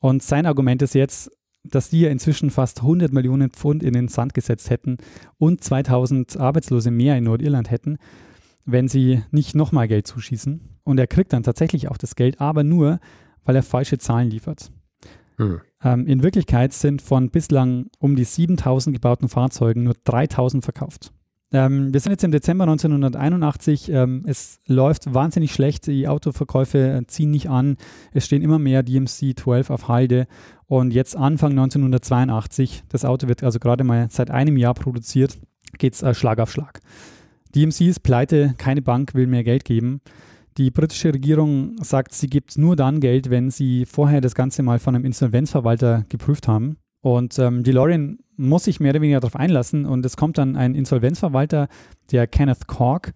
Und 0.00 0.22
sein 0.22 0.46
Argument 0.46 0.82
ist 0.82 0.94
jetzt, 0.94 1.30
dass 1.64 1.90
die 1.90 2.00
ja 2.00 2.10
inzwischen 2.10 2.50
fast 2.50 2.80
100 2.80 3.12
Millionen 3.12 3.50
Pfund 3.50 3.82
in 3.82 3.92
den 3.92 4.08
Sand 4.08 4.34
gesetzt 4.34 4.70
hätten 4.70 4.98
und 5.38 5.62
2000 5.62 6.36
Arbeitslose 6.36 6.90
mehr 6.90 7.16
in 7.16 7.24
Nordirland 7.24 7.70
hätten, 7.70 7.98
wenn 8.64 8.88
sie 8.88 9.22
nicht 9.30 9.54
nochmal 9.54 9.88
Geld 9.88 10.06
zuschießen. 10.06 10.60
Und 10.84 10.98
er 10.98 11.06
kriegt 11.06 11.32
dann 11.32 11.44
tatsächlich 11.44 11.88
auch 11.88 11.96
das 11.96 12.16
Geld, 12.16 12.40
aber 12.40 12.64
nur, 12.64 12.98
weil 13.44 13.56
er 13.56 13.62
falsche 13.62 13.98
Zahlen 13.98 14.30
liefert. 14.30 14.72
Hm. 15.42 15.60
Ähm, 15.84 16.06
in 16.06 16.22
Wirklichkeit 16.22 16.72
sind 16.72 17.02
von 17.02 17.30
bislang 17.30 17.86
um 17.98 18.16
die 18.16 18.24
7000 18.24 18.94
gebauten 18.94 19.28
Fahrzeugen 19.28 19.84
nur 19.84 19.94
3000 20.04 20.64
verkauft. 20.64 21.12
Ähm, 21.52 21.92
wir 21.92 22.00
sind 22.00 22.12
jetzt 22.12 22.24
im 22.24 22.30
Dezember 22.30 22.64
1981. 22.64 23.90
Ähm, 23.90 24.24
es 24.26 24.58
läuft 24.66 25.12
wahnsinnig 25.12 25.52
schlecht. 25.52 25.86
Die 25.86 26.08
Autoverkäufe 26.08 26.78
äh, 26.78 27.06
ziehen 27.06 27.30
nicht 27.30 27.50
an. 27.50 27.76
Es 28.12 28.24
stehen 28.24 28.42
immer 28.42 28.58
mehr 28.58 28.82
DMC 28.82 29.38
12 29.38 29.70
auf 29.70 29.88
Halde. 29.88 30.26
Und 30.66 30.92
jetzt 30.92 31.14
Anfang 31.14 31.50
1982, 31.50 32.84
das 32.88 33.04
Auto 33.04 33.28
wird 33.28 33.42
also 33.42 33.58
gerade 33.58 33.84
mal 33.84 34.08
seit 34.10 34.30
einem 34.30 34.56
Jahr 34.56 34.72
produziert, 34.72 35.38
geht 35.76 35.92
es 35.92 36.02
äh, 36.02 36.14
Schlag 36.14 36.38
auf 36.38 36.50
Schlag. 36.50 36.80
DMC 37.54 37.82
ist 37.82 38.02
pleite, 38.02 38.54
keine 38.56 38.80
Bank 38.80 39.14
will 39.14 39.26
mehr 39.26 39.44
Geld 39.44 39.66
geben. 39.66 40.00
Die 40.58 40.70
britische 40.70 41.14
Regierung 41.14 41.76
sagt, 41.82 42.12
sie 42.12 42.26
gibt 42.26 42.58
nur 42.58 42.76
dann 42.76 43.00
Geld, 43.00 43.30
wenn 43.30 43.50
sie 43.50 43.86
vorher 43.86 44.20
das 44.20 44.34
Ganze 44.34 44.62
mal 44.62 44.78
von 44.78 44.94
einem 44.94 45.04
Insolvenzverwalter 45.04 46.04
geprüft 46.08 46.46
haben. 46.46 46.76
Und 47.00 47.38
ähm, 47.38 47.64
DeLorean 47.64 48.18
muss 48.36 48.64
sich 48.64 48.78
mehr 48.78 48.90
oder 48.90 49.00
weniger 49.00 49.20
darauf 49.20 49.36
einlassen 49.36 49.86
und 49.86 50.04
es 50.06 50.16
kommt 50.16 50.38
dann 50.38 50.56
ein 50.56 50.74
Insolvenzverwalter, 50.74 51.68
der 52.10 52.26
Kenneth 52.26 52.66
Cork, 52.66 53.12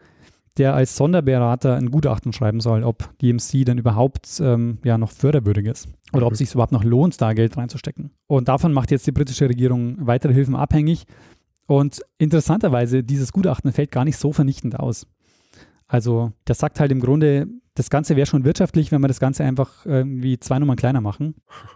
der 0.56 0.74
als 0.74 0.96
Sonderberater 0.96 1.76
ein 1.76 1.90
Gutachten 1.90 2.32
schreiben 2.32 2.60
soll, 2.60 2.82
ob 2.82 3.16
DMC 3.18 3.64
dann 3.64 3.78
überhaupt 3.78 4.40
ähm, 4.40 4.78
ja, 4.84 4.98
noch 4.98 5.12
förderwürdig 5.12 5.66
ist 5.66 5.88
oder 6.12 6.26
ob 6.26 6.32
es 6.32 6.38
sich 6.38 6.52
überhaupt 6.52 6.72
noch 6.72 6.84
lohnt, 6.84 7.20
da 7.20 7.32
Geld 7.32 7.56
reinzustecken. 7.56 8.10
Und 8.26 8.48
davon 8.48 8.72
macht 8.72 8.90
jetzt 8.90 9.06
die 9.06 9.12
britische 9.12 9.48
Regierung 9.48 9.96
weitere 10.00 10.32
Hilfen 10.32 10.56
abhängig. 10.56 11.04
Und 11.66 12.00
interessanterweise, 12.18 13.02
dieses 13.02 13.32
Gutachten 13.32 13.72
fällt 13.72 13.90
gar 13.90 14.04
nicht 14.04 14.16
so 14.16 14.32
vernichtend 14.32 14.78
aus. 14.78 15.06
Also, 15.86 16.32
das 16.44 16.58
sagt 16.58 16.80
halt 16.80 16.90
im 16.92 17.00
Grunde, 17.00 17.46
das 17.74 17.90
Ganze 17.90 18.16
wäre 18.16 18.26
schon 18.26 18.44
wirtschaftlich, 18.44 18.90
wenn 18.90 19.02
wir 19.02 19.08
das 19.08 19.20
Ganze 19.20 19.44
einfach 19.44 19.84
irgendwie 19.84 20.38
zwei 20.38 20.58
Nummern 20.58 20.76
kleiner 20.76 21.00
machen. 21.00 21.34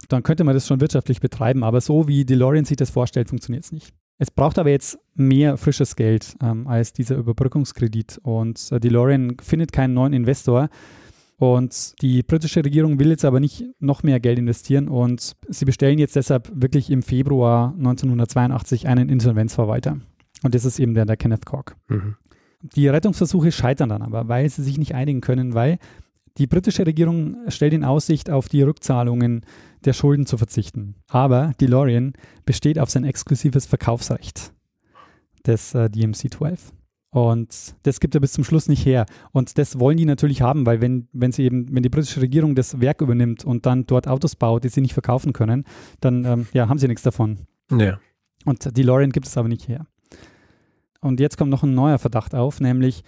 Dann 0.09 0.23
könnte 0.23 0.43
man 0.43 0.55
das 0.55 0.67
schon 0.67 0.81
wirtschaftlich 0.81 1.21
betreiben. 1.21 1.63
Aber 1.63 1.79
so 1.79 2.07
wie 2.07 2.25
DeLorean 2.25 2.65
sich 2.65 2.77
das 2.77 2.89
vorstellt, 2.89 3.29
funktioniert 3.29 3.63
es 3.63 3.71
nicht. 3.71 3.93
Es 4.17 4.31
braucht 4.31 4.59
aber 4.59 4.69
jetzt 4.69 4.99
mehr 5.15 5.57
frisches 5.57 5.95
Geld 5.95 6.35
ähm, 6.41 6.67
als 6.67 6.93
dieser 6.93 7.15
Überbrückungskredit. 7.15 8.19
Und 8.23 8.71
äh, 8.71 8.79
DeLorean 8.79 9.37
findet 9.41 9.71
keinen 9.71 9.93
neuen 9.93 10.13
Investor. 10.13 10.69
Und 11.37 11.99
die 12.03 12.21
britische 12.21 12.63
Regierung 12.63 12.99
will 12.99 13.09
jetzt 13.09 13.25
aber 13.25 13.39
nicht 13.39 13.65
noch 13.79 14.03
mehr 14.03 14.19
Geld 14.19 14.37
investieren 14.37 14.87
und 14.87 15.35
sie 15.49 15.65
bestellen 15.65 15.97
jetzt 15.97 16.15
deshalb 16.15 16.51
wirklich 16.53 16.91
im 16.91 17.01
Februar 17.01 17.73
1982 17.79 18.87
einen 18.87 19.09
Insolvenzverwalter. 19.09 19.97
Und 20.43 20.53
das 20.53 20.65
ist 20.65 20.77
eben 20.77 20.93
der, 20.93 21.05
der 21.05 21.17
Kenneth 21.17 21.47
Cork. 21.47 21.77
Mhm. 21.87 22.15
Die 22.61 22.87
Rettungsversuche 22.87 23.51
scheitern 23.51 23.89
dann 23.89 24.01
aber, 24.01 24.27
weil 24.27 24.49
sie 24.49 24.63
sich 24.63 24.77
nicht 24.77 24.95
einigen 24.95 25.21
können, 25.21 25.53
weil 25.53 25.79
die 26.37 26.47
britische 26.47 26.85
Regierung 26.85 27.37
stellt 27.49 27.73
in 27.73 27.83
Aussicht, 27.83 28.29
auf 28.29 28.47
die 28.47 28.61
Rückzahlungen 28.61 29.41
der 29.83 29.93
Schulden 29.93 30.25
zu 30.25 30.37
verzichten. 30.37 30.95
Aber 31.07 31.53
DeLorean 31.59 32.13
besteht 32.45 32.79
auf 32.79 32.89
sein 32.89 33.03
exklusives 33.03 33.65
Verkaufsrecht 33.65 34.53
des 35.45 35.73
äh, 35.73 35.89
DMC-12. 35.89 36.59
Und 37.13 37.75
das 37.83 37.99
gibt 37.99 38.15
er 38.15 38.21
bis 38.21 38.31
zum 38.31 38.45
Schluss 38.45 38.69
nicht 38.69 38.85
her. 38.85 39.05
Und 39.33 39.57
das 39.57 39.79
wollen 39.79 39.97
die 39.97 40.05
natürlich 40.05 40.41
haben, 40.41 40.65
weil 40.65 40.79
wenn, 40.79 41.09
wenn 41.11 41.33
sie 41.33 41.43
eben, 41.43 41.67
wenn 41.75 41.83
die 41.83 41.89
britische 41.89 42.21
Regierung 42.21 42.55
das 42.55 42.79
Werk 42.79 43.01
übernimmt 43.01 43.43
und 43.43 43.65
dann 43.65 43.85
dort 43.85 44.07
Autos 44.07 44.37
baut, 44.37 44.63
die 44.63 44.69
sie 44.69 44.79
nicht 44.79 44.93
verkaufen 44.93 45.33
können, 45.33 45.65
dann 45.99 46.23
ähm, 46.23 46.47
ja, 46.53 46.69
haben 46.69 46.77
sie 46.77 46.87
nichts 46.87 47.03
davon. 47.03 47.39
Ja. 47.69 47.99
Und 48.45 48.77
DeLorean 48.77 49.11
gibt 49.11 49.27
es 49.27 49.37
aber 49.37 49.49
nicht 49.49 49.67
her. 49.67 49.87
Und 51.01 51.19
jetzt 51.19 51.37
kommt 51.37 51.51
noch 51.51 51.63
ein 51.63 51.73
neuer 51.73 51.99
Verdacht 51.99 52.33
auf, 52.35 52.61
nämlich 52.61 53.03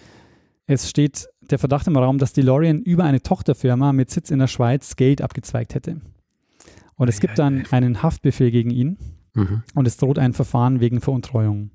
es 0.65 0.89
steht 0.89 1.27
der 1.41 1.59
Verdacht 1.59 1.87
im 1.87 1.97
Raum, 1.97 2.17
dass 2.17 2.33
DeLorean 2.33 2.81
über 2.81 3.03
eine 3.03 3.21
Tochterfirma 3.21 3.93
mit 3.93 4.09
Sitz 4.09 4.31
in 4.31 4.39
der 4.39 4.47
Schweiz 4.47 4.95
Geld 4.95 5.21
abgezweigt 5.21 5.75
hätte. 5.75 6.01
Und 6.95 7.07
es 7.07 7.19
gibt 7.19 7.37
dann 7.37 7.65
einen 7.71 8.01
Haftbefehl 8.01 8.51
gegen 8.51 8.69
ihn 8.69 8.97
mhm. 9.33 9.63
und 9.75 9.87
es 9.87 9.97
droht 9.97 10.19
ein 10.19 10.33
Verfahren 10.33 10.79
wegen 10.79 11.01
Veruntreuung. 11.01 11.71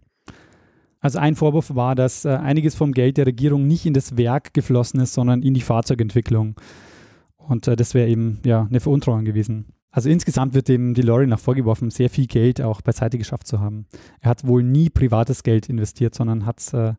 Also 1.00 1.18
ein 1.18 1.36
Vorwurf 1.36 1.74
war, 1.74 1.94
dass 1.94 2.24
äh, 2.24 2.30
einiges 2.30 2.74
vom 2.74 2.92
Geld 2.92 3.18
der 3.18 3.26
Regierung 3.26 3.66
nicht 3.66 3.86
in 3.86 3.94
das 3.94 4.16
Werk 4.16 4.52
geflossen 4.52 5.00
ist, 5.00 5.14
sondern 5.14 5.42
in 5.42 5.54
die 5.54 5.60
Fahrzeugentwicklung. 5.60 6.56
Und 7.36 7.68
äh, 7.68 7.76
das 7.76 7.94
wäre 7.94 8.08
eben 8.08 8.40
ja 8.44 8.66
eine 8.68 8.80
Veruntreuung 8.80 9.24
gewesen. 9.24 9.66
Also 9.90 10.10
insgesamt 10.10 10.54
wird 10.54 10.68
dem 10.68 10.94
DeLorean 10.94 11.30
nach 11.30 11.40
vorgeworfen, 11.40 11.90
sehr 11.90 12.10
viel 12.10 12.26
Geld 12.26 12.60
auch 12.60 12.82
beiseite 12.82 13.16
geschafft 13.16 13.46
zu 13.46 13.60
haben. 13.60 13.86
Er 14.20 14.30
hat 14.30 14.46
wohl 14.46 14.62
nie 14.62 14.90
privates 14.90 15.42
Geld 15.42 15.68
investiert, 15.68 16.14
sondern 16.14 16.44
hat 16.44 16.72
äh, 16.74 16.94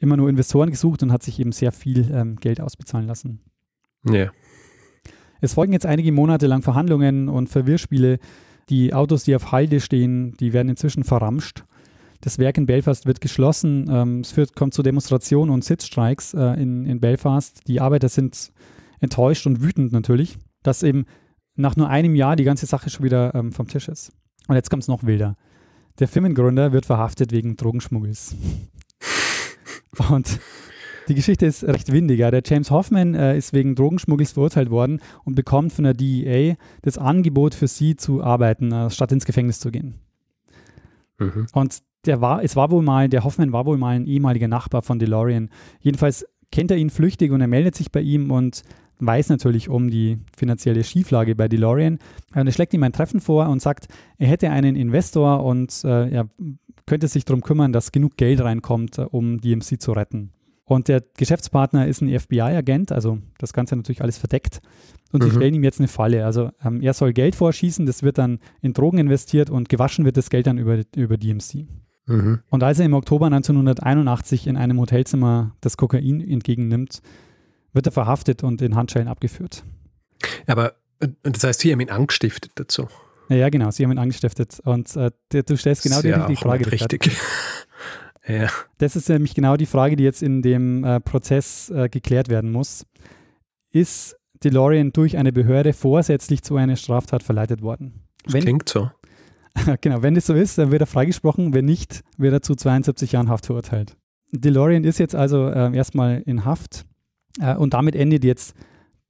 immer 0.00 0.16
nur 0.16 0.28
Investoren 0.28 0.70
gesucht 0.70 1.02
und 1.02 1.12
hat 1.12 1.22
sich 1.22 1.38
eben 1.38 1.52
sehr 1.52 1.72
viel 1.72 2.10
ähm, 2.12 2.36
Geld 2.36 2.60
ausbezahlen 2.60 3.06
lassen. 3.06 3.40
Ja. 4.08 4.30
Es 5.40 5.54
folgen 5.54 5.72
jetzt 5.72 5.86
einige 5.86 6.10
Monate 6.10 6.46
lang 6.46 6.62
Verhandlungen 6.62 7.28
und 7.28 7.48
Verwirrspiele. 7.48 8.18
Die 8.68 8.94
Autos, 8.94 9.24
die 9.24 9.36
auf 9.36 9.52
Halde 9.52 9.80
stehen, 9.80 10.36
die 10.38 10.52
werden 10.52 10.68
inzwischen 10.68 11.04
verramscht. 11.04 11.64
Das 12.20 12.38
Werk 12.38 12.56
in 12.56 12.66
Belfast 12.66 13.06
wird 13.06 13.20
geschlossen. 13.20 13.86
Ähm, 13.90 14.20
es 14.20 14.32
führt, 14.32 14.56
kommt 14.56 14.74
zu 14.74 14.82
Demonstrationen 14.82 15.52
und 15.52 15.62
Sitzstreiks 15.62 16.34
äh, 16.34 16.60
in, 16.60 16.86
in 16.86 16.98
Belfast. 16.98 17.60
Die 17.68 17.80
Arbeiter 17.80 18.08
sind 18.08 18.52
enttäuscht 19.00 19.46
und 19.46 19.62
wütend 19.62 19.92
natürlich, 19.92 20.38
dass 20.62 20.82
eben 20.82 21.04
nach 21.56 21.76
nur 21.76 21.88
einem 21.88 22.14
Jahr 22.14 22.36
die 22.36 22.44
ganze 22.44 22.66
Sache 22.66 22.90
schon 22.90 23.04
wieder 23.04 23.34
ähm, 23.34 23.52
vom 23.52 23.68
Tisch 23.68 23.88
ist. 23.88 24.12
Und 24.48 24.56
jetzt 24.56 24.70
kommt 24.70 24.82
es 24.82 24.88
noch 24.88 25.04
wilder. 25.04 25.36
Der 25.98 26.08
Firmengründer 26.08 26.72
wird 26.72 26.86
verhaftet 26.86 27.32
wegen 27.32 27.56
Drogenschmuggels. 27.56 28.34
und 30.10 30.40
die 31.08 31.14
Geschichte 31.14 31.46
ist 31.46 31.64
recht 31.64 31.92
windiger. 31.92 32.30
Der 32.30 32.42
James 32.44 32.70
Hoffman 32.70 33.14
äh, 33.14 33.36
ist 33.36 33.52
wegen 33.52 33.74
Drogenschmuggels 33.74 34.32
verurteilt 34.32 34.70
worden 34.70 35.00
und 35.24 35.34
bekommt 35.34 35.72
von 35.72 35.84
der 35.84 35.94
DEA 35.94 36.56
das 36.82 36.98
Angebot 36.98 37.54
für 37.54 37.68
sie 37.68 37.96
zu 37.96 38.22
arbeiten, 38.22 38.72
äh, 38.72 38.90
statt 38.90 39.12
ins 39.12 39.24
Gefängnis 39.24 39.60
zu 39.60 39.70
gehen. 39.70 40.00
Mhm. 41.18 41.46
Und 41.52 41.78
der 42.06 42.20
war, 42.20 42.42
es 42.42 42.56
war 42.56 42.70
wohl 42.70 42.82
mal, 42.82 43.08
der 43.08 43.24
Hoffman 43.24 43.52
war 43.52 43.66
wohl 43.66 43.78
mal 43.78 43.96
ein 43.96 44.06
ehemaliger 44.06 44.48
Nachbar 44.48 44.82
von 44.82 44.98
DeLorean. 44.98 45.50
Jedenfalls 45.80 46.26
kennt 46.50 46.70
er 46.70 46.76
ihn 46.76 46.90
flüchtig 46.90 47.32
und 47.32 47.40
er 47.40 47.48
meldet 47.48 47.74
sich 47.74 47.90
bei 47.90 48.00
ihm 48.00 48.30
und 48.30 48.62
weiß 49.00 49.28
natürlich 49.28 49.68
um 49.68 49.90
die 49.90 50.18
finanzielle 50.36 50.84
Schieflage 50.84 51.34
bei 51.34 51.48
DeLorean. 51.48 51.98
Und 52.34 52.46
er 52.46 52.52
schlägt 52.52 52.74
ihm 52.74 52.82
ein 52.82 52.92
Treffen 52.92 53.20
vor 53.20 53.48
und 53.48 53.60
sagt, 53.60 53.88
er 54.18 54.28
hätte 54.28 54.50
einen 54.50 54.76
Investor 54.76 55.44
und 55.44 55.82
äh, 55.84 56.10
er 56.10 56.28
könnte 56.86 57.08
sich 57.08 57.24
darum 57.24 57.42
kümmern, 57.42 57.72
dass 57.72 57.92
genug 57.92 58.16
Geld 58.16 58.40
reinkommt, 58.40 58.98
äh, 58.98 59.02
um 59.02 59.40
DMC 59.40 59.80
zu 59.80 59.92
retten. 59.92 60.30
Und 60.66 60.88
der 60.88 61.02
Geschäftspartner 61.16 61.86
ist 61.86 62.00
ein 62.00 62.18
FBI-Agent, 62.18 62.90
also 62.90 63.18
das 63.38 63.52
Ganze 63.52 63.76
natürlich 63.76 64.00
alles 64.00 64.16
verdeckt. 64.16 64.60
Und 65.12 65.22
mhm. 65.22 65.28
die 65.28 65.34
stellen 65.34 65.54
ihm 65.54 65.64
jetzt 65.64 65.78
eine 65.78 65.88
Falle. 65.88 66.24
Also 66.24 66.50
ähm, 66.64 66.80
er 66.80 66.94
soll 66.94 67.12
Geld 67.12 67.34
vorschießen, 67.34 67.84
das 67.84 68.02
wird 68.02 68.18
dann 68.18 68.38
in 68.62 68.72
Drogen 68.72 68.98
investiert 68.98 69.50
und 69.50 69.68
gewaschen 69.68 70.04
wird 70.04 70.16
das 70.16 70.30
Geld 70.30 70.46
dann 70.46 70.58
über, 70.58 70.80
über 70.96 71.18
DMC. 71.18 71.66
Mhm. 72.06 72.40
Und 72.48 72.62
als 72.62 72.78
er 72.78 72.86
im 72.86 72.94
Oktober 72.94 73.26
1981 73.26 74.46
in 74.46 74.56
einem 74.56 74.80
Hotelzimmer 74.80 75.54
das 75.60 75.76
Kokain 75.76 76.20
entgegennimmt, 76.20 77.02
wird 77.74 77.86
er 77.86 77.92
verhaftet 77.92 78.42
und 78.42 78.62
in 78.62 78.74
Handschellen 78.74 79.08
abgeführt. 79.08 79.64
Aber 80.46 80.74
das 81.22 81.44
heißt, 81.44 81.60
Sie 81.60 81.72
haben 81.72 81.80
ihn 81.80 81.90
angestiftet 81.90 82.52
dazu. 82.54 82.88
Ja, 83.28 83.48
genau, 83.48 83.70
Sie 83.70 83.84
haben 83.84 83.92
ihn 83.92 83.98
angestiftet. 83.98 84.60
Und 84.64 84.94
äh, 84.96 85.10
du 85.30 85.56
stellst 85.56 85.82
genau 85.82 86.00
die 86.02 86.10
richtige 86.10 86.38
Frage. 86.38 86.70
Richtig. 86.70 87.10
ja. 88.26 88.48
Das 88.78 88.96
ist 88.96 89.08
nämlich 89.08 89.34
genau 89.34 89.56
die 89.56 89.66
Frage, 89.66 89.96
die 89.96 90.04
jetzt 90.04 90.22
in 90.22 90.42
dem 90.42 90.84
äh, 90.84 91.00
Prozess 91.00 91.70
äh, 91.70 91.88
geklärt 91.88 92.28
werden 92.28 92.52
muss. 92.52 92.86
Ist 93.72 94.16
DeLorean 94.44 94.92
durch 94.92 95.16
eine 95.16 95.32
Behörde 95.32 95.72
vorsätzlich 95.72 96.42
zu 96.42 96.56
einer 96.56 96.76
Straftat 96.76 97.22
verleitet 97.22 97.62
worden? 97.62 98.04
Das 98.24 98.34
wenn, 98.34 98.42
klingt 98.42 98.68
so. 98.68 98.90
genau, 99.80 100.02
wenn 100.02 100.14
das 100.14 100.26
so 100.26 100.34
ist, 100.34 100.58
dann 100.58 100.70
wird 100.70 100.82
er 100.82 100.86
freigesprochen. 100.86 101.54
Wenn 101.54 101.64
nicht, 101.64 102.02
wird 102.18 102.32
er 102.32 102.42
zu 102.42 102.54
72 102.54 103.12
Jahren 103.12 103.28
Haft 103.28 103.46
verurteilt. 103.46 103.96
DeLorean 104.32 104.84
ist 104.84 104.98
jetzt 104.98 105.14
also 105.14 105.48
äh, 105.48 105.74
erstmal 105.74 106.22
in 106.26 106.44
Haft 106.44 106.86
äh, 107.40 107.54
und 107.54 107.74
damit 107.74 107.94
endet 107.96 108.24
jetzt 108.24 108.54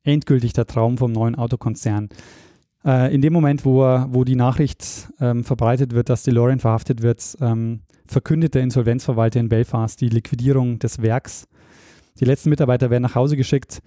endgültig 0.03 0.53
der 0.53 0.67
Traum 0.67 0.99
vom 0.99 1.13
neuen 1.13 1.35
Autokonzern. 1.35 2.09
Äh, 2.85 3.15
in 3.15 3.23
dem 3.23 3.33
Moment, 3.33 3.65
wo, 3.65 3.81
wo 3.83 4.25
die 4.25 4.37
Nachricht 4.37 5.09
ähm, 5.21 5.45
verbreitet 5.45 5.95
wird, 5.95 6.09
dass 6.09 6.23
DeLorean 6.23 6.61
verhaftet 6.61 7.03
wird, 7.03 7.37
ähm, 7.41 7.81
verkündet 8.07 8.55
der 8.55 8.63
Insolvenzverwalter 8.63 9.41
in 9.41 9.49
Belfast 9.49 10.01
die 10.01 10.09
Liquidierung 10.09 10.79
des 10.79 11.01
Werks. 11.01 11.49
Die 12.21 12.27
letzten 12.27 12.51
Mitarbeiter 12.51 12.91
werden 12.91 13.03
nach 13.03 13.15
Hause 13.15 13.37
geschickt 13.37 13.81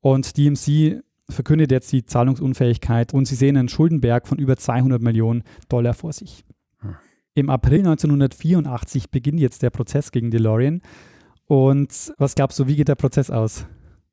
und 0.00 0.36
DMC 0.36 1.00
verkündet 1.28 1.70
jetzt 1.70 1.92
die 1.92 2.04
Zahlungsunfähigkeit 2.04 3.14
und 3.14 3.26
sie 3.26 3.36
sehen 3.36 3.56
einen 3.56 3.68
Schuldenberg 3.68 4.26
von 4.26 4.38
über 4.38 4.56
200 4.56 5.00
Millionen 5.00 5.44
Dollar 5.68 5.94
vor 5.94 6.12
sich. 6.12 6.44
Hm. 6.80 6.96
Im 7.34 7.48
April 7.50 7.78
1984 7.78 9.10
beginnt 9.10 9.38
jetzt 9.38 9.62
der 9.62 9.70
Prozess 9.70 10.10
gegen 10.10 10.32
DeLorean. 10.32 10.82
Und 11.46 12.12
was 12.18 12.34
glaubst 12.34 12.58
du, 12.58 12.66
wie 12.66 12.76
geht 12.76 12.88
der 12.88 12.96
Prozess 12.96 13.30
aus? 13.30 13.66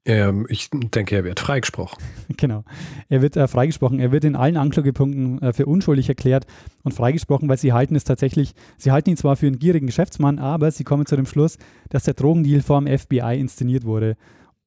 Ähm, 0.08 0.48
ich 0.50 0.70
denke, 0.72 1.18
er 1.18 1.24
wird 1.26 1.40
freigesprochen. 1.40 2.02
Genau. 2.38 2.64
Er 3.10 3.22
wird 3.22 3.36
äh, 3.36 3.48
freigesprochen. 3.48 4.00
Er 4.00 4.12
wird 4.12 4.24
in 4.24 4.36
allen 4.36 4.58
Anklagepunkten 4.58 5.42
äh, 5.42 5.54
für 5.54 5.66
unschuldig 5.66 6.08
erklärt 6.10 6.46
und 6.84 6.94
freigesprochen, 6.94 7.48
weil 7.50 7.58
sie 7.58 7.74
halten 7.74 7.96
es 7.96 8.04
tatsächlich, 8.04 8.54
sie 8.78 8.92
halten 8.92 9.10
ihn 9.10 9.18
zwar 9.18 9.36
für 9.36 9.48
einen 9.48 9.60
gierigen 9.60 9.88
Geschäftsmann, 9.88 10.40
aber 10.40 10.72
sie 10.72 10.84
kommen 10.84 11.06
zu 11.06 11.16
dem 11.16 11.26
Schluss, 11.26 11.58
dass 11.90 12.04
der 12.04 12.14
Drogendeal 12.14 12.62
vom 12.62 12.88
FBI 12.88 13.38
inszeniert 13.40 13.86
wurde, 13.86 14.18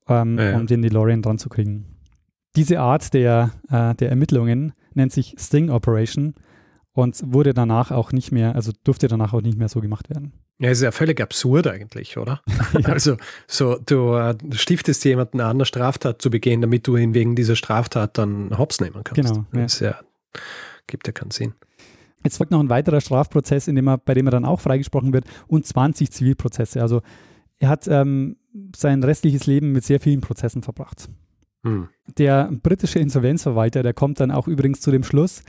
ähm, 0.09 0.39
ja, 0.39 0.51
ja. 0.51 0.57
um 0.59 0.67
den 0.67 0.83
DeLorean 0.83 1.23
dran 1.23 1.39
zu 1.39 1.49
kriegen. 1.49 1.87
Diese 2.57 2.81
Art 2.81 3.15
der, 3.15 3.53
äh, 3.71 3.95
der 3.95 4.11
Ermittlungen 4.11 4.73
nennt 4.95 5.13
sich 5.13 5.37
Sting 5.39 5.71
Operation 5.71 6.35
und 6.93 7.21
wurde 7.25 7.55
danach 7.55 7.91
auch 7.91 8.13
nicht 8.13 8.33
mehr, 8.33 8.55
also 8.55 8.73
durfte 8.85 9.09
danach 9.09 9.33
auch 9.33 9.43
nicht 9.43 9.59
mehr 9.59 9.69
so 9.69 9.81
gemacht 9.81 10.11
werden. 10.11 10.33
Ja, 10.59 10.71
ist 10.71 10.83
ja 10.83 10.91
völlig 10.91 11.21
absurd 11.21 11.67
eigentlich, 11.67 12.17
oder? 12.17 12.43
ja. 12.73 12.81
Also, 12.91 13.17
so, 13.47 13.79
du 13.85 14.15
äh, 14.15 14.37
stiftest 14.53 15.05
jemanden 15.05 15.41
an, 15.41 15.57
eine 15.57 15.65
Straftat 15.65 16.21
zu 16.21 16.31
begehen, 16.31 16.61
damit 16.61 16.87
du 16.87 16.97
ihn 16.97 17.15
wegen 17.15 17.37
dieser 17.37 17.57
Straftat 17.57 18.19
dann 18.19 18.57
hops 18.59 18.81
nehmen 18.81 19.03
kannst. 19.05 19.33
Genau. 19.33 19.47
Ja. 19.53 19.63
Das 19.63 19.81
ja, 19.81 19.99
gibt 20.87 21.07
ja 21.07 21.13
keinen 21.13 21.31
Sinn. 21.31 21.55
Jetzt 22.25 22.37
folgt 22.37 22.53
noch 22.53 22.61
ein 22.61 22.69
weiterer 22.69 23.01
Strafprozess, 23.01 23.69
in 23.69 23.77
dem 23.77 23.89
er, 23.89 23.99
bei 23.99 24.13
dem 24.13 24.27
er 24.27 24.31
dann 24.31 24.45
auch 24.45 24.61
freigesprochen 24.61 25.13
wird 25.13 25.25
und 25.47 25.67
20 25.67 26.11
Zivilprozesse. 26.11 26.83
Also 26.83 27.01
er 27.59 27.69
hat 27.69 27.89
ähm, 27.89 28.37
sein 28.77 29.03
restliches 29.03 29.47
Leben 29.47 29.73
mit 29.73 29.85
sehr 29.85 30.01
vielen 30.01 30.21
Prozessen 30.21 30.63
verbracht. 30.63 31.09
Hm. 31.63 31.89
Der 32.19 32.51
britische 32.51 32.99
Insolvenzverwalter, 32.99 33.83
der 33.83 33.95
kommt 33.95 34.21
dann 34.21 34.31
auch 34.31 34.49
übrigens 34.49 34.81
zu 34.81 34.91
dem 34.91 35.05
Schluss, 35.05 35.43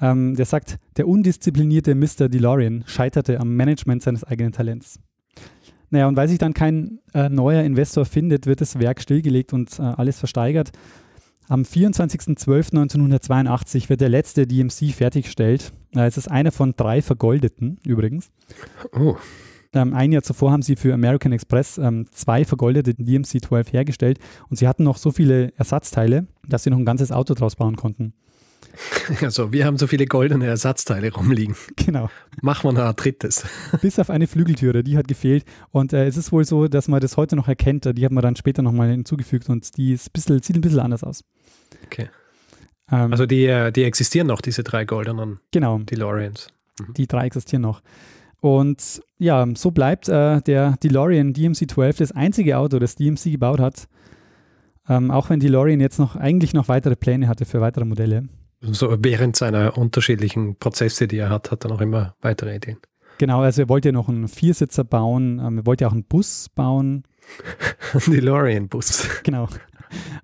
ähm, 0.00 0.36
der 0.36 0.46
sagt, 0.46 0.78
der 0.96 1.08
undisziplinierte 1.08 1.94
Mr. 1.94 2.28
DeLorean 2.28 2.84
scheiterte 2.86 3.40
am 3.40 3.56
Management 3.56 4.02
seines 4.02 4.24
eigenen 4.24 4.52
Talents. 4.52 5.00
Naja, 5.90 6.08
und 6.08 6.16
weil 6.16 6.28
sich 6.28 6.38
dann 6.38 6.54
kein 6.54 6.98
äh, 7.14 7.28
neuer 7.28 7.62
Investor 7.62 8.04
findet, 8.04 8.46
wird 8.46 8.60
das 8.60 8.76
Werk 8.78 9.00
stillgelegt 9.00 9.52
und 9.52 9.78
äh, 9.78 9.82
alles 9.82 10.18
versteigert. 10.18 10.72
Am 11.48 11.62
24.12.1982 11.62 13.88
wird 13.88 14.00
der 14.00 14.08
letzte 14.08 14.48
DMC 14.48 14.92
fertiggestellt. 14.92 15.72
Es 15.94 16.18
ist 16.18 16.28
einer 16.28 16.50
von 16.50 16.74
drei 16.76 17.02
vergoldeten 17.02 17.78
übrigens. 17.84 18.32
Oh. 18.92 19.14
Ähm, 19.72 19.94
ein 19.94 20.10
Jahr 20.10 20.24
zuvor 20.24 20.50
haben 20.50 20.62
sie 20.62 20.74
für 20.74 20.92
American 20.92 21.30
Express 21.32 21.78
ähm, 21.78 22.08
zwei 22.10 22.44
vergoldete 22.44 22.90
DMC-12 22.92 23.70
hergestellt 23.70 24.18
und 24.48 24.56
sie 24.56 24.66
hatten 24.66 24.82
noch 24.82 24.96
so 24.96 25.12
viele 25.12 25.52
Ersatzteile, 25.56 26.26
dass 26.48 26.64
sie 26.64 26.70
noch 26.70 26.78
ein 26.78 26.84
ganzes 26.84 27.12
Auto 27.12 27.34
draus 27.34 27.54
bauen 27.54 27.76
konnten. 27.76 28.12
Also, 29.22 29.52
wir 29.52 29.64
haben 29.64 29.78
so 29.78 29.86
viele 29.86 30.06
goldene 30.06 30.46
Ersatzteile 30.46 31.12
rumliegen. 31.12 31.56
Genau. 31.76 32.10
Machen 32.42 32.68
wir 32.68 32.72
noch 32.72 32.88
ein 32.88 32.96
drittes. 32.96 33.44
Bis 33.82 33.98
auf 33.98 34.10
eine 34.10 34.26
Flügeltüre, 34.26 34.82
die 34.82 34.96
hat 34.96 35.08
gefehlt. 35.08 35.44
Und 35.70 35.92
äh, 35.92 36.06
es 36.06 36.16
ist 36.16 36.32
wohl 36.32 36.44
so, 36.44 36.68
dass 36.68 36.88
man 36.88 37.00
das 37.00 37.16
heute 37.16 37.36
noch 37.36 37.48
erkennt. 37.48 37.84
Die 37.96 38.04
hat 38.04 38.12
man 38.12 38.22
dann 38.22 38.36
später 38.36 38.62
nochmal 38.62 38.90
hinzugefügt 38.90 39.48
und 39.48 39.76
die 39.76 39.92
ist 39.92 40.12
bisschen, 40.12 40.42
sieht 40.42 40.56
ein 40.56 40.60
bisschen 40.60 40.80
anders 40.80 41.04
aus. 41.04 41.24
Okay. 41.86 42.08
Ähm, 42.90 43.12
Also, 43.12 43.26
die, 43.26 43.46
äh, 43.46 43.72
die 43.72 43.84
existieren 43.84 44.26
noch, 44.26 44.40
diese 44.40 44.62
drei 44.62 44.84
goldenen 44.84 45.40
genau. 45.50 45.78
DeLoreans. 45.78 46.48
Die 46.96 47.06
drei 47.06 47.26
existieren 47.26 47.62
noch. 47.62 47.82
Und 48.40 49.02
ja, 49.18 49.46
so 49.56 49.70
bleibt 49.70 50.08
äh, 50.08 50.40
der 50.42 50.76
DeLorean 50.82 51.32
DMC-12 51.32 51.98
das 51.98 52.12
einzige 52.12 52.58
Auto, 52.58 52.78
das 52.78 52.96
DMC 52.96 53.32
gebaut 53.32 53.60
hat. 53.60 53.88
Ähm, 54.88 55.10
auch 55.10 55.30
wenn 55.30 55.40
DeLorean 55.40 55.80
jetzt 55.80 55.98
noch 55.98 56.16
eigentlich 56.16 56.52
noch 56.54 56.68
weitere 56.68 56.96
Pläne 56.96 57.28
hatte 57.28 57.44
für 57.44 57.60
weitere 57.60 57.84
Modelle. 57.84 58.28
So 58.72 58.96
während 59.00 59.36
seiner 59.36 59.76
unterschiedlichen 59.76 60.56
Prozesse, 60.56 61.08
die 61.08 61.18
er 61.18 61.30
hat, 61.30 61.50
hat 61.50 61.64
er 61.64 61.70
noch 61.70 61.80
immer 61.80 62.14
weitere 62.20 62.56
Ideen. 62.56 62.78
Genau, 63.18 63.40
also 63.40 63.62
er 63.62 63.68
wollte 63.68 63.88
ja 63.88 63.92
noch 63.92 64.08
einen 64.08 64.28
Viersitzer 64.28 64.84
bauen, 64.84 65.40
ähm, 65.44 65.58
er 65.58 65.66
wollte 65.66 65.84
ja 65.84 65.88
auch 65.88 65.92
einen 65.92 66.04
Bus 66.04 66.48
bauen. 66.54 67.04
DeLorean-Bus. 68.06 69.08
Genau. 69.22 69.48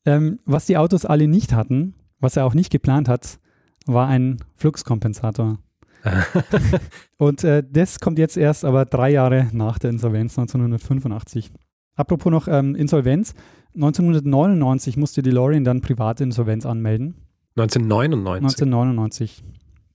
ähm, 0.05 0.40
was 0.45 0.66
die 0.66 0.76
Autos 0.76 1.05
alle 1.05 1.26
nicht 1.26 1.53
hatten, 1.53 1.95
was 2.20 2.36
er 2.36 2.45
auch 2.45 2.55
nicht 2.55 2.70
geplant 2.70 3.09
hat, 3.09 3.38
war 3.86 4.09
ein 4.09 4.38
Fluxkompensator. 4.57 5.59
Und 7.18 7.45
äh, 7.45 7.62
das 7.68 8.01
kommt 8.01 8.18
jetzt 8.18 8.36
erst 8.36 8.64
aber 8.64 8.84
drei 8.84 9.11
Jahre 9.11 9.49
nach 9.53 9.78
der 9.78 9.90
Insolvenz 9.90 10.38
1985. 10.38 11.53
Apropos 11.95 12.30
noch 12.30 12.49
ähm, 12.49 12.74
Insolvenz. 12.74 13.34
1999 13.74 14.97
musste 14.97 15.22
DeLorean 15.22 15.64
dann 15.64 15.80
private 15.80 16.24
Insolvenz 16.24 16.66
anmelden. 16.66 17.14
1999. 17.57 18.43
1999. 18.43 19.45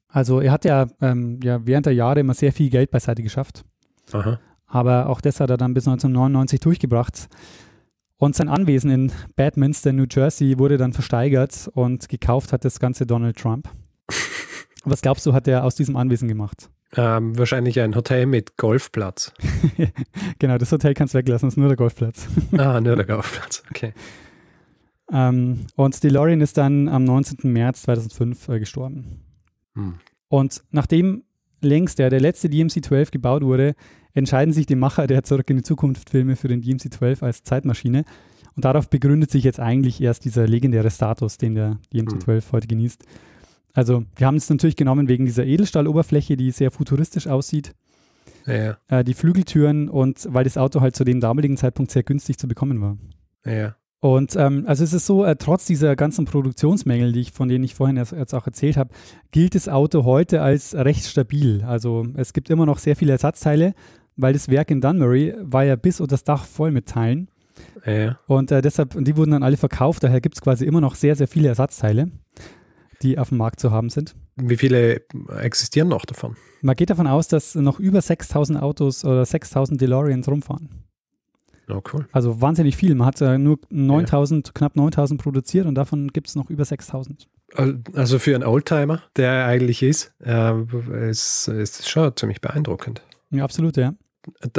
Also 0.08 0.39
er 0.39 0.51
hat 0.51 0.66
ja, 0.66 0.88
ähm, 1.01 1.39
ja 1.43 1.66
während 1.66 1.86
der 1.86 1.93
Jahre 1.93 2.20
immer 2.20 2.34
sehr 2.34 2.53
viel 2.53 2.70
Geld 2.70 2.91
beiseite 2.91 3.24
geschafft. 3.24 3.64
Aha. 4.12 4.39
Aber 4.68 5.10
auch 5.10 5.22
das 5.22 5.39
hat 5.39 5.49
er 5.49 5.58
dann 5.58 5.74
bis 5.74 5.88
1999 5.88 6.60
durchgebracht. 6.60 7.30
Und 8.18 8.36
sein 8.36 8.49
Anwesen 8.49 8.89
in 8.89 9.12
Badminster, 9.36 9.93
New 9.93 10.05
Jersey, 10.10 10.58
wurde 10.58 10.78
dann 10.78 10.93
versteigert 10.93 11.70
und 11.74 12.10
gekauft 12.10 12.51
hat 12.51 12.66
das 12.66 12.80
Ganze 12.80 13.05
Donald 13.05 13.38
Trump. 13.38 13.70
Was 14.84 15.01
glaubst 15.01 15.26
du, 15.26 15.34
hat 15.34 15.47
er 15.47 15.64
aus 15.64 15.76
diesem 15.76 15.95
Anwesen 15.95 16.28
gemacht? 16.28 16.70
Ähm, 16.95 17.38
wahrscheinlich 17.38 17.80
ein 17.80 17.95
Hotel 17.95 18.26
mit 18.26 18.58
Golfplatz. 18.58 19.34
genau, 20.39 20.58
das 20.58 20.72
Hotel 20.72 20.93
kannst 20.93 21.14
du 21.14 21.20
weglassen, 21.20 21.47
das 21.47 21.53
ist 21.53 21.58
nur 21.58 21.68
der 21.68 21.78
Golfplatz. 21.78 22.28
ah, 22.58 22.80
nur 22.80 22.95
der 22.95 23.05
Golfplatz, 23.05 23.64
okay. 23.70 23.93
Ähm, 25.12 25.68
und 25.76 26.03
DeLorean 26.03 26.41
ist 26.41 26.58
dann 26.58 26.88
am 26.89 27.03
19. 27.03 27.51
März 27.51 27.84
2005 27.84 28.49
äh, 28.49 28.60
gestorben. 28.60 29.22
Hm. 29.76 29.95
Und 30.28 30.64
nachdem 30.72 31.24
längst 31.62 31.99
der, 31.99 32.10
der 32.10 32.20
letzte 32.20 32.49
DMC-12 32.49 33.12
gebaut 33.12 33.43
wurde, 33.43 33.74
entscheiden 34.14 34.53
sich 34.53 34.66
die 34.66 34.76
Macher 34.76 35.08
der 35.08 35.24
Zurück 35.24 35.49
in 35.49 35.58
die 35.58 35.64
Zukunft-Filme 35.64 36.36
für 36.36 36.47
den 36.47 36.62
DMC-12 36.62 37.24
als 37.24 37.43
Zeitmaschine. 37.43 38.03
Und 38.55 38.66
darauf 38.66 38.89
begründet 38.89 39.32
sich 39.32 39.43
jetzt 39.43 39.60
eigentlich 39.60 40.01
erst 40.01 40.26
dieser 40.26 40.47
legendäre 40.47 40.89
Status, 40.89 41.38
den 41.38 41.55
der 41.55 41.78
DMC-12 41.93 42.51
heute 42.51 42.68
genießt. 42.68 43.03
Also, 43.74 44.03
wir 44.16 44.26
haben 44.26 44.38
es 44.38 44.49
natürlich 44.49 44.76
genommen 44.76 45.08
wegen 45.08 45.26
dieser 45.26 45.45
Edelstahloberfläche, 45.45 46.36
die 46.36 46.49
sehr 46.49 46.72
futuristisch 46.72 47.28
aussieht, 47.28 47.76
Ja, 48.47 48.55
ja. 48.55 48.78
äh, 48.88 49.03
die 49.03 49.14
Flügeltüren 49.14 49.88
und 49.89 50.28
weil 50.32 50.43
das 50.43 50.58
Auto 50.58 50.82
halt 50.82 50.95
zu 50.95 51.03
dem 51.03 51.20
damaligen 51.22 51.58
Zeitpunkt 51.58 51.91
sehr 51.91 52.01
günstig 52.03 52.39
zu 52.39 52.47
bekommen 52.47 52.82
war. 52.82 52.97
ja. 53.45 53.76
Und 54.08 54.38
ähm, 54.38 54.64
also 54.68 54.86
es 54.86 54.93
ist 54.93 55.05
so, 55.05 55.26
äh, 55.26 55.36
trotz 55.36 55.66
dieser 55.66 55.97
ganzen 55.97 56.24
Produktionsmängel, 56.24 57.12
die 57.12 57.20
ich, 57.20 57.34
von 57.34 57.49
denen 57.49 57.66
ich 57.66 57.76
vorhin 57.76 57.97
erst, 57.97 58.14
jetzt 58.14 58.34
auch 58.34 58.45
erzählt 58.47 58.78
habe, 58.78 58.89
gilt 59.32 59.53
das 59.53 59.68
Auto 59.68 60.05
heute 60.05 60.41
als 60.41 60.74
recht 60.74 61.05
stabil. 61.05 61.62
Also 61.68 62.05
es 62.16 62.32
gibt 62.32 62.49
immer 62.49 62.66
noch 62.66 62.80
sehr 62.80 62.95
viele 62.95 63.12
Ersatzteile, 63.12 63.74
weil 64.16 64.32
das 64.32 64.47
Werk 64.47 64.72
in 64.72 64.80
Dunmurry 64.80 65.36
war 65.41 65.66
ja 65.66 65.76
bis 65.76 65.99
unter 65.99 66.14
das 66.14 66.24
Dach 66.24 66.45
voll 66.45 66.72
mit 66.72 66.86
Teilen. 66.86 67.28
Ja. 67.86 68.18
Und 68.28 68.49
äh, 68.49 68.62
deshalb, 68.62 68.95
und 68.95 69.10
die 69.10 69.18
wurden 69.18 69.32
dann 69.32 69.43
alle 69.43 69.58
verkauft, 69.58 70.03
daher 70.03 70.22
gibt 70.22 70.36
es 70.36 70.41
quasi 70.41 70.64
immer 70.64 70.80
noch 70.80 70.95
sehr, 70.95 71.18
sehr 71.18 71.28
viele 71.28 71.49
Ersatzteile, 71.49 72.10
die 73.01 73.20
auf 73.20 73.28
dem 73.28 73.39
Markt 73.39 73.60
zu 73.60 73.72
haben 73.72 73.89
sind. 73.89 74.16
Wie 74.38 74.55
viele 74.55 75.01
existieren 75.41 75.89
noch 75.89 76.05
davon? 76.05 76.38
Man 76.62 76.78
geht 76.78 76.91
davon 76.91 77.08
aus, 77.08 77.28
dass 77.28 77.55
noch 77.55 77.78
über 77.78 78.01
6000 78.01 78.62
Autos 78.62 79.03
oder 79.03 79.26
6000 79.26 79.82
DeLoreans 79.82 80.30
rumfahren. 80.30 80.86
Oh, 81.70 81.82
cool. 81.93 82.07
Also 82.11 82.41
wahnsinnig 82.41 82.78
viel. 82.78 82.95
Man 82.95 83.07
hat 83.07 83.22
äh, 83.22 83.38
nur 83.38 83.59
9000, 83.70 84.55
knapp 84.55 84.76
9000 84.76 85.22
produziert 85.22 85.65
und 85.65 85.76
davon 85.76 86.07
gibt 86.09 86.28
es 86.28 86.36
noch 86.36 86.49
über 86.49 86.63
6000. 86.63 87.28
Also 87.93 88.20
für 88.20 88.36
einen 88.36 88.43
Oldtimer, 88.43 89.01
der 89.15 89.32
er 89.32 89.45
eigentlich 89.47 89.84
ist, 89.84 90.13
äh, 90.24 90.53
ist, 91.09 91.47
ist 91.47 91.80
es 91.80 91.89
schon 91.89 92.15
ziemlich 92.15 92.41
beeindruckend. 92.41 93.01
Ja, 93.32 93.43
absolut, 93.43 93.78
ja. 93.78 93.93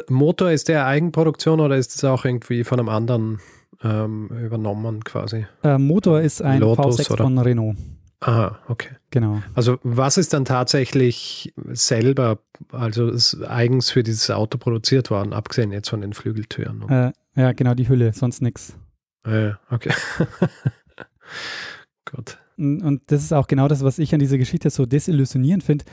Motor, 0.08 0.50
ist 0.50 0.68
der 0.68 0.86
Eigenproduktion 0.86 1.60
oder 1.60 1.76
ist 1.76 1.94
es 1.94 2.04
auch 2.04 2.24
irgendwie 2.24 2.64
von 2.64 2.78
einem 2.78 2.88
anderen 2.88 3.40
ähm, 3.82 4.28
übernommen 4.28 5.04
quasi? 5.04 5.46
Äh, 5.62 5.78
Motor 5.78 6.20
ist 6.20 6.42
ein 6.42 6.60
Lotus 6.60 6.98
V6 6.98 7.12
oder? 7.12 7.24
von 7.24 7.38
Renault. 7.38 7.76
Aha, 8.20 8.58
okay. 8.68 8.90
Genau. 9.10 9.42
Also 9.54 9.78
was 9.82 10.16
ist 10.18 10.32
dann 10.32 10.44
tatsächlich 10.44 11.52
selber, 11.68 12.40
also 12.72 13.08
ist 13.08 13.40
eigens 13.42 13.90
für 13.90 14.02
dieses 14.02 14.28
Auto 14.30 14.58
produziert 14.58 15.10
worden, 15.10 15.32
abgesehen 15.32 15.70
jetzt 15.70 15.88
von 15.88 16.00
den 16.00 16.12
Flügeltüren? 16.14 16.88
Äh, 16.88 17.12
ja, 17.36 17.52
genau, 17.52 17.74
die 17.74 17.88
Hülle, 17.88 18.12
sonst 18.12 18.42
nichts. 18.42 18.76
Ah, 19.22 19.36
ja, 19.36 19.58
okay. 19.70 19.92
Gut. 22.04 22.38
Und 22.56 22.82
und 22.82 23.02
das 23.06 23.22
ist 23.22 23.32
auch 23.32 23.46
genau 23.46 23.68
das, 23.68 23.84
was 23.84 24.00
ich 24.00 24.12
an 24.12 24.18
dieser 24.18 24.38
Geschichte 24.38 24.70
so 24.70 24.84
desillusionierend 24.84 25.62
finde, 25.62 25.84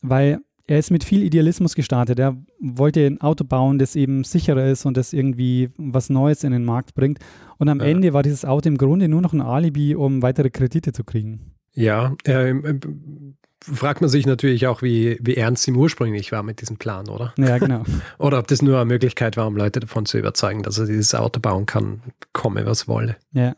weil 0.00 0.40
er 0.66 0.78
ist 0.78 0.90
mit 0.90 1.04
viel 1.04 1.22
Idealismus 1.22 1.74
gestartet. 1.74 2.18
Er 2.18 2.36
wollte 2.60 3.04
ein 3.06 3.20
Auto 3.20 3.44
bauen, 3.44 3.78
das 3.78 3.96
eben 3.96 4.22
sicherer 4.24 4.66
ist 4.66 4.86
und 4.86 4.96
das 4.96 5.12
irgendwie 5.12 5.70
was 5.76 6.10
Neues 6.10 6.44
in 6.44 6.52
den 6.52 6.64
Markt 6.64 6.94
bringt. 6.94 7.18
Und 7.58 7.68
am 7.68 7.80
Ja. 7.80 7.86
Ende 7.86 8.12
war 8.12 8.22
dieses 8.22 8.44
Auto 8.44 8.68
im 8.68 8.78
Grunde 8.78 9.08
nur 9.08 9.20
noch 9.20 9.32
ein 9.32 9.40
Alibi, 9.40 9.94
um 9.96 10.22
weitere 10.22 10.50
Kredite 10.50 10.92
zu 10.92 11.02
kriegen. 11.04 11.49
Ja, 11.74 12.14
ähm, 12.24 12.64
ähm, 12.64 13.36
fragt 13.62 14.00
man 14.00 14.10
sich 14.10 14.26
natürlich 14.26 14.66
auch, 14.66 14.82
wie, 14.82 15.18
wie 15.20 15.36
ernst 15.36 15.68
ihm 15.68 15.76
ursprünglich 15.76 16.32
war 16.32 16.42
mit 16.42 16.60
diesem 16.60 16.76
Plan, 16.76 17.08
oder? 17.08 17.32
Ja, 17.36 17.58
genau. 17.58 17.84
Oder 18.18 18.38
ob 18.38 18.48
das 18.48 18.62
nur 18.62 18.76
eine 18.76 18.86
Möglichkeit 18.86 19.36
war, 19.36 19.46
um 19.46 19.56
Leute 19.56 19.80
davon 19.80 20.06
zu 20.06 20.18
überzeugen, 20.18 20.62
dass 20.62 20.78
er 20.78 20.86
dieses 20.86 21.14
Auto 21.14 21.40
bauen 21.40 21.66
kann, 21.66 22.02
komme 22.32 22.64
was 22.66 22.88
wolle. 22.88 23.16
Ja. 23.32 23.54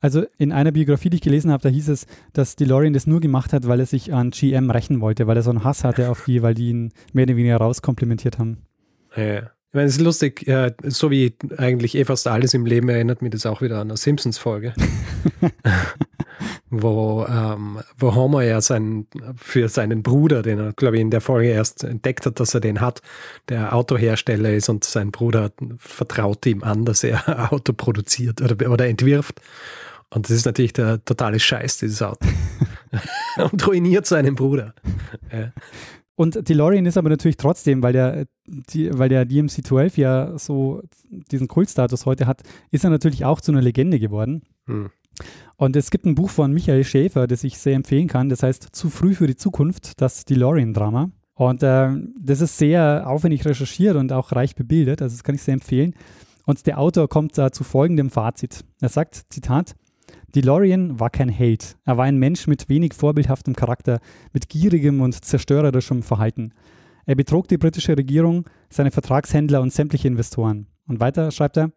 Also 0.00 0.24
in 0.38 0.52
einer 0.52 0.72
Biografie, 0.72 1.10
die 1.10 1.16
ich 1.16 1.22
gelesen 1.22 1.50
habe, 1.50 1.62
da 1.62 1.68
hieß 1.68 1.88
es, 1.88 2.06
dass 2.32 2.56
DeLorean 2.56 2.92
das 2.92 3.06
nur 3.06 3.20
gemacht 3.20 3.52
hat, 3.52 3.66
weil 3.66 3.80
er 3.80 3.86
sich 3.86 4.12
an 4.12 4.30
GM 4.30 4.70
rächen 4.70 5.00
wollte, 5.00 5.26
weil 5.26 5.36
er 5.36 5.42
so 5.42 5.50
einen 5.50 5.64
Hass 5.64 5.84
hatte 5.84 6.10
auf 6.10 6.24
die, 6.26 6.42
weil 6.42 6.54
die 6.54 6.68
ihn 6.68 6.92
mehr 7.12 7.24
oder 7.24 7.36
weniger 7.36 7.56
rauskomplimentiert 7.56 8.38
haben. 8.38 8.58
Ja. 9.16 9.50
Meine, 9.76 9.88
es 9.88 9.96
ist 9.96 10.00
lustig, 10.00 10.48
äh, 10.48 10.72
so 10.84 11.10
wie 11.10 11.34
eigentlich 11.58 11.96
eh 11.96 12.06
fast 12.06 12.26
alles 12.28 12.54
im 12.54 12.64
Leben 12.64 12.88
erinnert 12.88 13.20
mich 13.20 13.32
das 13.32 13.44
auch 13.44 13.60
wieder 13.60 13.76
an 13.76 13.88
eine 13.88 13.98
Simpsons-Folge. 13.98 14.72
wo, 16.70 17.26
ähm, 17.28 17.80
wo 17.98 18.14
Homer 18.14 18.42
ja 18.42 18.62
sein, 18.62 19.06
für 19.36 19.68
seinen 19.68 20.02
Bruder, 20.02 20.40
den 20.40 20.58
er, 20.58 20.72
glaube 20.72 20.96
ich, 20.96 21.02
in 21.02 21.10
der 21.10 21.20
Folge 21.20 21.50
erst 21.50 21.84
entdeckt 21.84 22.24
hat, 22.24 22.40
dass 22.40 22.54
er 22.54 22.60
den 22.60 22.80
hat, 22.80 23.02
der 23.50 23.74
Autohersteller 23.74 24.50
ist 24.54 24.70
und 24.70 24.82
sein 24.82 25.10
Bruder 25.10 25.52
vertraut 25.76 26.46
ihm 26.46 26.62
an, 26.62 26.86
dass 26.86 27.04
er 27.04 27.28
ein 27.28 27.46
Auto 27.50 27.74
produziert 27.74 28.40
oder, 28.40 28.70
oder 28.70 28.86
entwirft. 28.86 29.42
Und 30.08 30.24
das 30.24 30.38
ist 30.38 30.46
natürlich 30.46 30.72
der 30.72 31.04
totale 31.04 31.38
Scheiß, 31.38 31.76
dieses 31.76 32.00
Auto. 32.00 32.26
und 33.52 33.66
ruiniert 33.66 34.06
seinen 34.06 34.36
Bruder. 34.36 34.74
Ja. 35.30 35.52
Und 36.16 36.48
DeLorean 36.48 36.86
ist 36.86 36.96
aber 36.96 37.10
natürlich 37.10 37.36
trotzdem, 37.36 37.82
weil 37.82 37.92
der, 37.92 38.26
die, 38.46 38.90
weil 38.98 39.10
der 39.10 39.26
DMC-12 39.26 40.00
ja 40.00 40.38
so 40.38 40.82
diesen 41.30 41.46
Kultstatus 41.46 42.06
heute 42.06 42.26
hat, 42.26 42.42
ist 42.70 42.84
er 42.84 42.90
natürlich 42.90 43.24
auch 43.24 43.40
zu 43.40 43.52
einer 43.52 43.62
Legende 43.62 44.00
geworden. 44.00 44.42
Hm. 44.64 44.90
Und 45.56 45.76
es 45.76 45.90
gibt 45.90 46.06
ein 46.06 46.14
Buch 46.14 46.30
von 46.30 46.52
Michael 46.52 46.84
Schäfer, 46.84 47.26
das 47.26 47.44
ich 47.44 47.58
sehr 47.58 47.74
empfehlen 47.74 48.08
kann. 48.08 48.28
Das 48.28 48.42
heißt 48.42 48.68
Zu 48.72 48.90
früh 48.90 49.14
für 49.14 49.26
die 49.26 49.36
Zukunft, 49.36 50.00
das 50.00 50.24
DeLorean-Drama. 50.24 51.10
Und 51.34 51.62
äh, 51.62 51.90
das 52.18 52.40
ist 52.40 52.56
sehr 52.56 53.04
aufwendig 53.06 53.44
recherchiert 53.44 53.96
und 53.96 54.10
auch 54.12 54.32
reich 54.32 54.54
bebildet. 54.54 55.02
Also 55.02 55.14
das 55.14 55.22
kann 55.22 55.34
ich 55.34 55.42
sehr 55.42 55.54
empfehlen. 55.54 55.94
Und 56.46 56.66
der 56.66 56.78
Autor 56.78 57.08
kommt 57.08 57.36
da 57.36 57.52
zu 57.52 57.62
folgendem 57.62 58.08
Fazit. 58.08 58.64
Er 58.80 58.88
sagt, 58.88 59.24
Zitat, 59.28 59.74
DeLorean 60.36 61.00
war 61.00 61.08
kein 61.08 61.30
Held. 61.30 61.78
Er 61.86 61.96
war 61.96 62.04
ein 62.04 62.18
Mensch 62.18 62.46
mit 62.46 62.68
wenig 62.68 62.92
vorbildhaftem 62.92 63.56
Charakter, 63.56 64.00
mit 64.34 64.50
gierigem 64.50 65.00
und 65.00 65.24
zerstörerischem 65.24 66.02
Verhalten. 66.02 66.52
Er 67.06 67.14
betrog 67.14 67.48
die 67.48 67.56
britische 67.56 67.96
Regierung, 67.96 68.44
seine 68.68 68.90
Vertragshändler 68.90 69.62
und 69.62 69.72
sämtliche 69.72 70.08
Investoren. 70.08 70.66
Und 70.86 71.00
weiter 71.00 71.30
schreibt 71.30 71.56
er, 71.56 71.72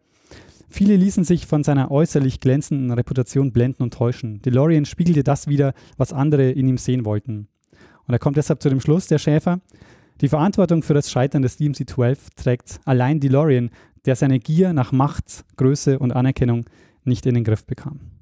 Viele 0.68 0.94
ließen 0.96 1.24
sich 1.24 1.46
von 1.46 1.64
seiner 1.64 1.90
äußerlich 1.90 2.38
glänzenden 2.38 2.92
Reputation 2.92 3.50
blenden 3.50 3.82
und 3.82 3.94
täuschen. 3.94 4.42
DeLorean 4.42 4.84
spiegelte 4.84 5.24
das 5.24 5.48
wieder, 5.48 5.72
was 5.96 6.12
andere 6.12 6.50
in 6.50 6.68
ihm 6.68 6.76
sehen 6.76 7.06
wollten. 7.06 7.48
Und 8.06 8.12
er 8.12 8.18
kommt 8.18 8.36
deshalb 8.36 8.60
zu 8.62 8.68
dem 8.68 8.82
Schluss, 8.82 9.06
der 9.06 9.18
Schäfer, 9.18 9.60
die 10.20 10.28
Verantwortung 10.28 10.82
für 10.82 10.94
das 10.94 11.10
Scheitern 11.10 11.40
des 11.40 11.58
DMC-12 11.58 12.18
trägt 12.36 12.78
allein 12.84 13.20
DeLorean, 13.20 13.70
der 14.04 14.16
seine 14.16 14.38
Gier 14.38 14.74
nach 14.74 14.92
Macht, 14.92 15.46
Größe 15.56 15.98
und 15.98 16.12
Anerkennung 16.12 16.66
nicht 17.04 17.24
in 17.24 17.34
den 17.34 17.44
Griff 17.44 17.64
bekam. 17.64 18.19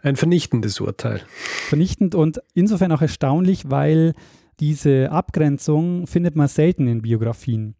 Ein 0.00 0.16
vernichtendes 0.16 0.80
Urteil. 0.80 1.22
Vernichtend 1.68 2.14
und 2.14 2.40
insofern 2.54 2.92
auch 2.92 3.02
erstaunlich, 3.02 3.70
weil 3.70 4.14
diese 4.60 5.10
Abgrenzung 5.10 6.06
findet 6.06 6.36
man 6.36 6.48
selten 6.48 6.86
in 6.86 7.02
Biografien. 7.02 7.74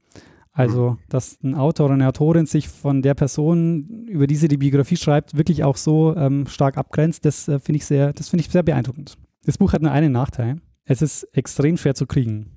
Also, 0.53 0.91
hm. 0.91 0.99
dass 1.09 1.39
ein 1.45 1.55
Autor 1.55 1.87
oder 1.87 1.95
eine 1.95 2.09
Autorin 2.09 2.47
sich 2.47 2.69
von 2.69 3.03
der 3.03 3.15
Person, 3.15 4.07
über 4.09 4.27
die 4.27 4.35
sie 4.35 4.49
die 4.49 4.57
Biografie 4.57 4.97
schreibt, 4.97 5.37
wirklich 5.37 5.63
auch 5.63 5.77
so 5.77 6.17
ähm, 6.17 6.47
stark 6.49 6.77
abgrenzt, 6.77 7.25
das 7.25 7.47
äh, 7.47 7.61
finde 7.61 7.77
ich 7.77 7.87
sehr, 7.87 8.13
das 8.13 8.29
finde 8.29 8.45
ich 8.45 8.51
sehr 8.51 8.65
beeindruckend. 8.65 9.17
Das 9.45 9.59
Buch 9.59 9.73
hat 9.73 9.83
nur 9.83 9.93
einen 9.93 10.11
Nachteil. 10.11 10.61
Es 10.85 11.01
ist 11.01 11.25
extrem 11.33 11.77
schwer 11.77 11.95
zu 11.95 12.07
kriegen. 12.07 12.57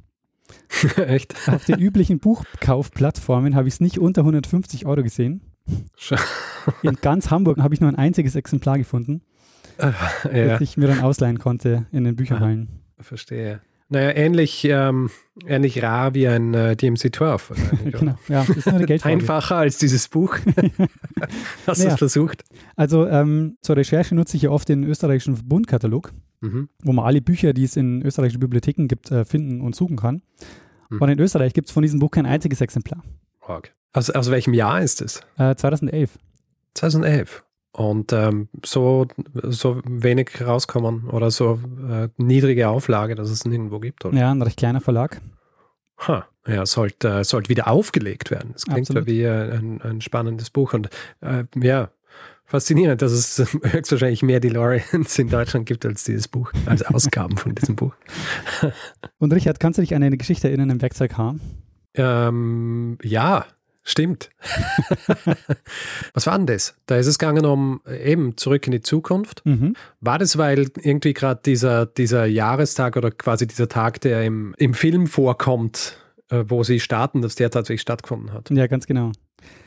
Echt? 0.95 1.35
Auf 1.47 1.65
den 1.65 1.79
üblichen 1.79 2.19
Buchkaufplattformen 2.19 3.55
habe 3.55 3.67
ich 3.67 3.75
es 3.75 3.79
nicht 3.81 3.99
unter 3.99 4.21
150 4.21 4.87
Euro 4.87 5.03
gesehen. 5.03 5.50
In 6.83 6.95
ganz 7.01 7.31
Hamburg 7.31 7.59
habe 7.59 7.73
ich 7.73 7.81
nur 7.81 7.89
ein 7.89 7.95
einziges 7.95 8.35
Exemplar 8.35 8.77
gefunden, 8.77 9.21
äh, 9.77 9.91
ja. 10.31 10.47
das 10.47 10.61
ich 10.61 10.77
mir 10.77 10.87
dann 10.87 10.99
ausleihen 10.99 11.39
konnte 11.39 11.85
in 11.91 12.03
den 12.03 12.15
Bücherhallen. 12.15 12.69
Verstehe. 12.99 13.61
Naja, 13.93 14.11
ähnlich, 14.15 14.63
ähm, 14.63 15.09
ähnlich 15.45 15.83
rar 15.83 16.13
wie 16.13 16.25
ein 16.25 16.53
äh, 16.53 16.77
DMC-12. 16.79 17.91
genau, 17.99 18.15
ja, 18.29 18.43
ist 18.43 18.65
nur 18.65 18.75
eine 18.75 18.85
Geldfrage. 18.85 19.13
Einfacher 19.13 19.57
als 19.57 19.79
dieses 19.79 20.07
Buch. 20.07 20.37
Hast 21.67 21.79
naja. 21.79 21.89
du 21.89 21.93
es 21.93 21.97
versucht? 21.97 22.45
Also 22.77 23.05
ähm, 23.05 23.57
zur 23.61 23.75
Recherche 23.75 24.15
nutze 24.15 24.37
ich 24.37 24.43
ja 24.43 24.49
oft 24.49 24.69
den 24.69 24.85
österreichischen 24.85 25.35
Verbundkatalog, 25.35 26.13
mhm. 26.39 26.69
wo 26.81 26.93
man 26.93 27.03
alle 27.03 27.21
Bücher, 27.21 27.51
die 27.51 27.65
es 27.65 27.75
in 27.75 28.01
österreichischen 28.01 28.39
Bibliotheken 28.39 28.87
gibt, 28.87 29.11
äh, 29.11 29.25
finden 29.25 29.59
und 29.59 29.75
suchen 29.75 29.97
kann. 29.97 30.21
Mhm. 30.89 31.01
Und 31.01 31.09
in 31.09 31.19
Österreich 31.19 31.51
gibt 31.53 31.67
es 31.67 31.73
von 31.73 31.83
diesem 31.83 31.99
Buch 31.99 32.11
kein 32.11 32.25
einziges 32.25 32.61
Exemplar. 32.61 33.03
Okay. 33.41 33.71
Aus, 33.93 34.09
aus 34.09 34.31
welchem 34.31 34.53
Jahr 34.53 34.81
ist 34.81 35.01
es? 35.01 35.21
Äh, 35.37 35.55
2011. 35.55 36.17
2011 36.75 37.43
und 37.73 38.11
ähm, 38.11 38.49
so, 38.65 39.07
so 39.43 39.81
wenig 39.85 40.41
rauskommen 40.41 41.09
oder 41.09 41.31
so 41.31 41.59
äh, 41.89 42.09
niedrige 42.17 42.69
Auflage, 42.69 43.15
dass 43.15 43.29
es 43.29 43.45
nirgendwo 43.45 43.79
gibt. 43.79 44.05
Oder? 44.05 44.17
Ja, 44.17 44.31
ein 44.31 44.41
recht 44.41 44.57
kleiner 44.57 44.81
Verlag. 44.81 45.21
Ha, 46.07 46.27
ja, 46.47 46.65
sollte, 46.65 47.19
äh, 47.19 47.23
sollte 47.23 47.49
wieder 47.49 47.67
aufgelegt 47.67 48.31
werden. 48.31 48.51
Das 48.53 48.65
klingt 48.65 48.89
ja 48.89 49.05
wie 49.05 49.25
ein, 49.25 49.81
ein 49.81 50.01
spannendes 50.01 50.49
Buch 50.49 50.73
und 50.73 50.89
äh, 51.21 51.43
ja, 51.55 51.91
faszinierend, 52.45 53.01
dass 53.01 53.11
es 53.11 53.39
höchstwahrscheinlich 53.63 54.23
mehr 54.23 54.39
DeLoreans 54.39 55.17
in 55.19 55.29
Deutschland 55.29 55.65
gibt 55.65 55.85
als 55.85 56.03
dieses 56.03 56.27
Buch, 56.27 56.51
als 56.65 56.83
Ausgaben 56.83 57.37
von 57.37 57.55
diesem 57.55 57.75
Buch. 57.75 57.93
und 59.19 59.31
Richard, 59.31 59.59
kannst 59.59 59.77
du 59.77 59.81
dich 59.81 59.95
an 59.95 60.03
eine 60.03 60.17
Geschichte 60.17 60.47
erinnern 60.47 60.71
im 60.71 60.81
Werkzeug 60.81 61.17
H? 61.17 61.35
Ähm, 61.95 62.97
ja, 63.03 63.45
Stimmt. 63.83 64.29
Was 66.13 66.27
war 66.27 66.37
denn 66.37 66.45
das? 66.45 66.75
Da 66.85 66.97
ist 66.97 67.07
es 67.07 67.17
gegangen 67.17 67.45
um 67.45 67.81
eben 67.87 68.37
zurück 68.37 68.67
in 68.67 68.71
die 68.73 68.81
Zukunft. 68.81 69.43
Mhm. 69.43 69.75
War 69.99 70.19
das, 70.19 70.37
weil 70.37 70.69
irgendwie 70.81 71.13
gerade 71.13 71.41
dieser, 71.43 71.87
dieser 71.87 72.25
Jahrestag 72.25 72.95
oder 72.95 73.09
quasi 73.09 73.47
dieser 73.47 73.69
Tag, 73.69 73.99
der 74.01 74.23
im, 74.23 74.53
im 74.57 74.75
Film 74.75 75.07
vorkommt, 75.07 75.97
äh, 76.29 76.43
wo 76.47 76.63
sie 76.63 76.79
starten, 76.79 77.23
dass 77.23 77.33
der 77.35 77.49
tatsächlich 77.49 77.81
stattgefunden 77.81 78.33
hat? 78.33 78.51
Ja, 78.51 78.67
ganz 78.67 78.85
genau. 78.85 79.13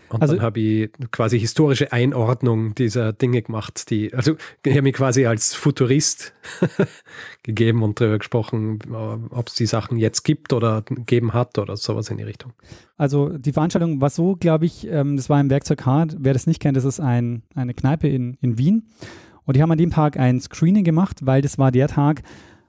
Und 0.08 0.22
also, 0.22 0.34
dann 0.34 0.42
habe 0.42 0.60
ich 0.60 0.90
quasi 1.10 1.40
historische 1.40 1.92
Einordnung 1.92 2.74
dieser 2.74 3.12
Dinge 3.12 3.42
gemacht, 3.42 3.90
die, 3.90 4.12
also 4.14 4.36
ich 4.64 4.72
habe 4.72 4.82
mich 4.82 4.94
quasi 4.94 5.26
als 5.26 5.54
Futurist 5.54 6.34
gegeben 7.42 7.82
und 7.82 8.00
darüber 8.00 8.18
gesprochen, 8.18 8.78
ob 9.30 9.48
es 9.48 9.54
die 9.54 9.66
Sachen 9.66 9.96
jetzt 9.98 10.22
gibt 10.22 10.52
oder 10.52 10.82
gegeben 10.82 11.32
hat 11.32 11.58
oder 11.58 11.76
sowas 11.76 12.10
in 12.10 12.18
die 12.18 12.24
Richtung. 12.24 12.52
Also 12.96 13.36
die 13.36 13.52
Veranstaltung 13.52 14.00
war 14.00 14.10
so, 14.10 14.36
glaube 14.36 14.66
ich, 14.66 14.86
ähm, 14.86 15.16
das 15.16 15.28
war 15.28 15.40
im 15.40 15.50
Werkzeug 15.50 15.84
Hard. 15.84 16.16
Wer 16.18 16.32
das 16.32 16.46
nicht 16.46 16.60
kennt, 16.60 16.76
das 16.76 16.84
ist 16.84 17.00
ein, 17.00 17.42
eine 17.54 17.74
Kneipe 17.74 18.08
in, 18.08 18.36
in 18.40 18.58
Wien. 18.58 18.88
Und 19.44 19.56
die 19.56 19.62
haben 19.62 19.72
an 19.72 19.78
dem 19.78 19.90
Tag 19.90 20.18
ein 20.18 20.40
Screening 20.40 20.84
gemacht, 20.84 21.20
weil 21.24 21.42
das 21.42 21.58
war 21.58 21.72
der 21.72 21.88
Tag, 21.88 22.22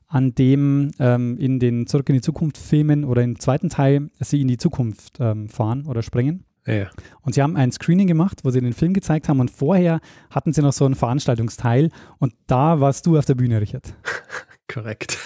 an 0.08 0.36
dem 0.36 0.92
ähm, 1.00 1.38
in 1.38 1.60
den 1.60 1.88
Zurück 1.88 2.10
in 2.10 2.16
die 2.16 2.22
Zukunft 2.22 2.58
Filmen 2.58 3.04
oder 3.04 3.24
im 3.24 3.40
zweiten 3.40 3.70
Teil 3.70 4.10
sie 4.20 4.42
in 4.42 4.48
die 4.48 4.58
Zukunft 4.58 5.18
ähm, 5.20 5.50
fahren 5.50 5.86
oder 5.86 6.02
springen. 6.02 6.44
Ja. 6.68 6.89
Und 7.22 7.36
sie 7.36 7.41
haben 7.41 7.55
ein 7.55 7.72
Screening 7.72 8.07
gemacht, 8.07 8.39
wo 8.43 8.49
sie 8.49 8.59
den 8.59 8.74
Film 8.74 8.93
gezeigt 8.93 9.30
haben 9.30 9.39
und 9.39 9.51
vorher 9.51 9.99
hatten 10.30 10.51
sie 10.51 10.61
noch 10.61 10.74
so 10.74 10.86
einen 10.86 10.95
Veranstaltungsteil 10.95 11.91
und 12.18 12.34
da 12.47 12.80
warst 12.80 13.05
du 13.05 13.18
auf 13.18 13.26
der 13.26 13.36
Bühne, 13.36 13.61
Richard. 13.61 13.93
Korrekt. 14.68 15.20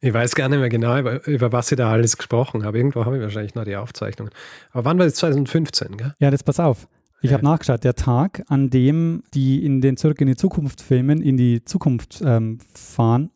Ich 0.00 0.12
weiß 0.12 0.34
gar 0.34 0.48
nicht 0.48 0.58
mehr 0.58 0.68
genau, 0.68 0.98
über, 0.98 1.24
über 1.26 1.52
was 1.52 1.68
sie 1.68 1.76
da 1.76 1.90
alles 1.90 2.16
gesprochen 2.16 2.64
haben. 2.64 2.76
Irgendwo 2.76 3.04
habe 3.04 3.16
ich 3.16 3.22
wahrscheinlich 3.22 3.54
noch 3.54 3.64
die 3.64 3.76
Aufzeichnungen. 3.76 4.32
Aber 4.72 4.84
wann 4.84 4.98
war 4.98 5.06
das? 5.06 5.14
2015, 5.14 5.96
gell? 5.96 6.14
Ja, 6.18 6.30
das 6.30 6.42
pass 6.42 6.58
auf. 6.58 6.88
Ich 7.22 7.30
ja. 7.30 7.36
habe 7.36 7.44
nachgeschaut, 7.44 7.84
der 7.84 7.94
Tag, 7.94 8.42
an 8.48 8.70
dem 8.70 9.22
die 9.32 9.64
in 9.64 9.80
den 9.80 9.96
Zurück 9.96 10.20
in 10.20 10.26
die 10.26 10.36
Zukunft 10.36 10.82
Filmen 10.82 11.22
in 11.22 11.36
die 11.36 11.64
Zukunft 11.64 12.22
ähm, 12.24 12.58
fahren, 12.74 13.30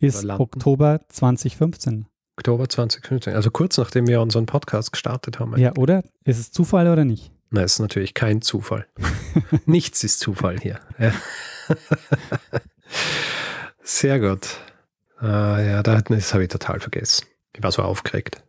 ist 0.00 0.28
Oktober 0.28 1.00
2015. 1.08 2.06
Oktober 2.36 2.68
2015, 2.68 3.34
also 3.34 3.50
kurz 3.50 3.76
nachdem 3.76 4.06
wir 4.06 4.20
unseren 4.20 4.46
Podcast 4.46 4.92
gestartet 4.92 5.38
haben. 5.38 5.56
Ja, 5.58 5.72
oder? 5.76 6.02
Ist 6.24 6.38
es 6.38 6.50
Zufall 6.50 6.88
oder 6.88 7.04
nicht? 7.04 7.30
Nein, 7.50 7.64
ist 7.64 7.78
natürlich 7.78 8.14
kein 8.14 8.40
Zufall. 8.40 8.86
Nichts 9.66 10.02
ist 10.02 10.20
Zufall 10.20 10.58
hier. 10.58 10.80
Ja. 10.98 11.12
Sehr 13.82 14.18
gut. 14.18 14.56
Uh, 15.20 15.26
ja, 15.26 15.82
das 15.82 16.32
habe 16.32 16.44
ich 16.44 16.48
total 16.48 16.80
vergessen. 16.80 17.26
Ich 17.54 17.62
war 17.62 17.70
so 17.70 17.82
aufgeregt. 17.82 18.42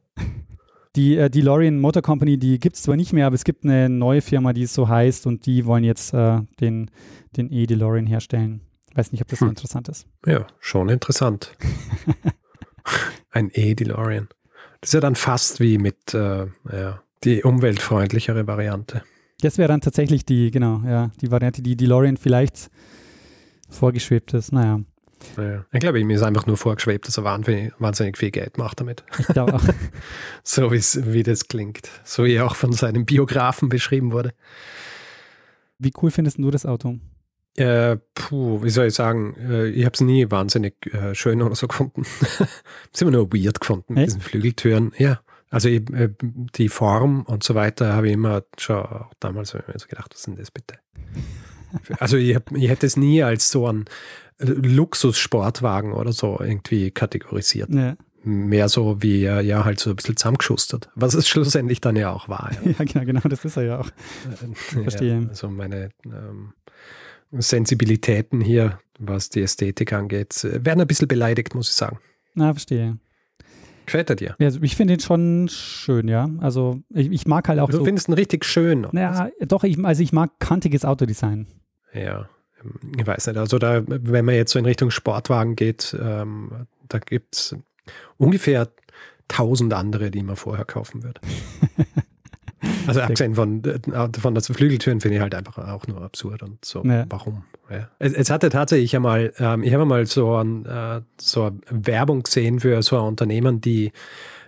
Die 0.95 1.17
äh, 1.17 1.29
DeLorean 1.29 1.79
Motor 1.79 2.01
Company, 2.01 2.37
die 2.37 2.59
gibt 2.59 2.77
es 2.77 2.83
zwar 2.83 2.95
nicht 2.95 3.13
mehr, 3.13 3.27
aber 3.27 3.35
es 3.35 3.43
gibt 3.43 3.65
eine 3.65 3.89
neue 3.89 4.21
Firma, 4.21 4.53
die 4.53 4.65
so 4.67 4.87
heißt 4.87 5.27
und 5.27 5.45
die 5.45 5.65
wollen 5.65 5.83
jetzt 5.83 6.13
äh, 6.13 6.39
den, 6.61 6.89
den 7.35 7.51
E-DeLorean 7.51 8.05
herstellen. 8.05 8.61
Weiß 8.93 9.11
nicht, 9.11 9.21
ob 9.21 9.27
das 9.27 9.39
hm. 9.39 9.47
so 9.47 9.49
interessant 9.49 9.89
ist. 9.89 10.07
Ja, 10.25 10.45
schon 10.59 10.89
interessant. 10.89 11.51
Ein 13.31 13.49
E-DeLorean. 13.53 14.27
Das 14.81 14.89
ist 14.89 14.93
ja 14.93 14.99
dann 14.99 15.15
fast 15.15 15.59
wie 15.59 15.77
mit 15.77 16.13
äh, 16.13 16.47
ja, 16.71 17.01
die 17.23 17.43
umweltfreundlichere 17.43 18.45
Variante. 18.47 19.03
Das 19.41 19.57
wäre 19.57 19.67
dann 19.67 19.81
tatsächlich 19.81 20.25
die, 20.25 20.51
genau, 20.51 20.81
ja, 20.85 21.11
die 21.21 21.31
Variante, 21.31 21.61
die 21.61 21.75
DeLorean 21.75 22.17
vielleicht 22.17 22.69
vorgeschwebt 23.69 24.33
ist. 24.33 24.51
Naja. 24.51 24.81
Ja. 25.37 25.65
Ich 25.71 25.79
glaube, 25.79 26.03
mir 26.03 26.15
ist 26.15 26.23
einfach 26.23 26.45
nur 26.45 26.57
vorgeschwebt, 26.57 27.07
dass 27.07 27.17
er 27.17 27.23
wahnsinnig, 27.23 27.73
wahnsinnig 27.79 28.17
viel 28.17 28.31
Geld 28.31 28.57
macht 28.57 28.79
damit. 28.79 29.03
Ich 29.19 29.27
glaube 29.27 29.55
auch. 29.55 29.63
so 30.43 30.71
wie 30.71 31.23
das 31.23 31.47
klingt. 31.47 31.89
So 32.03 32.25
wie 32.25 32.33
er 32.33 32.45
auch 32.45 32.55
von 32.55 32.73
seinem 32.73 33.05
Biografen 33.05 33.69
beschrieben 33.69 34.11
wurde. 34.11 34.33
Wie 35.79 35.93
cool 36.01 36.11
findest 36.11 36.37
du 36.37 36.51
das 36.51 36.65
Auto? 36.65 36.99
Äh, 37.55 37.97
puh, 38.15 38.63
wie 38.63 38.69
soll 38.71 38.87
ich 38.87 38.95
sagen, 38.95 39.35
äh, 39.37 39.67
ich 39.67 39.85
habe 39.85 39.93
es 39.93 40.01
nie 40.01 40.31
wahnsinnig 40.31 40.73
äh, 40.91 41.13
schön 41.13 41.41
oder 41.41 41.55
so 41.55 41.67
gefunden. 41.67 42.03
es 42.93 43.01
immer 43.01 43.11
nur 43.11 43.31
weird 43.31 43.59
gefunden, 43.59 43.93
mit 43.93 44.07
diesen 44.07 44.21
Flügeltüren. 44.21 44.91
Ja, 44.97 45.19
also 45.51 45.69
ich, 45.69 45.87
äh, 45.91 46.09
die 46.19 46.69
Form 46.69 47.21
und 47.21 47.43
so 47.43 47.53
weiter 47.53 47.93
habe 47.93 48.07
ich 48.07 48.13
immer 48.13 48.43
schon 48.57 48.83
damals 49.19 49.53
hab 49.53 49.61
ich 49.61 49.67
mir 49.67 49.79
so 49.79 49.87
gedacht, 49.87 50.13
was 50.15 50.23
denn 50.23 50.35
das 50.35 50.49
bitte? 50.49 50.79
also 51.99 52.17
ich, 52.17 52.33
hab, 52.33 52.51
ich 52.51 52.69
hätte 52.69 52.87
es 52.87 52.97
nie 52.97 53.21
als 53.21 53.51
so 53.51 53.67
ein 53.67 53.85
äh, 54.39 54.45
Luxus-Sportwagen 54.45 55.93
oder 55.93 56.11
so 56.11 56.39
irgendwie 56.39 56.89
kategorisiert. 56.89 57.69
Ja. 57.69 57.95
Mehr 58.23 58.69
so 58.69 59.03
wie 59.03 59.23
ja 59.23 59.65
halt 59.65 59.81
so 59.81 59.89
ein 59.89 59.97
bisschen 59.97 60.15
zusammengeschustert, 60.15 60.89
was 60.95 61.13
es 61.13 61.27
schlussendlich 61.27 61.81
dann 61.81 61.97
ja 61.97 62.11
auch 62.11 62.29
war. 62.29 62.51
Ja, 62.63 62.71
ja 62.79 62.85
genau, 62.85 63.05
genau, 63.05 63.21
das 63.27 63.43
ist 63.43 63.57
er 63.57 63.63
ja 63.63 63.79
auch. 63.79 63.89
Äh, 63.89 64.81
Verstehe. 64.81 65.21
Ja, 65.21 65.27
also 65.27 65.49
meine 65.49 65.89
ähm, 66.05 66.53
Sensibilitäten 67.37 68.41
hier, 68.41 68.79
was 68.99 69.29
die 69.29 69.41
Ästhetik 69.41 69.93
angeht, 69.93 70.43
werden 70.43 70.81
ein 70.81 70.87
bisschen 70.87 71.07
beleidigt, 71.07 71.55
muss 71.55 71.69
ich 71.69 71.75
sagen. 71.75 71.99
Na, 72.35 72.53
verstehe. 72.53 72.97
Gefällt 73.85 74.09
er 74.09 74.15
dir? 74.15 74.35
Ja, 74.39 74.49
ich 74.61 74.75
finde 74.75 74.93
ihn 74.93 74.99
schon 74.99 75.47
schön, 75.49 76.07
ja. 76.07 76.29
Also 76.39 76.81
ich, 76.89 77.11
ich 77.11 77.27
mag 77.27 77.49
halt 77.49 77.59
auch. 77.59 77.69
Du 77.69 77.77
so, 77.77 77.85
findest 77.85 78.07
ihn 78.07 78.13
richtig 78.13 78.45
schön. 78.45 78.87
Naja, 78.91 79.29
doch, 79.41 79.63
ich, 79.63 79.83
also 79.83 80.01
ich 80.01 80.13
mag 80.13 80.31
kantiges 80.39 80.85
Autodesign. 80.85 81.47
Ja, 81.93 82.29
ich 82.97 83.05
weiß 83.05 83.27
nicht. 83.27 83.37
Also 83.37 83.59
da, 83.59 83.83
wenn 83.85 84.25
man 84.25 84.35
jetzt 84.35 84.51
so 84.51 84.59
in 84.59 84.65
Richtung 84.65 84.89
Sportwagen 84.89 85.55
geht, 85.55 85.95
ähm, 85.99 86.67
da 86.87 86.99
gibt 86.99 87.35
es 87.35 87.55
ungefähr 88.17 88.69
tausend 89.27 89.73
andere, 89.73 90.11
die 90.11 90.23
man 90.23 90.35
vorher 90.35 90.65
kaufen 90.65 91.03
würde. 91.03 91.19
Also 92.87 93.01
abgesehen 93.01 93.35
von, 93.35 93.61
von 94.19 94.35
den 94.35 94.41
Flügeltüren 94.43 95.01
finde 95.01 95.17
ich 95.17 95.21
halt 95.21 95.35
einfach 95.35 95.57
auch 95.57 95.87
nur 95.87 96.01
absurd 96.01 96.43
und 96.43 96.63
so. 96.63 96.83
Ja. 96.83 97.05
Warum? 97.09 97.43
Ja. 97.69 97.89
Es, 97.99 98.13
es, 98.13 98.29
hatte 98.29 98.49
tatsächlich 98.49 98.95
einmal, 98.95 99.33
ähm, 99.39 99.63
ich 99.63 99.73
habe 99.73 99.85
mal 99.85 100.05
so, 100.05 100.35
ein, 100.35 100.65
äh, 100.65 101.01
so 101.19 101.43
eine 101.45 101.59
Werbung 101.69 102.23
gesehen 102.23 102.59
für 102.59 102.81
so 102.83 102.97
ein 102.97 103.05
Unternehmen, 103.05 103.61
die 103.61 103.91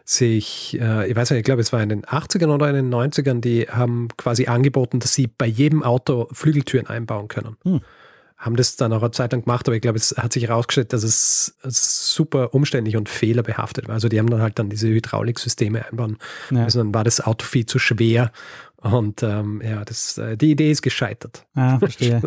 sich, 0.03 0.77
äh, 0.79 1.09
ich 1.09 1.15
weiß 1.15 1.31
nicht, 1.31 1.39
ich 1.39 1.45
glaube, 1.45 1.61
es 1.61 1.73
war 1.73 1.81
in 1.81 1.89
den 1.89 2.05
80ern 2.05 2.53
oder 2.53 2.69
in 2.69 2.75
den 2.75 2.93
90ern, 2.93 3.41
die 3.41 3.63
haben 3.63 4.09
quasi 4.17 4.45
angeboten, 4.45 4.99
dass 4.99 5.13
sie 5.13 5.27
bei 5.27 5.47
jedem 5.47 5.81
Auto 5.81 6.27
Flügeltüren 6.31 6.87
einbauen 6.87 7.27
können. 7.27 7.57
Hm. 7.63 7.81
Haben 8.37 8.57
das 8.57 8.75
dann 8.75 8.91
auch 8.91 9.01
eine 9.01 9.11
Zeit 9.11 9.31
lang 9.31 9.43
gemacht, 9.43 9.67
aber 9.67 9.75
ich 9.75 9.81
glaube, 9.81 9.97
es 9.97 10.15
hat 10.17 10.33
sich 10.33 10.47
herausgestellt, 10.47 10.91
dass 10.91 11.03
es 11.03 11.55
super 11.63 12.53
umständlich 12.53 12.97
und 12.97 13.07
fehlerbehaftet 13.07 13.87
war. 13.87 13.95
Also 13.95 14.09
die 14.09 14.19
haben 14.19 14.29
dann 14.29 14.41
halt 14.41 14.59
dann 14.59 14.69
diese 14.69 14.89
Hydrauliksysteme 14.89 15.85
einbauen. 15.85 16.17
Ja. 16.51 16.63
Also 16.63 16.79
dann 16.79 16.93
war 16.93 17.03
das 17.03 17.21
Auto 17.21 17.45
viel 17.45 17.65
zu 17.65 17.79
schwer 17.79 18.31
und 18.77 19.23
ähm, 19.23 19.61
ja, 19.65 19.83
das, 19.83 20.17
äh, 20.17 20.37
die 20.37 20.51
Idee 20.51 20.69
ist 20.69 20.81
gescheitert. 20.81 21.45
Ah, 21.55 21.79
verstehe. 21.79 22.21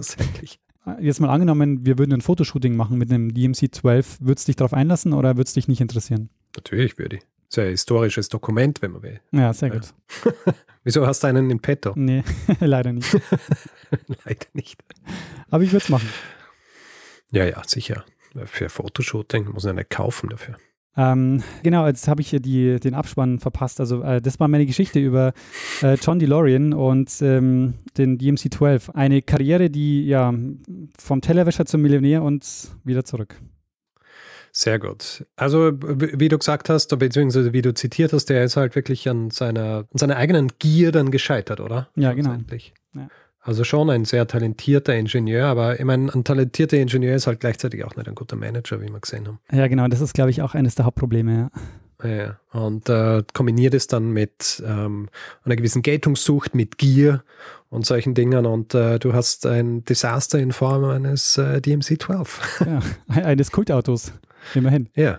Jetzt 1.01 1.21
mal 1.21 1.29
angenommen, 1.29 1.85
wir 1.85 1.99
würden 1.99 2.15
ein 2.15 2.21
Fotoshooting 2.21 2.75
machen 2.75 2.99
mit 2.99 3.11
einem 3.11 3.33
DMC 3.35 3.75
12. 3.75 4.19
Würdest 4.21 4.49
du 4.49 4.51
dich 4.51 4.57
darauf 4.57 4.73
einlassen 4.73 5.13
oder 5.13 5.37
würde 5.37 5.47
es 5.47 5.53
dich 5.53 5.69
nicht 5.69 5.81
interessieren? 5.81 6.31
Natürlich 6.57 6.99
würde 6.99 7.17
ich. 7.17 7.23
Das 7.49 7.57
ist 7.57 7.59
ein 7.59 7.71
historisches 7.71 8.29
Dokument, 8.29 8.83
wenn 8.83 8.93
man 8.93 9.03
will. 9.03 9.21
Ja, 9.33 9.53
sehr 9.55 9.71
gut. 9.71 9.95
Wieso 10.85 11.07
hast 11.07 11.23
du 11.23 11.29
einen 11.29 11.51
in 11.51 11.61
petto? 11.61 11.93
Nee, 11.97 12.23
leider 12.61 12.93
nicht. 12.93 13.11
leider 14.25 14.47
nicht. 14.53 14.83
Aber 15.51 15.63
ich 15.63 15.71
würde 15.73 15.85
es 15.85 15.89
machen. 15.89 16.09
Ja, 17.31 17.45
ja, 17.45 17.63
sicher. 17.67 18.05
Für 18.45 18.69
Fotoshooting 18.69 19.51
muss 19.51 19.65
man 19.65 19.77
ja 19.77 19.81
nicht 19.81 19.91
kaufen 19.91 20.29
dafür. 20.29 20.57
Ähm, 20.97 21.43
genau, 21.63 21.87
jetzt 21.87 22.09
habe 22.09 22.21
ich 22.21 22.29
hier 22.29 22.41
die, 22.41 22.81
den 22.81 22.95
Abspann 22.95 23.39
verpasst. 23.39 23.81
Also 23.81 24.03
äh, 24.03 24.21
das 24.21 24.41
war 24.41 24.49
meine 24.49 24.67
Geschichte 24.67 24.99
über 24.99 25.33
äh, 25.81 25.95
John 25.95 26.19
DeLorean 26.19 26.75
und 26.75 27.23
ähm, 27.23 27.75
den 27.97 28.19
DMC-12. 28.19 28.91
Eine 28.95 29.23
Karriere, 29.23 29.71
die 29.71 30.07
ja 30.07 30.35
vom 30.99 31.21
Tellerwäscher 31.21 31.67
zum 31.67 31.83
Millionär 31.83 32.23
und 32.23 32.45
wieder 32.85 33.05
zurück. 33.05 33.37
Sehr 34.59 34.81
gut. 34.81 35.25
Also, 35.37 35.71
wie 35.81 36.29
du 36.29 36.37
gesagt 36.37 36.69
hast, 36.69 36.99
beziehungsweise 36.99 37.53
wie 37.53 37.63
du 37.63 37.73
zitiert 37.75 38.13
hast, 38.13 38.25
der 38.25 38.43
ist 38.43 38.57
halt 38.57 38.75
wirklich 38.75 39.09
an 39.09 39.31
seiner, 39.31 39.85
an 39.93 39.99
seiner 39.99 40.17
eigenen 40.17 40.49
Gier 40.59 40.91
dann 40.91 41.13
gescheitert, 41.13 41.61
oder? 41.61 41.91
Ja, 41.95 42.13
genau. 42.13 42.37
Ja. 42.97 43.09
Also 43.41 43.63
schon 43.63 43.89
ein 43.89 44.05
sehr 44.05 44.27
talentierter 44.27 44.97
Ingenieur, 44.97 45.47
aber 45.47 45.79
ich 45.79 45.85
meine, 45.85 46.13
ein 46.13 46.25
talentierter 46.25 46.77
Ingenieur 46.77 47.15
ist 47.15 47.29
halt 47.29 47.39
gleichzeitig 47.39 47.85
auch 47.85 47.95
nicht 47.95 48.09
ein 48.09 48.17
guter 48.17 48.35
Manager, 48.35 48.81
wie 48.81 48.89
wir 48.89 48.99
gesehen 48.99 49.29
haben. 49.29 49.39
Ja, 49.53 49.69
genau, 49.69 49.87
das 49.87 50.01
ist, 50.01 50.13
glaube 50.13 50.31
ich, 50.31 50.43
auch 50.43 50.57
eines 50.57 50.75
der 50.75 50.87
Hauptprobleme, 50.87 51.51
ja. 52.03 52.09
Ja, 52.11 52.41
und 52.51 52.89
äh, 52.89 53.23
kombiniert 53.35 53.75
es 53.75 53.87
dann 53.87 54.11
mit 54.11 54.61
ähm, 54.67 55.09
einer 55.45 55.55
gewissen 55.55 55.83
Geltungssucht, 55.83 56.57
mit 56.57 56.79
Gier 56.79 57.23
und 57.71 57.87
solchen 57.87 58.15
Dingen 58.15 58.45
und 58.45 58.75
äh, 58.75 58.99
du 58.99 59.13
hast 59.13 59.47
ein 59.47 59.85
Desaster 59.85 60.41
in 60.41 60.51
Form 60.51 60.83
eines 60.85 61.39
äh, 61.39 61.61
DMC-12. 61.61 62.29
Ja, 62.67 62.81
eines 63.23 63.53
Kultautos. 63.53 64.13
Immerhin. 64.55 64.89
Ja. 64.95 65.19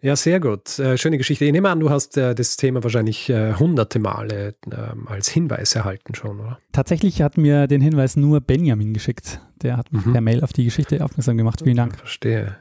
Ja, 0.00 0.14
sehr 0.14 0.38
gut. 0.38 0.78
Äh, 0.78 0.96
schöne 0.96 1.18
Geschichte. 1.18 1.44
Ich 1.44 1.50
nehme 1.50 1.68
an, 1.68 1.80
du 1.80 1.90
hast 1.90 2.16
äh, 2.16 2.32
das 2.34 2.56
Thema 2.56 2.84
wahrscheinlich 2.84 3.28
äh, 3.30 3.54
hunderte 3.54 3.98
Male 3.98 4.54
ähm, 4.70 5.08
als 5.08 5.28
Hinweis 5.28 5.74
erhalten 5.74 6.14
schon, 6.14 6.38
oder? 6.38 6.60
Tatsächlich 6.70 7.20
hat 7.20 7.36
mir 7.36 7.66
den 7.66 7.80
Hinweis 7.80 8.14
nur 8.14 8.40
Benjamin 8.40 8.94
geschickt. 8.94 9.40
Der 9.60 9.76
hat 9.76 9.92
mich 9.92 10.06
mhm. 10.06 10.12
per 10.12 10.20
Mail 10.20 10.44
auf 10.44 10.52
die 10.52 10.64
Geschichte 10.64 11.04
aufmerksam 11.04 11.36
gemacht. 11.36 11.62
Vielen 11.64 11.76
Dank. 11.76 11.96
Verstehe. 11.98 12.58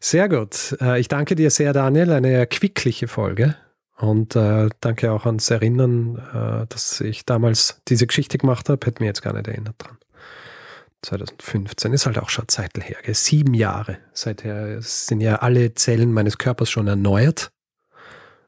Sehr 0.00 0.30
gut. 0.30 0.78
Äh, 0.80 0.98
ich 0.98 1.08
danke 1.08 1.34
dir 1.34 1.50
sehr, 1.50 1.74
Daniel. 1.74 2.10
Eine 2.10 2.32
erquickliche 2.32 3.06
Folge. 3.06 3.56
Und 3.98 4.34
äh, 4.34 4.70
danke 4.80 5.12
auch 5.12 5.26
ans 5.26 5.50
Erinnern, 5.50 6.16
äh, 6.16 6.66
dass 6.68 7.02
ich 7.02 7.26
damals 7.26 7.82
diese 7.86 8.06
Geschichte 8.06 8.38
gemacht 8.38 8.70
habe. 8.70 8.86
Hätte 8.86 9.02
mir 9.02 9.08
jetzt 9.08 9.20
gar 9.20 9.34
nicht 9.34 9.46
erinnert 9.46 9.74
dran. 9.76 9.98
2015 11.02 11.92
ist 11.92 12.06
halt 12.06 12.18
auch 12.18 12.28
schon 12.28 12.48
Zeit 12.48 12.72
her, 12.76 12.98
gell? 13.02 13.14
sieben 13.14 13.54
Jahre. 13.54 13.98
Seither 14.12 14.80
sind 14.82 15.20
ja 15.20 15.36
alle 15.36 15.74
Zellen 15.74 16.12
meines 16.12 16.38
Körpers 16.38 16.70
schon 16.70 16.86
erneuert. 16.86 17.50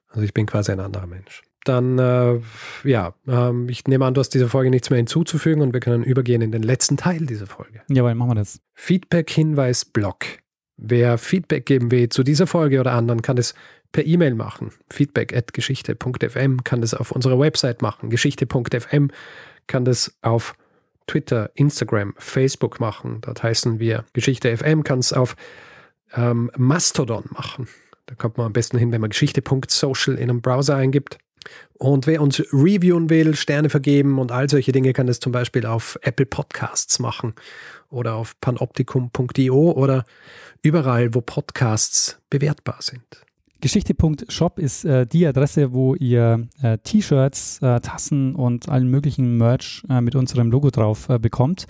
Also 0.09 0.23
ich 0.23 0.35
bin 0.35 0.47
quasi 0.47 0.73
ein 0.73 0.81
anderer 0.81 1.07
Mensch. 1.07 1.43
Dann, 1.65 1.99
äh, 1.99 2.41
ja, 2.85 3.15
ähm, 3.29 3.69
ich 3.69 3.87
nehme 3.87 4.05
an, 4.05 4.15
du 4.15 4.21
hast 4.21 4.31
dieser 4.31 4.49
Folge 4.49 4.71
nichts 4.71 4.91
mehr 4.91 4.97
hinzuzufügen 4.97 5.63
und 5.63 5.73
wir 5.73 5.81
können 5.81 6.03
übergehen 6.03 6.43
in 6.43 6.51
den 6.51 6.63
letzten 6.63 6.97
Teil 6.97 7.25
dieser 7.25 7.47
Folge. 7.47 7.83
Jawohl, 7.89 8.15
machen 8.15 8.31
wir 8.31 8.35
das. 8.35 8.61
Feedback-Hinweis-Blog. 8.75 10.25
Wer 10.77 11.19
Feedback 11.19 11.67
geben 11.67 11.91
will 11.93 12.09
zu 12.09 12.25
dieser 12.25 12.49
Folge 12.49 12.81
oder 12.81 12.93
anderen, 12.93 13.23
kann 13.23 13.37
das 13.37 13.55
per 13.93 14.05
E-Mail 14.05 14.35
machen. 14.35 14.73
Feedback 14.91 15.37
at 15.37 15.53
geschichte.fm 15.53 16.65
kann 16.65 16.81
das 16.81 16.95
auf 16.95 17.13
unserer 17.13 17.39
Website 17.39 17.83
machen. 17.83 18.11
Geschichte.fm 18.11 19.11
kann 19.69 19.85
das 19.85 20.17
auf 20.23 20.55
Twitter, 21.07 21.51
Instagram, 21.55 22.15
Facebook 22.19 22.81
machen. 22.81 23.19
Dort 23.23 23.43
heißen 23.43 23.79
wir 23.79 24.05
Geschichte 24.13 24.57
FM, 24.57 24.85
kann 24.85 24.99
es 24.99 25.13
auf 25.13 25.37
ähm, 26.15 26.51
Mastodon 26.57 27.25
machen. 27.31 27.69
Da 28.07 28.15
kommt 28.15 28.37
man 28.37 28.47
am 28.47 28.53
besten 28.53 28.79
hin, 28.79 28.93
wenn 28.93 29.01
man 29.01 29.11
geschichte.social 29.11 30.17
in 30.17 30.31
einem 30.31 30.41
Browser 30.41 30.77
eingibt. 30.77 31.19
Und 31.75 32.07
wer 32.07 32.23
uns 32.23 32.41
reviewen 32.53 33.11
will, 33.11 33.35
Sterne 33.35 33.69
vergeben 33.69 34.19
und 34.19 34.31
all 34.31 34.49
solche 34.49 34.73
Dinge, 34.73 34.93
kann 34.93 35.07
das 35.07 35.19
zum 35.19 35.33
Beispiel 35.33 35.67
auf 35.67 35.99
Apple 36.03 36.27
Podcasts 36.27 36.99
machen 36.99 37.35
oder 37.91 38.15
auf 38.15 38.39
panoptikum.io 38.41 39.73
oder 39.73 40.05
überall, 40.63 41.15
wo 41.15 41.21
Podcasts 41.21 42.21
bewertbar 42.31 42.79
sind. 42.81 43.25
Geschichte.shop 43.63 44.59
ist 44.59 44.85
äh, 44.85 45.07
die 45.07 45.25
Adresse, 45.25 45.73
wo 45.73 45.95
ihr 45.95 46.49
äh, 46.63 46.79
T-Shirts, 46.79 47.61
äh, 47.63 47.79
Tassen 47.79 48.35
und 48.35 48.69
allen 48.69 48.89
möglichen 48.89 49.37
Merch 49.37 49.85
äh, 49.89 50.01
mit 50.01 50.17
unserem 50.17 50.51
Logo 50.51 50.71
drauf 50.71 51.09
äh, 51.09 51.21
bekommt. 51.21 51.67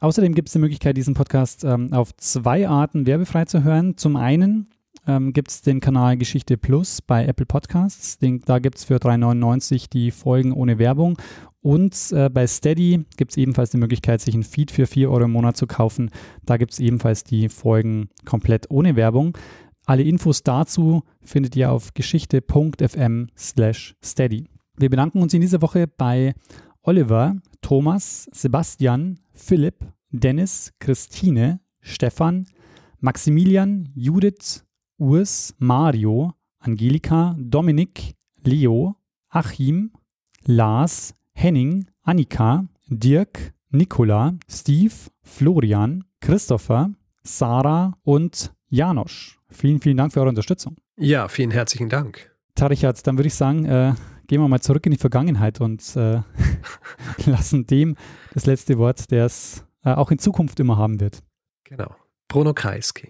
Außerdem 0.00 0.34
gibt 0.34 0.48
es 0.48 0.52
die 0.52 0.58
Möglichkeit, 0.58 0.98
diesen 0.98 1.14
Podcast 1.14 1.64
ähm, 1.64 1.94
auf 1.94 2.14
zwei 2.16 2.68
Arten 2.68 3.06
werbefrei 3.06 3.46
zu 3.46 3.64
hören. 3.64 3.96
Zum 3.96 4.16
einen 4.16 4.68
ähm, 5.06 5.32
gibt 5.32 5.50
es 5.50 5.62
den 5.62 5.80
Kanal 5.80 6.18
Geschichte 6.18 6.58
Plus 6.58 7.00
bei 7.00 7.24
Apple 7.24 7.46
Podcasts. 7.46 8.18
Den, 8.18 8.42
da 8.42 8.58
gibt 8.58 8.76
es 8.76 8.84
für 8.84 8.96
3,99 8.96 9.88
die 9.88 10.10
Folgen 10.10 10.52
ohne 10.52 10.78
Werbung. 10.78 11.16
Und 11.62 12.12
äh, 12.12 12.28
bei 12.28 12.46
Steady 12.46 13.06
gibt 13.16 13.30
es 13.30 13.36
ebenfalls 13.38 13.70
die 13.70 13.78
Möglichkeit, 13.78 14.20
sich 14.20 14.34
ein 14.34 14.42
Feed 14.42 14.70
für 14.70 14.86
4 14.86 15.10
Euro 15.10 15.24
im 15.24 15.32
Monat 15.32 15.56
zu 15.56 15.66
kaufen. 15.66 16.10
Da 16.44 16.58
gibt 16.58 16.74
es 16.74 16.78
ebenfalls 16.78 17.24
die 17.24 17.48
Folgen 17.48 18.10
komplett 18.26 18.70
ohne 18.70 18.96
Werbung. 18.96 19.36
Alle 19.90 20.04
Infos 20.04 20.44
dazu 20.44 21.02
findet 21.20 21.56
ihr 21.56 21.72
auf 21.72 21.94
geschichte.fm 21.94 23.26
slash 23.36 23.96
steady. 24.00 24.46
Wir 24.76 24.88
bedanken 24.88 25.20
uns 25.20 25.34
in 25.34 25.40
dieser 25.40 25.62
Woche 25.62 25.88
bei 25.88 26.36
Oliver, 26.82 27.34
Thomas, 27.60 28.30
Sebastian, 28.32 29.18
Philipp, 29.32 29.84
Dennis, 30.12 30.72
Christine, 30.78 31.58
Stefan, 31.80 32.46
Maximilian, 33.00 33.88
Judith, 33.96 34.64
Urs, 34.96 35.56
Mario, 35.58 36.34
Angelika, 36.60 37.34
Dominik, 37.36 38.14
Leo, 38.44 38.94
Achim, 39.28 39.90
Lars, 40.44 41.16
Henning, 41.32 41.86
Annika, 42.02 42.64
Dirk, 42.86 43.54
Nikola, 43.70 44.36
Steve, 44.48 44.94
Florian, 45.22 46.04
Christopher, 46.20 46.92
Sarah 47.24 47.98
und 48.04 48.52
Janosch. 48.68 49.39
Vielen, 49.50 49.80
vielen 49.80 49.96
Dank 49.96 50.12
für 50.12 50.20
eure 50.20 50.28
Unterstützung. 50.28 50.76
Ja, 50.96 51.28
vielen 51.28 51.50
herzlichen 51.50 51.88
Dank. 51.88 52.30
Tarichat, 52.54 53.06
dann 53.06 53.18
würde 53.18 53.28
ich 53.28 53.34
sagen, 53.34 53.64
äh, 53.64 53.94
gehen 54.26 54.40
wir 54.40 54.48
mal 54.48 54.60
zurück 54.60 54.86
in 54.86 54.92
die 54.92 54.98
Vergangenheit 54.98 55.60
und 55.60 55.82
äh, 55.96 56.20
lassen 57.26 57.66
dem 57.66 57.96
das 58.32 58.46
letzte 58.46 58.78
Wort, 58.78 59.10
der 59.10 59.26
es 59.26 59.64
äh, 59.84 59.92
auch 59.92 60.10
in 60.10 60.18
Zukunft 60.18 60.60
immer 60.60 60.76
haben 60.76 61.00
wird. 61.00 61.20
Genau. 61.64 61.94
Bruno 62.28 62.54
Kreisky. 62.54 63.08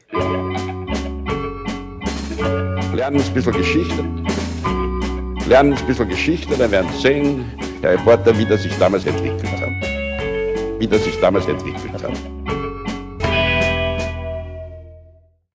Lernen 2.95 3.20
ein 3.20 3.34
bisschen 3.34 3.53
Geschichte. 3.53 4.03
Lernen 5.47 5.74
ein 5.74 5.86
bisschen 5.86 6.09
Geschichte, 6.09 6.57
dann 6.57 6.70
werden 6.70 6.91
Sie 6.93 7.01
sehen, 7.01 7.45
der 7.82 7.93
Reporter, 7.93 8.36
wie 8.38 8.47
das 8.47 8.62
sich 8.62 8.76
damals 8.78 9.05
entwickelt 9.05 9.61
hat. 9.61 10.80
Wie 10.80 10.86
das 10.86 11.05
sich 11.05 11.18
damals 11.20 11.47
entwickelt 11.47 12.03
hat. 12.03 12.39